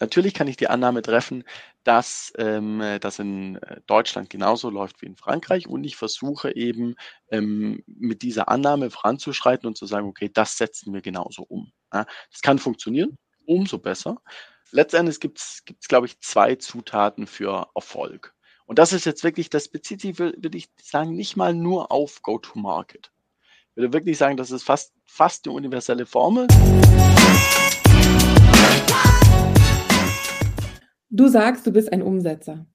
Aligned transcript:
Natürlich 0.00 0.34
kann 0.34 0.48
ich 0.48 0.56
die 0.56 0.68
Annahme 0.68 1.02
treffen, 1.02 1.44
dass 1.84 2.32
ähm, 2.36 2.82
das 3.00 3.18
in 3.18 3.56
äh, 3.56 3.80
Deutschland 3.86 4.28
genauso 4.28 4.70
läuft 4.70 5.02
wie 5.02 5.06
in 5.06 5.16
Frankreich 5.16 5.68
und 5.68 5.84
ich 5.84 5.96
versuche 5.96 6.54
eben 6.54 6.96
ähm, 7.30 7.82
mit 7.86 8.22
dieser 8.22 8.48
Annahme 8.48 8.90
voranzuschreiten 8.90 9.66
und 9.66 9.76
zu 9.76 9.86
sagen, 9.86 10.08
okay, 10.08 10.30
das 10.32 10.56
setzen 10.58 10.92
wir 10.92 11.00
genauso 11.00 11.44
um. 11.44 11.72
Ja, 11.92 12.06
das 12.30 12.42
kann 12.42 12.58
funktionieren, 12.58 13.16
umso 13.46 13.78
besser. 13.78 14.16
Letztendlich 14.72 15.20
gibt 15.20 15.38
es, 15.38 15.62
glaube 15.86 16.06
ich, 16.06 16.18
zwei 16.20 16.56
Zutaten 16.56 17.28
für 17.28 17.68
Erfolg. 17.76 18.34
Und 18.66 18.78
das 18.78 18.92
ist 18.92 19.04
jetzt 19.04 19.22
wirklich, 19.22 19.50
das 19.50 19.68
bezieht 19.68 20.00
sich, 20.00 20.18
würde 20.18 20.58
ich 20.58 20.70
sagen, 20.82 21.14
nicht 21.14 21.36
mal 21.36 21.54
nur 21.54 21.92
auf 21.92 22.22
Go-to-Market. 22.22 23.12
Ich 23.70 23.76
würde 23.76 23.92
wirklich 23.92 24.18
sagen, 24.18 24.36
das 24.36 24.50
ist 24.50 24.64
fast, 24.64 24.94
fast 25.04 25.46
eine 25.46 25.54
universelle 25.54 26.06
Formel. 26.06 26.48
Du 31.16 31.28
sagst, 31.28 31.64
du 31.64 31.70
bist 31.70 31.92
ein 31.92 32.02
Umsetzer. 32.02 32.66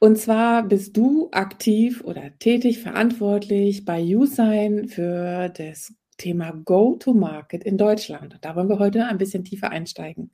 Und 0.00 0.18
zwar 0.18 0.64
bist 0.66 0.96
du 0.96 1.28
aktiv 1.30 2.02
oder 2.02 2.36
tätig 2.40 2.80
verantwortlich 2.80 3.84
bei 3.84 4.02
USign 4.02 4.88
für 4.88 5.48
das 5.50 5.94
Thema 6.18 6.50
Go-to-Market 6.50 7.62
in 7.62 7.78
Deutschland. 7.78 8.36
Da 8.40 8.56
wollen 8.56 8.68
wir 8.68 8.80
heute 8.80 9.06
ein 9.06 9.18
bisschen 9.18 9.44
tiefer 9.44 9.70
einsteigen. 9.70 10.32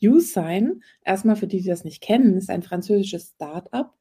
USign, 0.00 0.84
erstmal 1.04 1.34
für 1.34 1.48
die, 1.48 1.60
die 1.60 1.68
das 1.68 1.82
nicht 1.82 2.00
kennen, 2.00 2.36
ist 2.36 2.50
ein 2.50 2.62
französisches 2.62 3.32
Start-up 3.34 3.92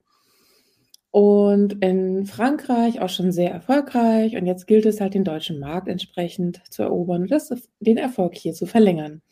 und 1.09 1.83
in 1.83 2.27
Frankreich 2.27 3.01
auch 3.01 3.09
schon 3.09 3.31
sehr 3.31 3.49
erfolgreich. 3.49 4.35
Und 4.35 4.45
jetzt 4.45 4.67
gilt 4.67 4.85
es 4.85 5.01
halt, 5.01 5.15
den 5.15 5.23
deutschen 5.23 5.59
Markt 5.59 5.87
entsprechend 5.87 6.61
zu 6.69 6.83
erobern 6.83 7.23
und 7.23 7.31
das, 7.31 7.51
den 7.79 7.97
Erfolg 7.97 8.35
hier 8.35 8.53
zu 8.53 8.67
verlängern. 8.67 9.23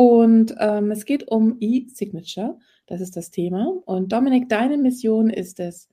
Und 0.00 0.54
ähm, 0.58 0.90
es 0.92 1.04
geht 1.04 1.28
um 1.28 1.58
E-Signature, 1.60 2.56
das 2.86 3.02
ist 3.02 3.18
das 3.18 3.30
Thema. 3.30 3.70
Und 3.84 4.10
Dominik, 4.10 4.48
deine 4.48 4.78
Mission 4.78 5.28
ist 5.28 5.60
es, 5.60 5.90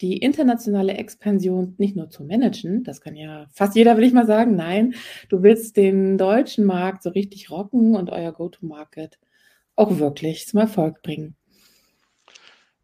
die 0.00 0.18
internationale 0.18 0.92
Expansion 0.92 1.74
nicht 1.76 1.96
nur 1.96 2.08
zu 2.08 2.22
managen, 2.22 2.84
das 2.84 3.00
kann 3.00 3.16
ja 3.16 3.48
fast 3.50 3.74
jeder, 3.74 3.96
will 3.96 4.04
ich 4.04 4.12
mal 4.12 4.28
sagen, 4.28 4.54
nein, 4.54 4.94
du 5.28 5.42
willst 5.42 5.76
den 5.76 6.18
deutschen 6.18 6.66
Markt 6.66 7.02
so 7.02 7.10
richtig 7.10 7.50
rocken 7.50 7.96
und 7.96 8.10
euer 8.10 8.30
Go-to-Market 8.30 9.18
auch 9.74 9.98
wirklich 9.98 10.46
zum 10.46 10.60
Erfolg 10.60 11.02
bringen. 11.02 11.34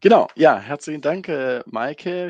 Genau, 0.01 0.27
ja, 0.35 0.59
herzlichen 0.59 1.01
Dank, 1.01 1.29
äh, 1.29 1.63
Maike. 1.65 2.29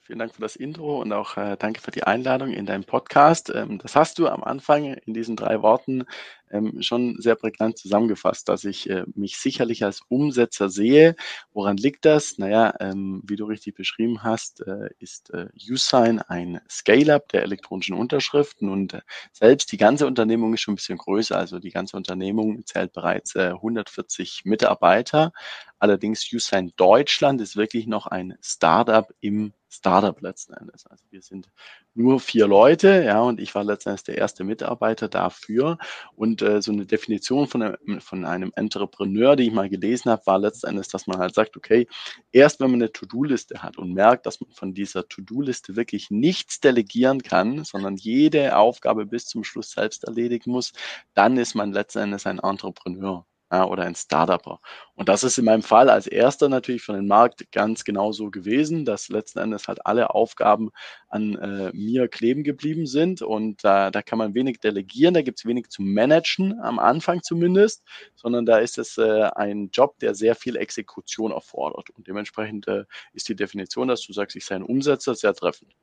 Vielen 0.00 0.18
Dank 0.18 0.34
für 0.34 0.40
das 0.40 0.56
Intro 0.56 1.00
und 1.00 1.12
auch 1.12 1.36
äh, 1.36 1.56
danke 1.56 1.80
für 1.80 1.92
die 1.92 2.02
Einladung 2.02 2.50
in 2.50 2.66
deinem 2.66 2.82
Podcast. 2.82 3.52
Ähm, 3.54 3.78
das 3.78 3.94
hast 3.94 4.18
du 4.18 4.26
am 4.26 4.42
Anfang 4.42 4.94
in 4.94 5.14
diesen 5.14 5.36
drei 5.36 5.62
Worten 5.62 6.06
ähm, 6.54 6.80
schon 6.82 7.20
sehr 7.20 7.34
prägnant 7.34 7.76
zusammengefasst, 7.78 8.48
dass 8.48 8.64
ich 8.64 8.88
äh, 8.88 9.04
mich 9.14 9.36
sicherlich 9.38 9.84
als 9.84 10.00
Umsetzer 10.08 10.70
sehe. 10.70 11.16
Woran 11.52 11.76
liegt 11.76 12.04
das? 12.04 12.38
Naja, 12.38 12.74
ähm, 12.80 13.22
wie 13.26 13.36
du 13.36 13.44
richtig 13.44 13.74
beschrieben 13.74 14.22
hast, 14.22 14.60
äh, 14.66 14.90
ist 15.00 15.30
äh, 15.30 15.48
Usign 15.68 16.20
ein 16.20 16.60
Scale-up 16.70 17.28
der 17.28 17.42
elektronischen 17.42 17.96
Unterschriften 17.96 18.68
und 18.68 18.94
äh, 18.94 19.00
selbst 19.32 19.72
die 19.72 19.76
ganze 19.76 20.06
Unternehmung 20.06 20.54
ist 20.54 20.60
schon 20.60 20.74
ein 20.74 20.76
bisschen 20.76 20.98
größer. 20.98 21.36
Also 21.36 21.58
die 21.58 21.70
ganze 21.70 21.96
Unternehmung 21.96 22.64
zählt 22.64 22.92
bereits 22.92 23.34
äh, 23.34 23.50
140 23.50 24.42
Mitarbeiter. 24.44 25.32
Allerdings 25.78 26.26
Usign 26.32 26.72
Deutschland 26.76 27.40
ist 27.40 27.56
wirklich 27.56 27.86
noch 27.86 28.06
ein 28.06 28.38
Startup 28.40 29.12
im 29.20 29.52
Startup 29.74 30.20
letzten 30.20 30.54
Endes. 30.54 30.86
Also 30.86 31.04
wir 31.10 31.22
sind 31.22 31.48
nur 31.94 32.20
vier 32.20 32.46
Leute, 32.46 33.02
ja, 33.04 33.20
und 33.20 33.40
ich 33.40 33.54
war 33.54 33.64
letzten 33.64 33.90
Endes 33.90 34.04
der 34.04 34.18
erste 34.18 34.44
Mitarbeiter 34.44 35.08
dafür. 35.08 35.78
Und 36.14 36.42
äh, 36.42 36.62
so 36.62 36.72
eine 36.72 36.86
Definition 36.86 37.46
von 37.46 37.62
einem, 37.62 38.00
von 38.00 38.24
einem 38.24 38.52
Entrepreneur, 38.56 39.36
die 39.36 39.48
ich 39.48 39.52
mal 39.52 39.68
gelesen 39.68 40.10
habe, 40.10 40.26
war 40.26 40.38
letzten 40.38 40.68
Endes, 40.68 40.88
dass 40.88 41.06
man 41.06 41.18
halt 41.18 41.34
sagt, 41.34 41.56
okay, 41.56 41.86
erst 42.32 42.60
wenn 42.60 42.70
man 42.70 42.82
eine 42.82 42.92
To-Do-Liste 42.92 43.62
hat 43.62 43.76
und 43.78 43.92
merkt, 43.92 44.26
dass 44.26 44.40
man 44.40 44.50
von 44.52 44.74
dieser 44.74 45.08
To-Do-Liste 45.08 45.76
wirklich 45.76 46.10
nichts 46.10 46.60
delegieren 46.60 47.22
kann, 47.22 47.64
sondern 47.64 47.96
jede 47.96 48.56
Aufgabe 48.56 49.06
bis 49.06 49.26
zum 49.26 49.44
Schluss 49.44 49.72
selbst 49.72 50.04
erledigen 50.04 50.50
muss, 50.50 50.72
dann 51.14 51.36
ist 51.36 51.54
man 51.54 51.72
letzten 51.72 51.98
Endes 52.00 52.26
ein 52.26 52.38
Entrepreneur 52.38 53.26
ja, 53.54 53.64
oder 53.66 53.84
ein 53.84 53.94
Startupper. 53.94 54.60
Und 54.94 55.08
das 55.08 55.24
ist 55.24 55.38
in 55.38 55.44
meinem 55.44 55.62
Fall 55.62 55.88
als 55.88 56.06
erster 56.06 56.48
natürlich 56.48 56.82
von 56.82 56.94
dem 56.96 57.06
Markt 57.06 57.50
ganz 57.52 57.84
genau 57.84 58.12
so 58.12 58.30
gewesen, 58.30 58.84
dass 58.84 59.08
letzten 59.08 59.38
Endes 59.40 59.68
halt 59.68 59.86
alle 59.86 60.10
Aufgaben 60.14 60.70
an 61.08 61.36
äh, 61.36 61.70
mir 61.72 62.08
kleben 62.08 62.44
geblieben 62.44 62.86
sind 62.86 63.22
und 63.22 63.64
äh, 63.64 63.90
da 63.90 64.02
kann 64.02 64.18
man 64.18 64.34
wenig 64.34 64.60
delegieren, 64.60 65.14
da 65.14 65.22
gibt 65.22 65.38
es 65.38 65.46
wenig 65.46 65.68
zu 65.68 65.82
managen, 65.82 66.60
am 66.60 66.78
Anfang 66.78 67.22
zumindest, 67.22 67.84
sondern 68.14 68.46
da 68.46 68.58
ist 68.58 68.78
es 68.78 68.98
äh, 68.98 69.30
ein 69.34 69.70
Job, 69.72 69.98
der 70.00 70.14
sehr 70.14 70.34
viel 70.34 70.56
Exekution 70.56 71.32
erfordert 71.32 71.90
und 71.90 72.06
dementsprechend 72.08 72.68
äh, 72.68 72.84
ist 73.12 73.28
die 73.28 73.36
Definition, 73.36 73.88
dass 73.88 74.02
du 74.02 74.12
sagst, 74.12 74.36
ich 74.36 74.44
sei 74.44 74.56
ein 74.56 74.62
Umsetzer, 74.62 75.14
sehr 75.14 75.34
treffend. 75.34 75.74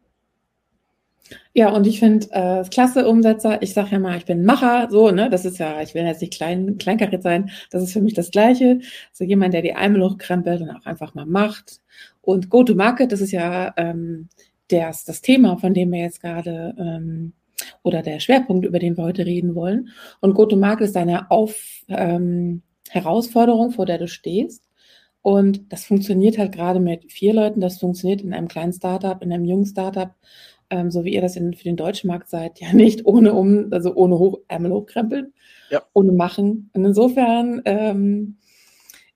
Ja, 1.53 1.69
und 1.69 1.86
ich 1.88 2.00
finde 2.00 2.28
äh, 2.31 2.64
klasse 2.69 3.08
Umsetzer. 3.08 3.62
Ich 3.62 3.74
sage 3.74 3.92
ja 3.92 4.00
mal, 4.00 4.18
ich 4.18 4.25
bin 4.25 4.46
Macher, 4.46 4.88
so, 4.90 5.12
ne? 5.12 5.30
Das 5.30 5.46
ist 5.46 5.58
ja, 5.58 5.81
ich 5.81 5.94
will 5.94 6.03
jetzt 6.03 6.22
nicht 6.22 6.34
klein, 6.34 6.78
kleinkariert 6.78 7.24
sein. 7.24 7.52
Das 7.69 7.84
ist 7.84 7.94
für 7.94 8.02
mich 8.02 8.14
das 8.14 8.31
Gleiche. 8.31 8.80
So 9.12 9.24
jemand, 9.24 9.53
der 9.53 9.62
die 9.62 9.70
Ärmel 9.70 10.03
hochkrempelt 10.03 10.62
und 10.62 10.70
auch 10.70 10.86
einfach 10.86 11.14
mal 11.14 11.25
macht. 11.25 11.81
Und 12.22 12.50
Go-to-Market, 12.50 13.12
das 13.12 13.22
ist 13.22 13.31
ja 13.31 13.74
ähm, 13.78 14.30
das, 14.70 15.03
das 15.06 15.22
Thema, 15.22 15.58
von 15.58 15.74
dem 15.74 15.91
wir 15.91 16.00
jetzt 16.00 16.22
gerade 16.22 16.75
ähm, 16.78 17.34
oder 17.84 18.02
der 18.02 18.20
Schwerpunkt, 18.20 18.66
über 18.66 18.80
den 18.80 18.97
wir 18.97 19.03
heute 19.03 19.25
reden 19.25 19.56
wollen. 19.56 19.90
Und 20.20 20.36
Go-to-Market 20.36 20.88
ist 20.88 20.96
deine 20.96 21.30
Auf, 21.31 21.84
ähm, 21.88 22.62
Herausforderung, 22.90 23.72
vor 23.72 23.86
der 23.86 23.97
du 23.97 24.08
stehst. 24.08 24.64
Und 25.22 25.72
das 25.72 25.86
funktioniert 25.86 26.38
halt 26.38 26.52
gerade 26.52 26.80
mit 26.80 27.12
vier 27.12 27.34
Leuten. 27.34 27.62
Das 27.62 27.80
funktioniert 27.80 28.22
in 28.22 28.34
einem 28.34 28.47
kleinen 28.47 28.74
Startup, 28.74 29.22
in 29.22 29.31
einem 29.31 29.46
jungen 29.46 29.66
Startup 29.66 30.12
ähm, 30.72 30.90
so 30.90 31.04
wie 31.04 31.14
ihr 31.14 31.22
das 31.22 31.36
in, 31.36 31.54
für 31.54 31.66
den 31.66 31.76
deutschen 31.76 32.08
Markt 32.08 32.30
seid, 32.30 32.59
ja 32.59 32.74
nicht 32.74 33.06
ohne 33.06 33.34
um, 33.34 33.68
also 33.72 33.94
ohne 33.94 34.18
hoch, 34.18 34.40
Ärmel 34.48 34.72
hochkrempeln, 34.72 35.34
ja. 35.70 35.84
ohne 35.94 36.14
machen. 36.14 36.72
Und 36.74 36.86
insofern 36.86 37.62
ähm, 37.66 38.38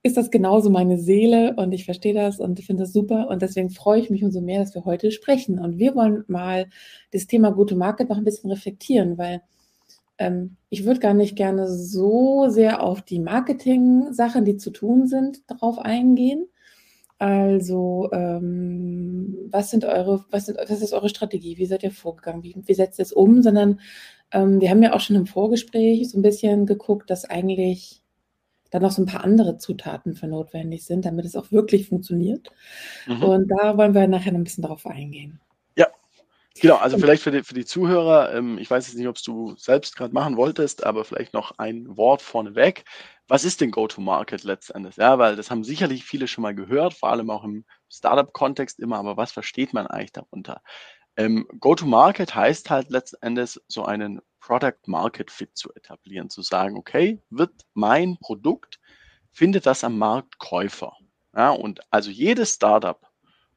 ist 0.02 0.16
das 0.16 0.30
genauso 0.30 0.70
meine 0.70 0.98
Seele 0.98 1.54
und 1.56 1.72
ich 1.72 1.84
verstehe 1.84 2.14
das 2.14 2.38
und 2.38 2.60
finde 2.60 2.84
das 2.84 2.92
super 2.92 3.28
und 3.28 3.42
deswegen 3.42 3.70
freue 3.70 4.00
ich 4.00 4.10
mich 4.10 4.22
umso 4.22 4.40
mehr, 4.40 4.60
dass 4.60 4.74
wir 4.74 4.84
heute 4.84 5.10
sprechen. 5.10 5.58
Und 5.58 5.78
wir 5.78 5.96
wollen 5.96 6.24
mal 6.28 6.66
das 7.10 7.26
Thema 7.26 7.50
gute 7.50 7.74
Market 7.74 8.10
noch 8.10 8.18
ein 8.18 8.24
bisschen 8.24 8.50
reflektieren, 8.50 9.18
weil 9.18 9.40
ähm, 10.18 10.56
ich 10.68 10.84
würde 10.84 11.00
gar 11.00 11.14
nicht 11.14 11.36
gerne 11.36 11.68
so 11.68 12.48
sehr 12.48 12.82
auf 12.82 13.02
die 13.02 13.18
Marketing-Sachen, 13.18 14.44
die 14.44 14.58
zu 14.58 14.70
tun 14.70 15.06
sind, 15.06 15.50
darauf 15.50 15.78
eingehen, 15.78 16.46
also, 17.18 18.10
ähm, 18.12 19.36
was 19.50 19.70
sind 19.70 19.84
eure, 19.84 20.24
was, 20.30 20.46
sind, 20.46 20.58
was 20.58 20.82
ist 20.82 20.92
eure 20.92 21.08
Strategie? 21.08 21.56
Wie 21.56 21.66
seid 21.66 21.82
ihr 21.82 21.90
vorgegangen? 21.90 22.42
Wie, 22.42 22.54
wie 22.64 22.74
setzt 22.74 22.98
ihr 22.98 23.04
es 23.04 23.12
um? 23.12 23.42
Sondern 23.42 23.80
ähm, 24.32 24.60
wir 24.60 24.70
haben 24.70 24.82
ja 24.82 24.92
auch 24.92 25.00
schon 25.00 25.16
im 25.16 25.26
Vorgespräch 25.26 26.10
so 26.10 26.18
ein 26.18 26.22
bisschen 26.22 26.66
geguckt, 26.66 27.08
dass 27.08 27.24
eigentlich 27.24 28.02
da 28.70 28.80
noch 28.80 28.90
so 28.90 29.02
ein 29.02 29.06
paar 29.06 29.24
andere 29.24 29.58
Zutaten 29.58 30.14
für 30.14 30.26
notwendig 30.26 30.84
sind, 30.84 31.04
damit 31.06 31.24
es 31.24 31.36
auch 31.36 31.52
wirklich 31.52 31.88
funktioniert. 31.88 32.50
Mhm. 33.06 33.22
Und 33.22 33.48
da 33.48 33.78
wollen 33.78 33.94
wir 33.94 34.06
nachher 34.08 34.32
noch 34.32 34.40
ein 34.40 34.44
bisschen 34.44 34.62
darauf 34.62 34.86
eingehen. 34.86 35.40
Genau, 36.60 36.76
also 36.76 36.98
vielleicht 36.98 37.22
für 37.22 37.30
die, 37.30 37.42
für 37.42 37.54
die 37.54 37.64
Zuhörer, 37.64 38.34
ähm, 38.34 38.58
ich 38.58 38.70
weiß 38.70 38.86
jetzt 38.86 38.96
nicht, 38.96 39.08
ob 39.08 39.16
du 39.22 39.54
selbst 39.56 39.96
gerade 39.96 40.14
machen 40.14 40.36
wolltest, 40.36 40.84
aber 40.84 41.04
vielleicht 41.04 41.34
noch 41.34 41.58
ein 41.58 41.96
Wort 41.96 42.22
vorneweg 42.22 42.84
was 43.28 43.44
ist 43.44 43.60
denn 43.60 43.70
Go-to-Market 43.70 44.44
letztendlich? 44.44 44.96
Ja, 44.96 45.18
weil 45.18 45.36
das 45.36 45.50
haben 45.50 45.64
sicherlich 45.64 46.04
viele 46.04 46.28
schon 46.28 46.42
mal 46.42 46.54
gehört, 46.54 46.94
vor 46.94 47.10
allem 47.10 47.30
auch 47.30 47.44
im 47.44 47.64
Startup-Kontext 47.88 48.78
immer, 48.78 48.98
aber 48.98 49.16
was 49.16 49.32
versteht 49.32 49.72
man 49.72 49.86
eigentlich 49.86 50.12
darunter? 50.12 50.62
Ähm, 51.16 51.48
Go-to-Market 51.58 52.34
heißt 52.34 52.70
halt 52.70 52.90
letztendlich 52.90 53.58
so 53.68 53.84
einen 53.84 54.20
Product-Market-Fit 54.40 55.56
zu 55.56 55.74
etablieren, 55.74 56.30
zu 56.30 56.42
sagen, 56.42 56.76
okay, 56.76 57.20
wird 57.30 57.52
mein 57.74 58.16
Produkt, 58.18 58.78
findet 59.32 59.66
das 59.66 59.82
am 59.82 59.98
Markt 59.98 60.38
Käufer? 60.38 60.92
Ja, 61.34 61.50
und 61.50 61.80
also 61.90 62.10
jedes 62.10 62.54
Startup 62.54 63.05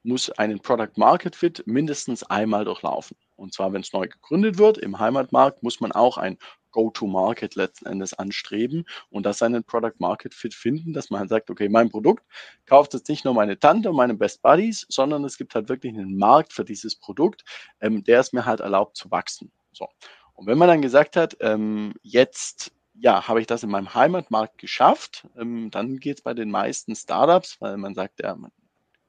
muss 0.09 0.29
einen 0.31 0.59
Product-Market-Fit 0.59 1.63
mindestens 1.65 2.23
einmal 2.23 2.65
durchlaufen. 2.65 3.15
Und 3.37 3.53
zwar, 3.53 3.71
wenn 3.71 3.81
es 3.81 3.93
neu 3.93 4.07
gegründet 4.07 4.57
wird 4.57 4.77
im 4.77 4.99
Heimatmarkt, 4.99 5.63
muss 5.63 5.79
man 5.79 5.93
auch 5.93 6.17
ein 6.17 6.37
Go-to-Market 6.71 7.55
letzten 7.55 7.85
Endes 7.85 8.13
anstreben 8.13 8.85
und 9.09 9.25
das 9.25 9.41
einen 9.41 9.63
Product 9.63 9.95
Market 9.99 10.33
Fit 10.33 10.53
finden, 10.53 10.93
dass 10.93 11.09
man 11.09 11.27
sagt, 11.27 11.49
okay, 11.49 11.69
mein 11.69 11.89
Produkt 11.89 12.23
kauft 12.65 12.93
jetzt 12.93 13.09
nicht 13.09 13.25
nur 13.25 13.33
meine 13.33 13.57
Tante 13.57 13.89
und 13.89 13.95
meine 13.95 14.13
Best 14.15 14.41
Buddies, 14.41 14.85
sondern 14.89 15.23
es 15.23 15.37
gibt 15.37 15.55
halt 15.55 15.69
wirklich 15.69 15.93
einen 15.93 16.17
Markt 16.17 16.53
für 16.53 16.65
dieses 16.65 16.95
Produkt, 16.95 17.43
ähm, 17.79 18.03
der 18.03 18.19
es 18.19 18.33
mir 18.33 18.45
halt 18.45 18.59
erlaubt 18.59 18.97
zu 18.97 19.09
wachsen. 19.09 19.51
So. 19.71 19.87
Und 20.33 20.47
wenn 20.47 20.57
man 20.57 20.67
dann 20.67 20.81
gesagt 20.81 21.15
hat, 21.15 21.37
ähm, 21.39 21.93
jetzt 22.01 22.71
ja, 23.01 23.27
habe 23.27 23.39
ich 23.39 23.47
das 23.47 23.63
in 23.63 23.69
meinem 23.69 23.93
Heimatmarkt 23.93 24.57
geschafft, 24.57 25.27
ähm, 25.37 25.71
dann 25.71 25.97
geht 25.97 26.17
es 26.17 26.23
bei 26.23 26.33
den 26.33 26.51
meisten 26.51 26.95
Startups, 26.95 27.57
weil 27.61 27.77
man 27.77 27.95
sagt, 27.95 28.21
ja, 28.21 28.35
man 28.35 28.51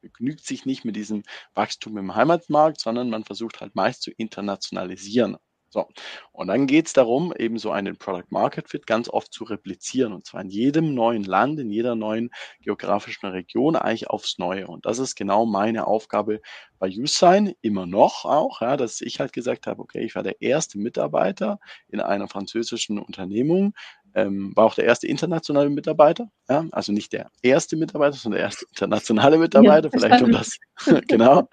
begnügt 0.00 0.44
sich 0.44 0.66
nicht 0.66 0.84
mit 0.84 0.96
diesem 0.96 1.22
Wachstum 1.54 1.96
im 1.98 2.14
Heimatmarkt, 2.14 2.80
sondern 2.80 3.10
man 3.10 3.24
versucht 3.24 3.60
halt 3.60 3.74
meist 3.74 4.02
zu 4.02 4.10
internationalisieren. 4.10 5.36
So, 5.72 5.86
und 6.32 6.48
dann 6.48 6.66
geht 6.66 6.88
es 6.88 6.94
darum, 6.94 7.32
eben 7.38 7.56
so 7.56 7.70
einen 7.70 7.96
Product 7.96 8.26
Market 8.30 8.68
Fit 8.68 8.88
ganz 8.88 9.08
oft 9.08 9.32
zu 9.32 9.44
replizieren 9.44 10.12
und 10.12 10.26
zwar 10.26 10.40
in 10.40 10.50
jedem 10.50 10.94
neuen 10.94 11.22
Land, 11.22 11.60
in 11.60 11.70
jeder 11.70 11.94
neuen 11.94 12.30
geografischen 12.60 13.28
Region 13.28 13.76
eigentlich 13.76 14.10
aufs 14.10 14.38
Neue. 14.38 14.66
Und 14.66 14.84
das 14.84 14.98
ist 14.98 15.14
genau 15.14 15.46
meine 15.46 15.86
Aufgabe 15.86 16.40
bei 16.80 16.88
YouSign, 16.88 17.54
immer 17.60 17.86
noch 17.86 18.24
auch, 18.24 18.60
ja, 18.62 18.76
dass 18.76 19.00
ich 19.00 19.20
halt 19.20 19.32
gesagt 19.32 19.68
habe, 19.68 19.80
okay, 19.80 20.00
ich 20.04 20.16
war 20.16 20.24
der 20.24 20.42
erste 20.42 20.76
Mitarbeiter 20.76 21.60
in 21.86 22.00
einer 22.00 22.26
französischen 22.26 22.98
Unternehmung, 22.98 23.74
ähm, 24.14 24.52
war 24.56 24.66
auch 24.66 24.74
der 24.74 24.84
erste 24.84 25.06
internationale 25.06 25.70
Mitarbeiter, 25.70 26.30
ja, 26.48 26.66
also 26.72 26.92
nicht 26.92 27.12
der 27.12 27.30
erste 27.42 27.76
Mitarbeiter, 27.76 28.16
sondern 28.16 28.38
der 28.38 28.46
erste 28.46 28.66
internationale 28.70 29.38
Mitarbeiter, 29.38 29.90
ja, 29.92 29.98
vielleicht 29.98 30.22
um 30.22 30.32
das, 30.32 30.58
genau, 31.08 31.48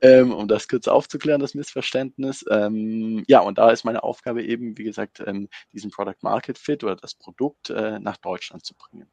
ähm, 0.00 0.32
um 0.32 0.48
das 0.48 0.68
kurz 0.68 0.88
aufzuklären, 0.88 1.40
das 1.40 1.54
Missverständnis. 1.54 2.44
Ähm, 2.50 3.24
ja, 3.26 3.40
und 3.40 3.58
da 3.58 3.70
ist 3.70 3.84
meine 3.84 4.02
Aufgabe 4.02 4.42
eben, 4.44 4.76
wie 4.78 4.84
gesagt, 4.84 5.22
ähm, 5.26 5.48
diesen 5.72 5.90
Product 5.90 6.22
Market 6.22 6.58
Fit 6.58 6.84
oder 6.84 6.96
das 6.96 7.14
Produkt 7.14 7.70
äh, 7.70 7.98
nach 7.98 8.16
Deutschland 8.18 8.64
zu 8.64 8.74
bringen. 8.74 9.10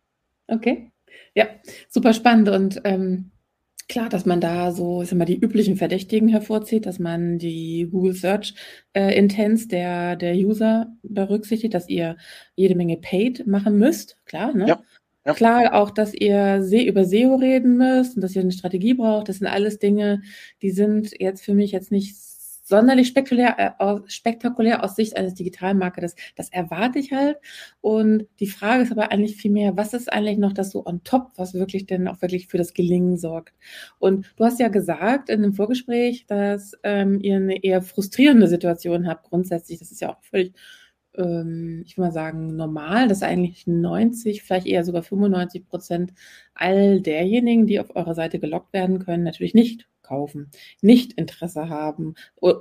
Okay, 0.48 0.92
ja, 1.36 1.48
super 1.90 2.14
spannend. 2.14 2.50
Und 2.50 2.82
ähm, 2.84 3.31
Klar, 3.92 4.08
dass 4.08 4.26
man 4.26 4.40
da 4.40 4.72
so, 4.72 5.02
ich 5.02 5.10
sag 5.10 5.18
mal, 5.18 5.26
die 5.26 5.38
üblichen 5.38 5.76
Verdächtigen 5.76 6.30
hervorzieht, 6.30 6.86
dass 6.86 6.98
man 6.98 7.38
die 7.40 7.90
Google 7.92 8.14
Search 8.14 8.54
äh, 8.94 9.14
Intents 9.18 9.68
der, 9.68 10.16
der 10.16 10.34
User 10.34 10.96
berücksichtigt, 11.04 11.74
dass 11.74 11.90
ihr 11.90 12.16
jede 12.56 12.76
Menge 12.76 12.96
Paid 12.96 13.46
machen 13.48 13.78
müsst, 13.78 14.16
klar, 14.24 14.54
ne? 14.54 14.66
Ja. 14.66 14.82
Ja. 15.26 15.34
Klar 15.34 15.76
auch, 15.76 15.92
dass 15.92 16.14
ihr 16.14 16.64
über 16.88 17.04
SEO 17.04 17.36
reden 17.36 17.76
müsst 17.76 18.16
und 18.16 18.22
dass 18.22 18.34
ihr 18.34 18.42
eine 18.42 18.54
Strategie 18.54 18.94
braucht. 18.94 19.28
Das 19.28 19.40
sind 19.40 19.48
alles 19.48 19.78
Dinge, 19.78 20.22
die 20.62 20.72
sind 20.72 21.12
jetzt 21.20 21.44
für 21.44 21.54
mich 21.54 21.74
jetzt 21.74 21.92
nicht 21.92 22.16
sonderlich 22.62 23.08
spektakulär, 23.08 23.76
äh, 23.80 24.00
spektakulär 24.08 24.84
aus 24.84 24.96
Sicht 24.96 25.18
eines 25.18 25.34
Digitalmarketers. 25.34 26.16
Das 26.36 26.50
erwarte 26.50 27.00
ich 27.00 27.12
halt. 27.12 27.38
Und 27.82 28.28
die 28.40 28.48
Frage 28.48 28.84
ist 28.84 28.92
aber 28.92 29.12
eigentlich 29.12 29.36
viel 29.38 29.52
mehr, 29.52 29.76
was 29.78 29.94
ist 29.94 30.12
eigentlich 30.12 30.38
noch 30.38 30.54
das 30.54 30.72
so 30.72 30.86
on 30.86 31.04
top, 31.04 31.32
was 31.36 31.54
wirklich 31.54 31.86
denn 31.86 32.08
auch 32.08 32.22
wirklich 32.22 32.48
für 32.48 32.58
das 32.58 32.74
Gelingen 32.74 33.18
sorgt? 33.18 33.54
Und 34.00 34.32
du 34.38 34.46
hast 34.46 34.60
ja 34.60 34.70
gesagt 34.70 35.30
in 35.30 35.42
dem 35.42 35.54
Vorgespräch, 35.54 36.26
dass 36.28 36.74
ähm, 36.84 37.20
ihr 37.22 37.38
eine 37.38 37.64
eher 37.64 37.82
frustrierende 37.82 38.48
Situation 38.48 39.08
habt 39.08 39.30
grundsätzlich. 39.30 39.80
Das 39.80 39.92
ist 39.92 40.02
ja 40.02 40.10
auch 40.10 40.22
völlig 40.24 40.54
ähm, 41.18 41.84
ich 41.86 41.98
will 41.98 42.06
mal 42.06 42.12
sagen, 42.12 42.56
normal, 42.56 43.08
dass 43.08 43.24
eigentlich 43.24 43.68
90, 43.68 44.44
vielleicht 44.44 44.68
eher 44.68 44.84
sogar 44.86 45.04
95 45.04 45.68
Prozent 45.68 46.14
all 46.54 47.02
derjenigen, 47.02 47.68
die 47.68 47.80
auf 47.80 47.96
eurer 47.96 48.16
Seite 48.16 48.40
gelockt 48.40 48.74
werden 48.74 49.00
können, 49.00 49.24
natürlich 49.24 49.54
nicht 49.54 49.88
kaufen, 50.12 50.52
nicht 50.82 51.14
Interesse 51.14 51.70
haben. 51.70 52.16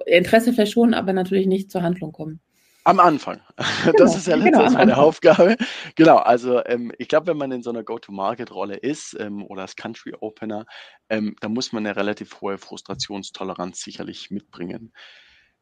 Interesse 0.06 0.52
vielleicht 0.52 0.72
schon, 0.72 0.94
aber 0.94 1.12
natürlich 1.12 1.48
nicht 1.48 1.70
zur 1.70 1.82
Handlung 1.82 2.12
kommen. 2.12 2.40
Am 2.84 3.00
Anfang. 3.00 3.40
Genau, 3.84 3.92
das 3.98 4.16
ist 4.16 4.26
ja 4.26 4.36
letztendlich 4.36 4.68
genau, 4.68 4.78
meine 4.78 4.96
Aufgabe. 4.96 5.56
Genau, 5.96 6.16
also 6.16 6.64
ähm, 6.64 6.92
ich 6.98 7.08
glaube, 7.08 7.26
wenn 7.28 7.36
man 7.36 7.52
in 7.52 7.62
so 7.62 7.70
einer 7.70 7.82
Go-to-Market-Rolle 7.82 8.76
ist 8.76 9.16
ähm, 9.18 9.44
oder 9.44 9.62
als 9.62 9.74
Country 9.74 10.14
Opener, 10.18 10.66
ähm, 11.08 11.34
da 11.40 11.48
muss 11.48 11.72
man 11.72 11.86
eine 11.86 11.96
relativ 11.96 12.40
hohe 12.40 12.58
Frustrationstoleranz 12.58 13.80
sicherlich 13.80 14.30
mitbringen. 14.30 14.92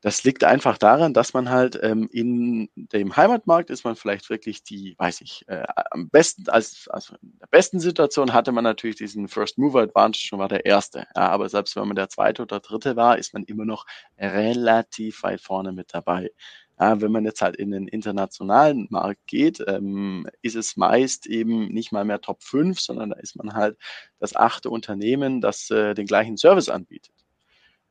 Das 0.00 0.23
liegt 0.23 0.45
einfach 0.45 0.79
daran, 0.79 1.12
dass 1.12 1.35
man 1.35 1.50
halt 1.50 1.77
ähm, 1.83 2.09
in 2.12 2.69
dem 2.77 3.17
Heimatmarkt 3.17 3.69
ist 3.71 3.83
man 3.85 3.97
vielleicht 3.97 4.31
wirklich 4.31 4.62
die, 4.62 4.95
weiß 4.97 5.21
ich, 5.23 5.45
äh, 5.49 5.65
am 5.91 6.09
besten, 6.09 6.49
als, 6.49 6.87
also 6.89 7.17
in 7.21 7.37
der 7.41 7.49
besten 7.49 7.81
Situation 7.81 8.33
hatte 8.33 8.53
man 8.53 8.62
natürlich 8.62 8.95
diesen 8.97 9.27
First 9.27 9.59
Mover 9.59 9.81
Advantage 9.83 10.29
und 10.33 10.39
war 10.39 10.49
der 10.49 10.65
Erste. 10.67 11.00
Ja, 11.17 11.29
aber 11.31 11.49
selbst 11.49 11.75
wenn 11.75 11.89
man 11.89 11.97
der 11.97 12.09
Zweite 12.09 12.43
oder 12.43 12.61
Dritte 12.61 12.95
war, 12.95 13.19
ist 13.19 13.35
man 13.35 13.43
immer 13.45 13.65
noch 13.65 13.87
relativ 14.17 15.23
weit 15.25 15.41
vorne 15.41 15.73
mit 15.73 15.93
dabei. 15.93 16.31
Ja, 16.79 17.00
wenn 17.00 17.11
man 17.11 17.25
jetzt 17.25 17.43
halt 17.43 17.56
in 17.56 17.73
den 17.73 17.89
internationalen 17.89 18.87
Markt 18.91 19.27
geht, 19.27 19.59
ähm, 19.67 20.29
ist 20.43 20.55
es 20.55 20.77
meist 20.77 21.27
eben 21.27 21.67
nicht 21.69 21.91
mal 21.91 22.05
mehr 22.05 22.21
Top 22.21 22.45
5, 22.45 22.79
sondern 22.81 23.11
da 23.11 23.17
ist 23.17 23.35
man 23.35 23.55
halt 23.55 23.77
das 24.21 24.37
achte 24.37 24.71
Unternehmen, 24.71 25.41
das 25.41 25.69
äh, 25.71 25.95
den 25.95 26.06
gleichen 26.06 26.37
Service 26.37 26.69
anbietet. 26.69 27.18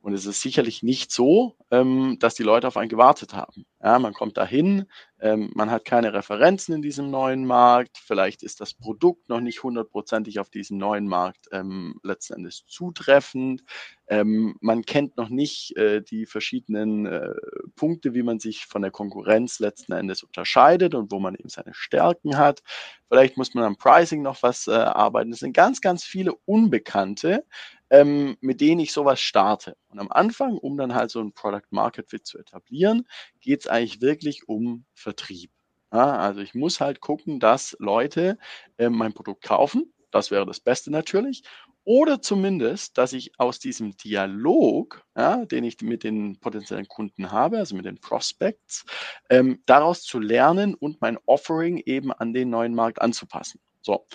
Und 0.08 0.14
es 0.14 0.24
ist 0.24 0.40
sicherlich 0.40 0.82
nicht 0.82 1.12
so, 1.12 1.54
ähm, 1.70 2.16
dass 2.18 2.34
die 2.34 2.42
Leute 2.42 2.66
auf 2.66 2.78
einen 2.78 2.88
gewartet 2.88 3.34
haben. 3.34 3.66
Ja, 3.82 3.98
man 3.98 4.14
kommt 4.14 4.38
dahin, 4.38 4.86
ähm, 5.20 5.50
man 5.54 5.70
hat 5.70 5.84
keine 5.84 6.14
Referenzen 6.14 6.74
in 6.74 6.80
diesem 6.80 7.10
neuen 7.10 7.44
Markt, 7.44 7.98
vielleicht 7.98 8.42
ist 8.42 8.62
das 8.62 8.72
Produkt 8.72 9.28
noch 9.28 9.40
nicht 9.40 9.62
hundertprozentig 9.62 10.40
auf 10.40 10.48
diesen 10.48 10.78
neuen 10.78 11.06
Markt 11.06 11.48
ähm, 11.52 12.00
letzten 12.02 12.36
Endes 12.36 12.64
zutreffend. 12.66 13.64
Ähm, 14.08 14.56
man 14.62 14.82
kennt 14.82 15.18
noch 15.18 15.28
nicht 15.28 15.76
äh, 15.76 16.00
die 16.00 16.24
verschiedenen 16.24 17.04
äh, 17.04 17.34
Punkte, 17.76 18.14
wie 18.14 18.22
man 18.22 18.40
sich 18.40 18.64
von 18.64 18.80
der 18.80 18.90
Konkurrenz 18.90 19.58
letzten 19.58 19.92
Endes 19.92 20.22
unterscheidet 20.22 20.94
und 20.94 21.12
wo 21.12 21.18
man 21.18 21.34
eben 21.34 21.50
seine 21.50 21.74
Stärken 21.74 22.38
hat. 22.38 22.62
Vielleicht 23.08 23.36
muss 23.36 23.52
man 23.52 23.64
am 23.64 23.76
Pricing 23.76 24.22
noch 24.22 24.42
was 24.42 24.66
äh, 24.68 24.72
arbeiten. 24.72 25.32
Es 25.32 25.40
sind 25.40 25.52
ganz, 25.52 25.82
ganz 25.82 26.04
viele 26.04 26.32
Unbekannte, 26.46 27.44
ähm, 27.90 28.36
mit 28.40 28.60
denen 28.60 28.80
ich 28.80 28.92
sowas 28.92 29.20
starte. 29.20 29.76
Und 29.88 29.98
am 29.98 30.10
Anfang, 30.10 30.58
um 30.58 30.76
dann 30.76 30.94
halt 30.94 31.10
so 31.10 31.20
ein 31.20 31.32
Product 31.32 31.66
Market 31.70 32.10
Fit 32.10 32.26
zu 32.26 32.38
etablieren, 32.38 33.06
geht 33.40 33.60
es 33.60 33.66
eigentlich 33.66 34.00
wirklich 34.00 34.48
um 34.48 34.84
Vertrieb. 34.94 35.50
Ja, 35.92 36.16
also 36.18 36.40
ich 36.40 36.54
muss 36.54 36.80
halt 36.80 37.00
gucken, 37.00 37.40
dass 37.40 37.74
Leute 37.78 38.38
äh, 38.76 38.90
mein 38.90 39.14
Produkt 39.14 39.42
kaufen. 39.42 39.92
Das 40.10 40.30
wäre 40.30 40.46
das 40.46 40.60
Beste 40.60 40.90
natürlich. 40.90 41.42
Oder 41.84 42.20
zumindest, 42.20 42.98
dass 42.98 43.14
ich 43.14 43.32
aus 43.40 43.58
diesem 43.58 43.96
Dialog, 43.96 45.02
ja, 45.16 45.46
den 45.46 45.64
ich 45.64 45.80
mit 45.80 46.04
den 46.04 46.38
potenziellen 46.38 46.86
Kunden 46.86 47.32
habe, 47.32 47.56
also 47.56 47.74
mit 47.74 47.86
den 47.86 47.98
Prospects, 47.98 48.84
ähm, 49.30 49.62
daraus 49.64 50.02
zu 50.02 50.18
lernen 50.18 50.74
und 50.74 51.00
mein 51.00 51.16
Offering 51.24 51.78
eben 51.78 52.12
an 52.12 52.34
den 52.34 52.50
neuen 52.50 52.74
Markt 52.74 53.00
anzupassen. 53.00 53.60
So. 53.80 54.06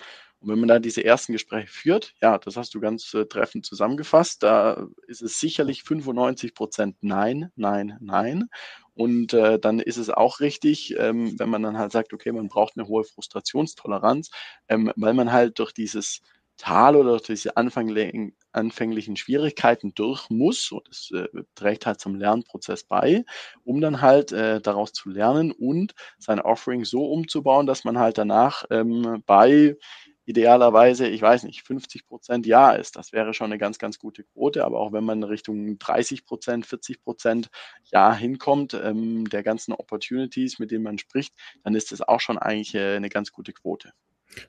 Und 0.44 0.52
wenn 0.52 0.58
man 0.60 0.68
da 0.68 0.78
diese 0.78 1.02
ersten 1.02 1.32
Gespräche 1.32 1.68
führt, 1.68 2.14
ja, 2.20 2.36
das 2.36 2.56
hast 2.56 2.74
du 2.74 2.80
ganz 2.80 3.14
äh, 3.14 3.24
treffend 3.24 3.64
zusammengefasst, 3.64 4.42
da 4.42 4.86
ist 5.06 5.22
es 5.22 5.40
sicherlich 5.40 5.82
95 5.84 6.54
Prozent 6.54 6.96
Nein, 7.00 7.50
Nein, 7.56 7.96
Nein. 8.00 8.48
Und 8.92 9.32
äh, 9.32 9.58
dann 9.58 9.80
ist 9.80 9.96
es 9.96 10.10
auch 10.10 10.40
richtig, 10.40 10.96
ähm, 10.98 11.38
wenn 11.38 11.48
man 11.48 11.62
dann 11.62 11.78
halt 11.78 11.92
sagt, 11.92 12.12
okay, 12.12 12.30
man 12.30 12.48
braucht 12.48 12.76
eine 12.76 12.86
hohe 12.86 13.04
Frustrationstoleranz, 13.04 14.30
ähm, 14.68 14.92
weil 14.96 15.14
man 15.14 15.32
halt 15.32 15.58
durch 15.58 15.72
dieses 15.72 16.20
Tal 16.58 16.94
oder 16.94 17.12
durch 17.12 17.22
diese 17.22 17.56
anfänglichen 17.56 19.16
Schwierigkeiten 19.16 19.94
durch 19.94 20.28
muss. 20.28 20.70
Und 20.70 20.86
das 20.88 21.10
äh, 21.12 21.26
trägt 21.54 21.86
halt 21.86 22.00
zum 22.00 22.14
Lernprozess 22.16 22.84
bei, 22.84 23.24
um 23.64 23.80
dann 23.80 24.02
halt 24.02 24.30
äh, 24.30 24.60
daraus 24.60 24.92
zu 24.92 25.08
lernen 25.08 25.52
und 25.52 25.94
sein 26.18 26.38
Offering 26.38 26.84
so 26.84 27.06
umzubauen, 27.06 27.66
dass 27.66 27.84
man 27.84 27.98
halt 27.98 28.18
danach 28.18 28.64
ähm, 28.70 29.22
bei 29.26 29.76
idealerweise, 30.26 31.06
ich 31.08 31.20
weiß 31.20 31.44
nicht, 31.44 31.62
50 31.62 32.06
Prozent 32.06 32.46
Ja 32.46 32.72
ist. 32.72 32.96
Das 32.96 33.12
wäre 33.12 33.34
schon 33.34 33.46
eine 33.46 33.58
ganz, 33.58 33.78
ganz 33.78 33.98
gute 33.98 34.24
Quote. 34.24 34.64
Aber 34.64 34.80
auch 34.80 34.92
wenn 34.92 35.04
man 35.04 35.22
Richtung 35.22 35.78
30 35.78 36.24
Prozent, 36.24 36.66
40 36.66 37.02
Prozent 37.02 37.50
Ja 37.92 38.14
hinkommt, 38.14 38.74
ähm, 38.74 39.28
der 39.28 39.42
ganzen 39.42 39.72
Opportunities, 39.72 40.58
mit 40.58 40.70
denen 40.70 40.84
man 40.84 40.98
spricht, 40.98 41.34
dann 41.62 41.74
ist 41.74 41.92
das 41.92 42.00
auch 42.00 42.20
schon 42.20 42.38
eigentlich 42.38 42.74
äh, 42.74 42.96
eine 42.96 43.08
ganz 43.08 43.32
gute 43.32 43.52
Quote. 43.52 43.92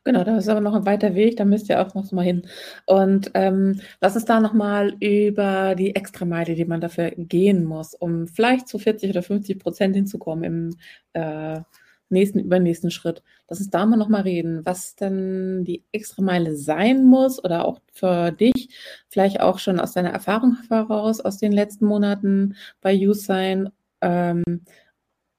Genau, 0.04 0.24
da 0.24 0.38
ist 0.38 0.50
aber 0.50 0.62
noch 0.62 0.74
ein 0.74 0.86
weiter 0.86 1.16
Weg, 1.16 1.38
da 1.38 1.46
müsst 1.46 1.70
ihr 1.70 1.80
auch 1.82 1.94
noch 1.94 2.12
mal 2.12 2.24
hin. 2.24 2.48
Und 2.86 3.32
ähm, 3.34 3.82
lass 4.02 4.16
uns 4.16 4.26
da 4.26 4.40
noch 4.40 4.54
mal 4.54 4.96
über 5.00 5.76
die 5.76 5.96
Extrameile, 5.96 6.56
die 6.56 6.66
man 6.66 6.82
dafür 6.82 7.12
gehen 7.12 7.64
muss, 7.66 7.94
um 7.94 8.28
vielleicht 8.28 8.68
zu 8.68 8.80
40 8.80 9.12
oder 9.12 9.22
50 9.24 9.60
Prozent 9.60 9.96
hinzukommen 9.96 10.44
im 10.44 10.78
äh, 11.14 11.62
nächsten, 12.10 12.40
übernächsten 12.40 12.92
Schritt. 12.92 13.24
Lass 13.48 13.60
uns 13.60 13.70
da 13.70 13.86
mal 13.86 13.98
nochmal 13.98 14.22
reden, 14.22 14.66
was 14.66 14.96
denn 14.96 15.64
die 15.64 15.84
extra 15.92 16.22
Meile 16.22 16.56
sein 16.56 17.06
muss 17.06 17.44
oder 17.44 17.66
auch 17.66 17.80
für 17.92 18.32
dich, 18.32 18.70
vielleicht 19.10 19.42
auch 19.42 19.60
schon 19.60 19.80
aus 19.80 19.94
deiner 19.94 20.12
Erfahrung 20.12 20.58
heraus, 20.70 21.22
aus 21.22 21.38
den 21.38 21.52
letzten 21.52 21.86
Monaten 21.86 22.56
bei 22.82 22.94
YouSign 22.94 23.70
ähm, 24.02 24.44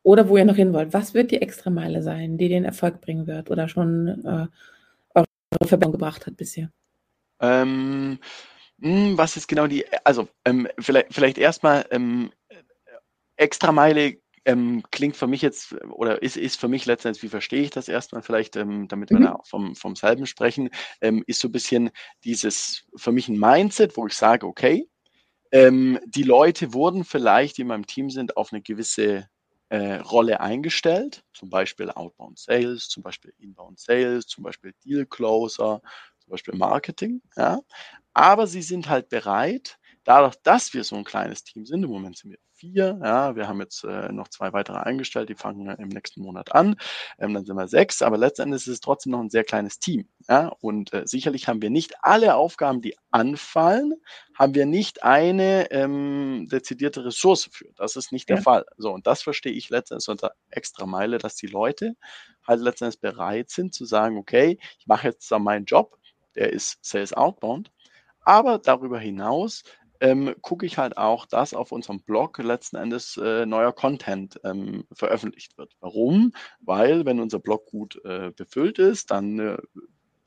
oder 0.02 0.28
wo 0.28 0.36
ihr 0.36 0.44
noch 0.44 0.56
hin 0.56 0.72
wollt. 0.72 0.92
Was 0.92 1.14
wird 1.14 1.30
die 1.30 1.42
extra 1.42 1.70
Meile 1.70 2.02
sein, 2.02 2.38
die 2.38 2.48
den 2.48 2.64
Erfolg 2.64 3.00
bringen 3.00 3.26
wird 3.26 3.50
oder 3.50 3.68
schon 3.68 4.24
äh, 4.24 4.46
eure 5.14 5.26
Verbindung 5.68 5.92
gebracht 5.92 6.26
hat 6.26 6.36
bisher? 6.36 6.70
Ähm, 7.40 8.18
hm, 8.80 9.16
was 9.16 9.36
ist 9.36 9.48
genau 9.48 9.66
die, 9.66 9.84
also 10.04 10.28
ähm, 10.44 10.68
vielleicht, 10.78 11.14
vielleicht 11.14 11.38
erstmal 11.38 11.86
ähm, 11.90 12.30
extra 13.36 13.72
Meile 13.72 14.16
ähm, 14.46 14.82
klingt 14.92 15.16
für 15.16 15.26
mich 15.26 15.42
jetzt 15.42 15.74
oder 15.90 16.22
ist, 16.22 16.36
ist 16.36 16.58
für 16.58 16.68
mich 16.68 16.86
letztendlich, 16.86 17.22
wie 17.24 17.28
verstehe 17.28 17.62
ich 17.62 17.70
das 17.70 17.88
erstmal 17.88 18.22
vielleicht, 18.22 18.54
ähm, 18.56 18.86
damit 18.86 19.10
wir 19.10 19.18
mhm. 19.18 19.24
da 19.24 19.32
auch 19.34 19.46
vom, 19.46 19.74
vom 19.74 19.96
selben 19.96 20.24
sprechen, 20.24 20.70
ähm, 21.00 21.24
ist 21.26 21.40
so 21.40 21.48
ein 21.48 21.52
bisschen 21.52 21.90
dieses 22.24 22.84
für 22.94 23.12
mich 23.12 23.28
ein 23.28 23.38
Mindset, 23.38 23.96
wo 23.96 24.06
ich 24.06 24.14
sage, 24.14 24.46
okay, 24.46 24.88
ähm, 25.50 25.98
die 26.06 26.22
Leute 26.22 26.72
wurden 26.72 27.04
vielleicht, 27.04 27.58
die 27.58 27.62
in 27.62 27.68
meinem 27.68 27.86
Team 27.86 28.08
sind, 28.08 28.36
auf 28.36 28.52
eine 28.52 28.62
gewisse 28.62 29.28
äh, 29.68 29.94
Rolle 29.96 30.40
eingestellt, 30.40 31.24
zum 31.32 31.50
Beispiel 31.50 31.90
Outbound 31.90 32.38
Sales, 32.38 32.88
zum 32.88 33.02
Beispiel 33.02 33.34
Inbound 33.38 33.80
Sales, 33.80 34.28
zum 34.28 34.44
Beispiel 34.44 34.74
Deal 34.84 35.06
Closer, 35.06 35.82
zum 36.20 36.30
Beispiel 36.30 36.54
Marketing, 36.54 37.20
ja. 37.36 37.60
Aber 38.14 38.46
sie 38.46 38.62
sind 38.62 38.88
halt 38.88 39.08
bereit, 39.08 39.78
dadurch, 40.04 40.36
dass 40.44 40.72
wir 40.72 40.84
so 40.84 40.94
ein 40.96 41.04
kleines 41.04 41.42
Team 41.42 41.66
sind, 41.66 41.82
im 41.82 41.90
Moment 41.90 42.16
sind 42.16 42.30
wir 42.30 42.38
vier. 42.56 42.98
Ja, 43.02 43.36
wir 43.36 43.48
haben 43.48 43.60
jetzt 43.60 43.84
äh, 43.84 44.10
noch 44.12 44.28
zwei 44.28 44.52
weitere 44.52 44.78
eingestellt, 44.78 45.28
die 45.28 45.34
fangen 45.34 45.68
im 45.68 45.88
nächsten 45.88 46.22
Monat 46.22 46.54
an. 46.54 46.76
Ähm, 47.18 47.34
dann 47.34 47.44
sind 47.44 47.56
wir 47.56 47.68
sechs, 47.68 48.02
aber 48.02 48.18
letztendlich 48.18 48.62
ist 48.62 48.72
es 48.72 48.80
trotzdem 48.80 49.12
noch 49.12 49.20
ein 49.20 49.30
sehr 49.30 49.44
kleines 49.44 49.78
Team. 49.78 50.08
Ja, 50.28 50.48
und 50.60 50.92
äh, 50.92 51.02
sicherlich 51.06 51.48
haben 51.48 51.62
wir 51.62 51.70
nicht 51.70 51.94
alle 52.02 52.34
Aufgaben, 52.34 52.80
die 52.80 52.96
anfallen, 53.10 53.94
haben 54.34 54.54
wir 54.54 54.66
nicht 54.66 55.02
eine 55.02 55.70
ähm, 55.70 56.48
dezidierte 56.50 57.04
Ressource 57.04 57.48
für. 57.50 57.68
Das 57.76 57.96
ist 57.96 58.12
nicht 58.12 58.28
ja. 58.28 58.36
der 58.36 58.42
Fall. 58.42 58.64
So, 58.76 58.92
und 58.92 59.06
das 59.06 59.22
verstehe 59.22 59.52
ich 59.52 59.70
letztendlich 59.70 60.08
unter 60.08 60.32
extra 60.50 60.86
Meile, 60.86 61.18
dass 61.18 61.36
die 61.36 61.46
Leute 61.46 61.94
halt 62.46 62.60
letztendlich 62.60 63.00
bereit 63.00 63.50
sind 63.50 63.74
zu 63.74 63.84
sagen, 63.84 64.18
okay, 64.18 64.58
ich 64.78 64.86
mache 64.86 65.08
jetzt 65.08 65.30
da 65.30 65.38
meinen 65.38 65.64
Job, 65.64 65.98
der 66.34 66.52
ist 66.52 66.78
Sales 66.82 67.12
Outbound, 67.12 67.70
aber 68.20 68.58
darüber 68.58 68.98
hinaus 68.98 69.62
ähm, 70.00 70.34
gucke 70.42 70.66
ich 70.66 70.78
halt 70.78 70.96
auch, 70.96 71.26
dass 71.26 71.54
auf 71.54 71.72
unserem 71.72 72.00
Blog 72.02 72.38
letzten 72.38 72.76
Endes 72.76 73.16
äh, 73.16 73.46
neuer 73.46 73.72
Content 73.72 74.40
ähm, 74.44 74.84
veröffentlicht 74.92 75.56
wird. 75.58 75.74
Warum? 75.80 76.32
Weil 76.60 77.04
wenn 77.04 77.20
unser 77.20 77.38
Blog 77.38 77.66
gut 77.66 78.00
äh, 78.04 78.30
befüllt 78.30 78.78
ist, 78.78 79.10
dann 79.10 79.38
äh, 79.38 79.56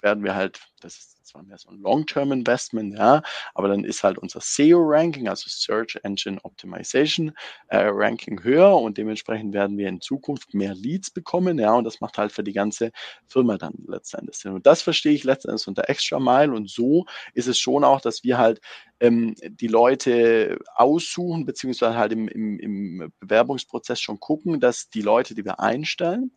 werden 0.01 0.23
wir 0.23 0.35
halt, 0.35 0.59
das 0.81 0.97
ist 0.97 1.19
zwar 1.29 1.43
mehr 1.43 1.57
so 1.57 1.69
ein 1.69 1.79
Long-Term-Investment, 1.79 2.97
ja, 2.97 3.21
aber 3.53 3.67
dann 3.67 3.83
ist 3.83 4.03
halt 4.03 4.17
unser 4.17 4.41
SEO-Ranking, 4.41 5.27
also 5.29 5.45
Search 5.47 5.99
Engine 6.03 6.39
Optimization 6.43 7.33
äh, 7.67 7.85
Ranking 7.85 8.43
höher 8.43 8.75
und 8.75 8.97
dementsprechend 8.97 9.53
werden 9.53 9.77
wir 9.77 9.87
in 9.87 10.01
Zukunft 10.01 10.53
mehr 10.53 10.73
Leads 10.73 11.11
bekommen, 11.11 11.59
ja, 11.59 11.73
und 11.73 11.83
das 11.83 12.01
macht 12.01 12.17
halt 12.17 12.31
für 12.31 12.43
die 12.43 12.53
ganze 12.53 12.91
Firma 13.27 13.57
dann 13.57 13.73
letztendlich 13.87 14.37
Sinn. 14.37 14.53
Und 14.53 14.65
das 14.65 14.81
verstehe 14.81 15.13
ich 15.13 15.23
letztendlich 15.23 15.67
unter 15.67 15.89
Extra 15.89 16.19
Mile 16.19 16.53
und 16.53 16.69
so 16.69 17.05
ist 17.33 17.47
es 17.47 17.59
schon 17.59 17.83
auch, 17.83 18.01
dass 18.01 18.23
wir 18.23 18.37
halt 18.37 18.59
ähm, 18.99 19.35
die 19.41 19.67
Leute 19.67 20.59
aussuchen, 20.75 21.45
beziehungsweise 21.45 21.95
halt 21.95 22.11
im, 22.11 22.27
im, 22.27 22.59
im 22.59 23.13
Bewerbungsprozess 23.19 24.01
schon 24.01 24.19
gucken, 24.19 24.59
dass 24.59 24.89
die 24.89 25.01
Leute, 25.01 25.35
die 25.35 25.45
wir 25.45 25.59
einstellen, 25.59 26.31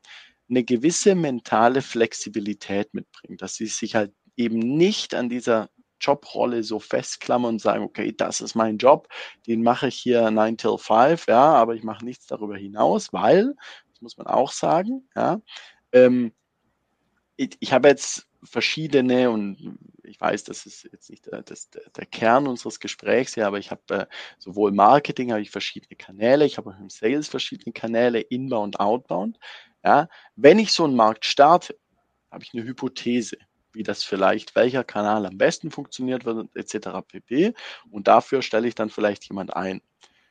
eine 0.53 0.65
gewisse 0.65 1.15
mentale 1.15 1.81
Flexibilität 1.81 2.93
mitbringen, 2.93 3.39
dass 3.39 3.55
sie 3.55 3.67
sich 3.67 3.95
halt 3.95 4.13
eben 4.37 4.59
nicht 4.59 5.15
an 5.15 5.31
dieser 5.31 5.71
Jobrolle 5.99 6.63
so 6.63 6.79
festklammern 6.79 7.55
und 7.55 7.61
sagen, 7.61 7.85
okay, 7.85 8.13
das 8.15 8.41
ist 8.41 8.55
mein 8.55 8.77
Job, 8.77 9.09
den 9.47 9.63
mache 9.63 9.89
ich 9.89 9.97
hier 9.97 10.31
9 10.31 10.59
till 10.59 10.77
5, 10.77 11.27
ja, 11.27 11.55
aber 11.55 11.75
ich 11.75 11.85
mache 11.85 12.05
nichts 12.05 12.27
darüber 12.27 12.57
hinaus, 12.57 13.13
weil, 13.13 13.55
das 13.91 14.03
muss 14.03 14.19
man 14.19 14.27
auch 14.27 14.53
sagen, 14.53 15.09
ja, 15.17 15.41
ähm, 15.93 16.33
ich, 17.37 17.57
ich 17.61 17.73
habe 17.73 17.89
jetzt 17.89 18.29
verschiedene 18.43 19.31
und 19.31 19.79
ich 20.03 20.21
weiß, 20.21 20.45
das 20.45 20.67
ist 20.67 20.85
jetzt 20.93 21.09
nicht 21.09 21.27
der, 21.27 21.43
das, 21.43 21.71
der 21.71 22.07
Kern 22.07 22.47
unseres 22.47 22.81
Gesprächs 22.81 23.35
hier, 23.35 23.47
aber 23.47 23.59
ich 23.59 23.71
habe 23.71 23.83
äh, 23.91 24.07
sowohl 24.39 24.73
Marketing, 24.73 25.31
habe 25.31 25.41
ich 25.41 25.51
verschiedene 25.51 25.97
Kanäle, 25.97 26.45
ich 26.45 26.59
habe 26.59 26.71
auch 26.71 26.79
im 26.79 26.91
Sales 26.91 27.29
verschiedene 27.29 27.73
Kanäle, 27.73 28.21
Inbound, 28.21 28.81
Outbound. 28.81 29.39
Ja, 29.85 30.09
wenn 30.37 30.59
ich 30.59 30.73
so 30.73 30.85
einen 30.85 30.97
Markt 30.97 31.25
starte, 31.25 31.77
habe 32.31 32.45
ich 32.45 32.55
eine 32.55 32.65
Hypothese 32.65 33.37
wie 33.75 33.83
das 33.83 34.05
vielleicht, 34.05 34.55
welcher 34.55 34.85
Kanal 34.85 35.27
am 35.27 35.39
besten 35.39 35.71
funktioniert 35.71 36.25
wird, 36.25 36.49
etc. 36.55 36.89
pp. 37.07 37.55
Und 37.91 38.09
dafür 38.09 38.43
stelle 38.43 38.69
ich 38.69 38.75
dann 38.75 38.91
vielleicht 38.91 39.29
jemand 39.29 39.55
ein. 39.57 39.81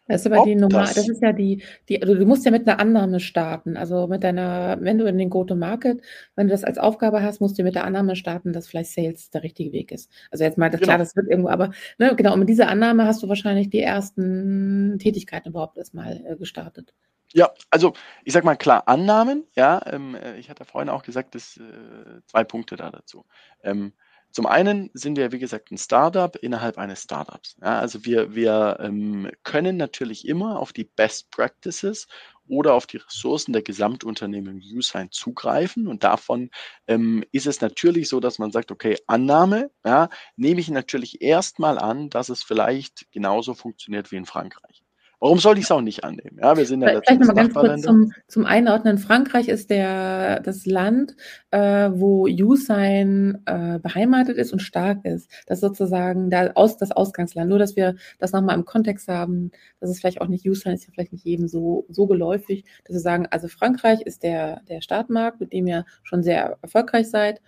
Das 0.08 0.22
ist 0.22 0.28
aber 0.28 0.42
Ob 0.42 0.46
die 0.46 0.56
Nummer, 0.56 0.82
das, 0.82 0.96
das, 0.96 1.08
ist 1.08 1.22
ja 1.22 1.32
die, 1.32 1.64
die, 1.88 2.02
also 2.02 2.16
du 2.16 2.26
musst 2.26 2.44
ja 2.44 2.52
mit 2.52 2.68
einer 2.68 2.80
Annahme 2.80 3.20
starten. 3.20 3.78
Also 3.78 4.08
mit 4.08 4.24
deiner, 4.24 4.78
wenn 4.82 4.98
du 4.98 5.06
in 5.06 5.18
den 5.18 5.30
Go-to-Market, 5.30 6.02
wenn 6.36 6.48
du 6.48 6.52
das 6.52 6.64
als 6.64 6.78
Aufgabe 6.78 7.22
hast, 7.22 7.40
musst 7.40 7.58
du 7.58 7.64
mit 7.64 7.76
der 7.76 7.86
Annahme 7.86 8.16
starten, 8.16 8.52
dass 8.52 8.68
vielleicht 8.68 8.92
Sales 8.92 9.30
der 9.30 9.44
richtige 9.44 9.72
Weg 9.72 9.92
ist. 9.92 10.12
Also 10.30 10.44
jetzt 10.44 10.58
mal, 10.58 10.70
das, 10.70 10.82
genau. 10.82 10.90
klar, 10.90 10.98
das 10.98 11.16
wird 11.16 11.30
irgendwo, 11.30 11.50
aber 11.50 11.72
ne, 11.98 12.14
genau, 12.16 12.34
und 12.34 12.40
mit 12.40 12.50
dieser 12.50 12.68
Annahme 12.68 13.06
hast 13.06 13.24
du 13.24 13.30
wahrscheinlich 13.30 13.70
die 13.70 13.80
ersten 13.80 14.98
Tätigkeiten 15.00 15.50
überhaupt 15.50 15.78
erstmal 15.78 16.22
äh, 16.26 16.36
gestartet. 16.36 16.94
Ja, 17.34 17.50
also 17.70 17.94
ich 18.26 18.34
sag 18.34 18.44
mal 18.44 18.56
klar, 18.56 18.88
Annahmen, 18.88 19.46
ja, 19.56 19.82
ähm, 19.86 20.16
äh, 20.16 20.38
ich 20.38 20.50
hatte 20.50 20.66
vorhin 20.66 20.90
auch 20.90 21.04
gesagt, 21.04 21.34
dass 21.36 21.58
äh, 21.58 22.22
zwei 22.28 22.44
Punkte 22.44 22.76
da 22.76 22.92
dazu. 22.92 23.26
Ähm, 23.64 23.94
zum 24.32 24.46
einen 24.46 24.90
sind 24.94 25.18
wir, 25.18 25.32
wie 25.34 25.40
gesagt, 25.40 25.72
ein 25.72 25.78
Startup 25.78 26.36
innerhalb 26.38 26.78
eines 26.78 27.04
Startups. 27.04 27.58
Ja, 27.62 27.80
also 27.80 28.06
wir, 28.06 28.34
wir 28.34 28.78
ähm, 28.80 29.30
können 29.44 29.76
natürlich 29.78 30.26
immer 30.28 30.60
auf 30.60 30.72
die 30.74 30.86
Best 30.86 31.32
Practices 31.32 32.08
oder 32.48 32.74
auf 32.74 32.88
die 32.88 32.98
Ressourcen 32.98 33.54
der 33.54 33.62
Gesamtunternehmen 33.62 34.62
Usign 34.74 35.12
zugreifen. 35.12 35.88
Und 35.88 36.04
davon 36.04 36.50
ähm, 36.88 37.24
ist 37.32 37.46
es 37.48 37.62
natürlich 37.62 38.08
so, 38.10 38.20
dass 38.22 38.40
man 38.40 38.52
sagt, 38.52 38.72
okay, 38.72 38.98
Annahme, 39.08 39.72
ja, 39.86 40.10
nehme 40.38 40.62
ich 40.62 40.70
natürlich 40.70 41.22
erstmal 41.22 41.78
an, 41.78 42.10
dass 42.10 42.30
es 42.30 42.44
vielleicht 42.44 43.12
genauso 43.12 43.54
funktioniert 43.54 44.12
wie 44.12 44.18
in 44.18 44.26
Frankreich. 44.26 44.84
Warum 45.22 45.38
soll 45.38 45.60
ich 45.60 45.66
es 45.66 45.72
auch 45.72 45.82
nicht 45.82 46.04
annehmen? 46.04 46.40
Ja, 46.42 46.58
wir 46.58 46.66
sind 46.66 46.82
ja 46.82 47.00
Vielleicht 47.00 47.20
nochmal 47.20 47.36
ganz 47.36 47.54
kurz 47.54 47.82
zum, 47.84 48.12
zum 48.28 48.44
Einordnen. 48.44 48.98
Frankreich 48.98 49.50
ist 49.50 49.70
der, 49.70 50.40
das 50.40 50.66
Land, 50.66 51.16
äh, 51.52 51.92
wo 51.94 52.26
Usign 52.26 53.40
äh, 53.46 53.78
beheimatet 53.78 54.38
ist 54.38 54.52
und 54.52 54.64
stark 54.64 55.06
ist. 55.06 55.30
Das 55.46 55.60
ist 55.60 55.62
sozusagen 55.62 56.32
der 56.32 56.58
Aus, 56.58 56.78
das 56.78 56.92
Ausgangsland. 56.92 57.52
Nur, 57.52 57.60
dass 57.60 57.76
wir 57.76 57.98
das 58.18 58.32
nochmal 58.32 58.56
im 58.56 58.66
Kontext 58.66 59.08
haben, 59.10 59.52
dass 59.80 59.92
es 59.92 60.00
vielleicht 60.00 60.22
auch 60.22 60.28
nicht 60.28 60.44
Usign 60.50 60.74
ist 60.74 60.88
ja 60.88 60.92
vielleicht 60.92 61.14
nicht 61.14 61.24
jedem 61.24 61.48
so, 61.48 61.86
so 61.88 62.08
geläufig, 62.08 62.66
dass 62.86 62.96
wir 62.96 63.02
sagen, 63.02 63.28
also 63.30 63.48
Frankreich 63.48 64.02
ist 64.02 64.24
der, 64.24 64.62
der 64.70 64.82
Startmarkt, 64.82 65.40
mit 65.40 65.54
dem 65.54 65.68
ihr 65.68 65.86
schon 66.02 66.24
sehr 66.24 66.58
erfolgreich 66.64 67.12
seid. 67.12 67.42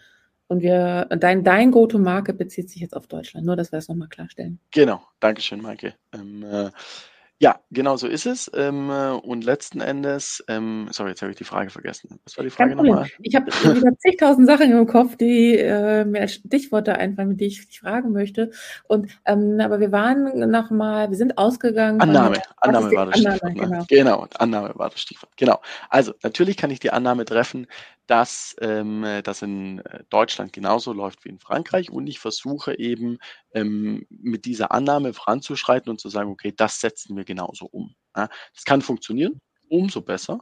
Und 0.48 0.62
wir, 0.62 1.08
dein, 1.10 1.44
dein 1.44 1.72
Go-to-Market 1.72 2.38
bezieht 2.38 2.70
sich 2.70 2.84
jetzt 2.84 2.96
auf 2.96 3.08
Deutschland. 3.08 3.48
Nur, 3.48 3.56
dass 3.56 3.72
wir 3.72 3.78
das 3.78 3.88
nochmal 3.88 4.10
klarstellen. 4.10 4.60
Genau. 4.70 5.02
Dankeschön, 5.20 5.60
Maike. 5.60 5.96
Ähm, 6.14 6.44
äh, 6.44 6.70
ja, 7.40 7.60
genau 7.72 7.98
so 7.98 8.08
ist 8.08 8.26
es. 8.26 8.50
Ähm, 8.56 8.90
äh, 8.90 9.12
und 9.12 9.44
letzten 9.44 9.82
Endes, 9.82 10.44
ähm, 10.48 10.88
sorry, 10.92 11.10
jetzt 11.10 11.22
habe 11.22 11.32
ich 11.32 11.38
die 11.38 11.44
Frage 11.44 11.70
vergessen. 11.70 12.20
Was 12.24 12.38
war 12.38 12.44
die 12.44 12.50
Frage 12.50 12.76
nochmal? 12.76 13.08
Ich 13.20 13.36
habe 13.36 13.52
zigtausend 13.98 14.48
Sachen 14.48 14.72
im 14.72 14.88
Kopf, 14.88 15.18
die 15.18 15.58
äh, 15.58 16.06
mir 16.06 16.22
als 16.22 16.36
Stichworte 16.36 16.96
einfallen, 16.96 17.36
die 17.36 17.46
ich 17.46 17.68
dich 17.68 17.80
fragen 17.82 18.14
möchte. 18.14 18.52
Und 18.88 19.12
ähm, 19.26 19.60
aber 19.60 19.80
wir 19.80 19.92
waren 19.92 20.50
nochmal, 20.50 21.10
wir 21.10 21.18
sind 21.18 21.38
ausgegangen. 21.38 22.00
Annahme, 22.00 22.42
Annahme 22.58 22.92
war 22.92 23.08
das 23.08 23.20
Stichwort. 23.20 23.44
Ne? 23.44 23.54
Genau. 23.54 23.86
genau, 23.90 24.28
Annahme 24.40 24.72
war 24.76 24.90
das 24.90 25.02
Stichwort. 25.02 25.32
Genau. 25.36 25.60
Also 25.90 26.14
natürlich 26.24 26.56
kann 26.56 26.72
ich 26.72 26.80
die 26.80 26.92
Annahme 26.92 27.26
treffen, 27.26 27.68
dass 28.08 28.56
ähm, 28.62 29.06
das 29.24 29.42
in 29.42 29.80
äh, 29.80 30.04
Deutschland 30.10 30.54
genauso 30.54 30.94
läuft 30.94 31.24
wie 31.26 31.30
in 31.30 31.40
Frankreich 31.40 31.90
und 31.92 32.08
ich 32.08 32.20
versuche 32.20 32.78
eben 32.78 33.18
ähm, 33.54 34.06
mit 34.10 34.46
dieser 34.46 34.72
Annahme 34.72 35.14
voranzuschreiten 35.14 35.90
und 35.90 36.00
zu 36.02 36.10
sagen, 36.10 36.30
okay, 36.32 36.54
das 36.56 36.80
setzen 36.82 37.16
wir 37.16 37.24
genauso 37.26 37.66
um. 37.66 37.96
Ja, 38.16 38.30
das 38.54 38.66
kann 38.66 38.82
funktionieren, 38.82 39.40
umso 39.70 40.02
besser. 40.02 40.42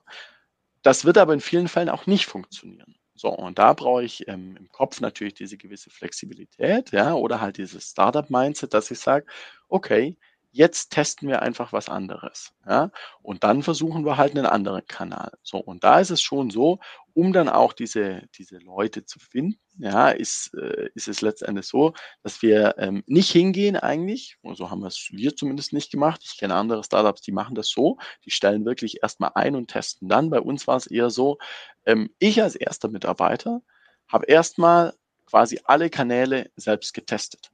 Das 0.83 1.05
wird 1.05 1.17
aber 1.17 1.33
in 1.33 1.41
vielen 1.41 1.67
Fällen 1.67 1.89
auch 1.89 2.07
nicht 2.07 2.25
funktionieren. 2.25 2.95
So, 3.15 3.29
und 3.29 3.59
da 3.59 3.73
brauche 3.73 4.03
ich 4.03 4.27
ähm, 4.27 4.57
im 4.57 4.69
Kopf 4.69 4.99
natürlich 5.01 5.35
diese 5.35 5.57
gewisse 5.57 5.89
Flexibilität, 5.91 6.91
ja, 6.91 7.13
oder 7.13 7.39
halt 7.41 7.57
dieses 7.57 7.89
Startup-Mindset, 7.91 8.73
dass 8.73 8.89
ich 8.89 8.99
sage, 8.99 9.25
okay, 9.67 10.17
jetzt 10.51 10.91
testen 10.91 11.29
wir 11.29 11.41
einfach 11.41 11.73
was 11.73 11.89
anderes. 11.89 12.53
Ja? 12.67 12.91
Und 13.21 13.43
dann 13.43 13.63
versuchen 13.63 14.05
wir 14.05 14.17
halt 14.17 14.35
einen 14.35 14.45
anderen 14.45 14.85
Kanal. 14.85 15.31
So, 15.43 15.57
und 15.57 15.83
da 15.83 15.99
ist 15.99 16.09
es 16.11 16.21
schon 16.21 16.49
so, 16.49 16.79
um 17.13 17.33
dann 17.33 17.49
auch 17.49 17.73
diese, 17.73 18.23
diese 18.37 18.57
Leute 18.57 19.05
zu 19.05 19.19
finden, 19.19 19.59
ja, 19.77 20.09
ist, 20.09 20.53
äh, 20.53 20.89
ist 20.93 21.07
es 21.07 21.21
letztendlich 21.21 21.65
so, 21.65 21.93
dass 22.23 22.41
wir 22.41 22.75
ähm, 22.77 23.03
nicht 23.07 23.31
hingehen 23.31 23.75
eigentlich, 23.77 24.37
so 24.53 24.69
haben 24.69 24.81
wir 24.81 24.87
es 24.87 25.09
wir 25.11 25.35
zumindest 25.35 25.73
nicht 25.73 25.91
gemacht. 25.91 26.21
Ich 26.23 26.37
kenne 26.37 26.55
andere 26.55 26.83
Startups, 26.83 27.21
die 27.21 27.31
machen 27.31 27.55
das 27.55 27.69
so, 27.69 27.97
die 28.25 28.31
stellen 28.31 28.65
wirklich 28.65 29.01
erstmal 29.01 29.31
ein 29.35 29.55
und 29.55 29.69
testen 29.69 30.07
dann. 30.07 30.29
Bei 30.29 30.39
uns 30.39 30.67
war 30.67 30.77
es 30.77 30.87
eher 30.87 31.09
so, 31.09 31.37
ähm, 31.85 32.13
ich 32.19 32.41
als 32.41 32.55
erster 32.55 32.89
Mitarbeiter 32.89 33.61
habe 34.07 34.25
erstmal 34.25 34.93
quasi 35.25 35.59
alle 35.63 35.89
Kanäle 35.89 36.51
selbst 36.55 36.93
getestet. 36.93 37.51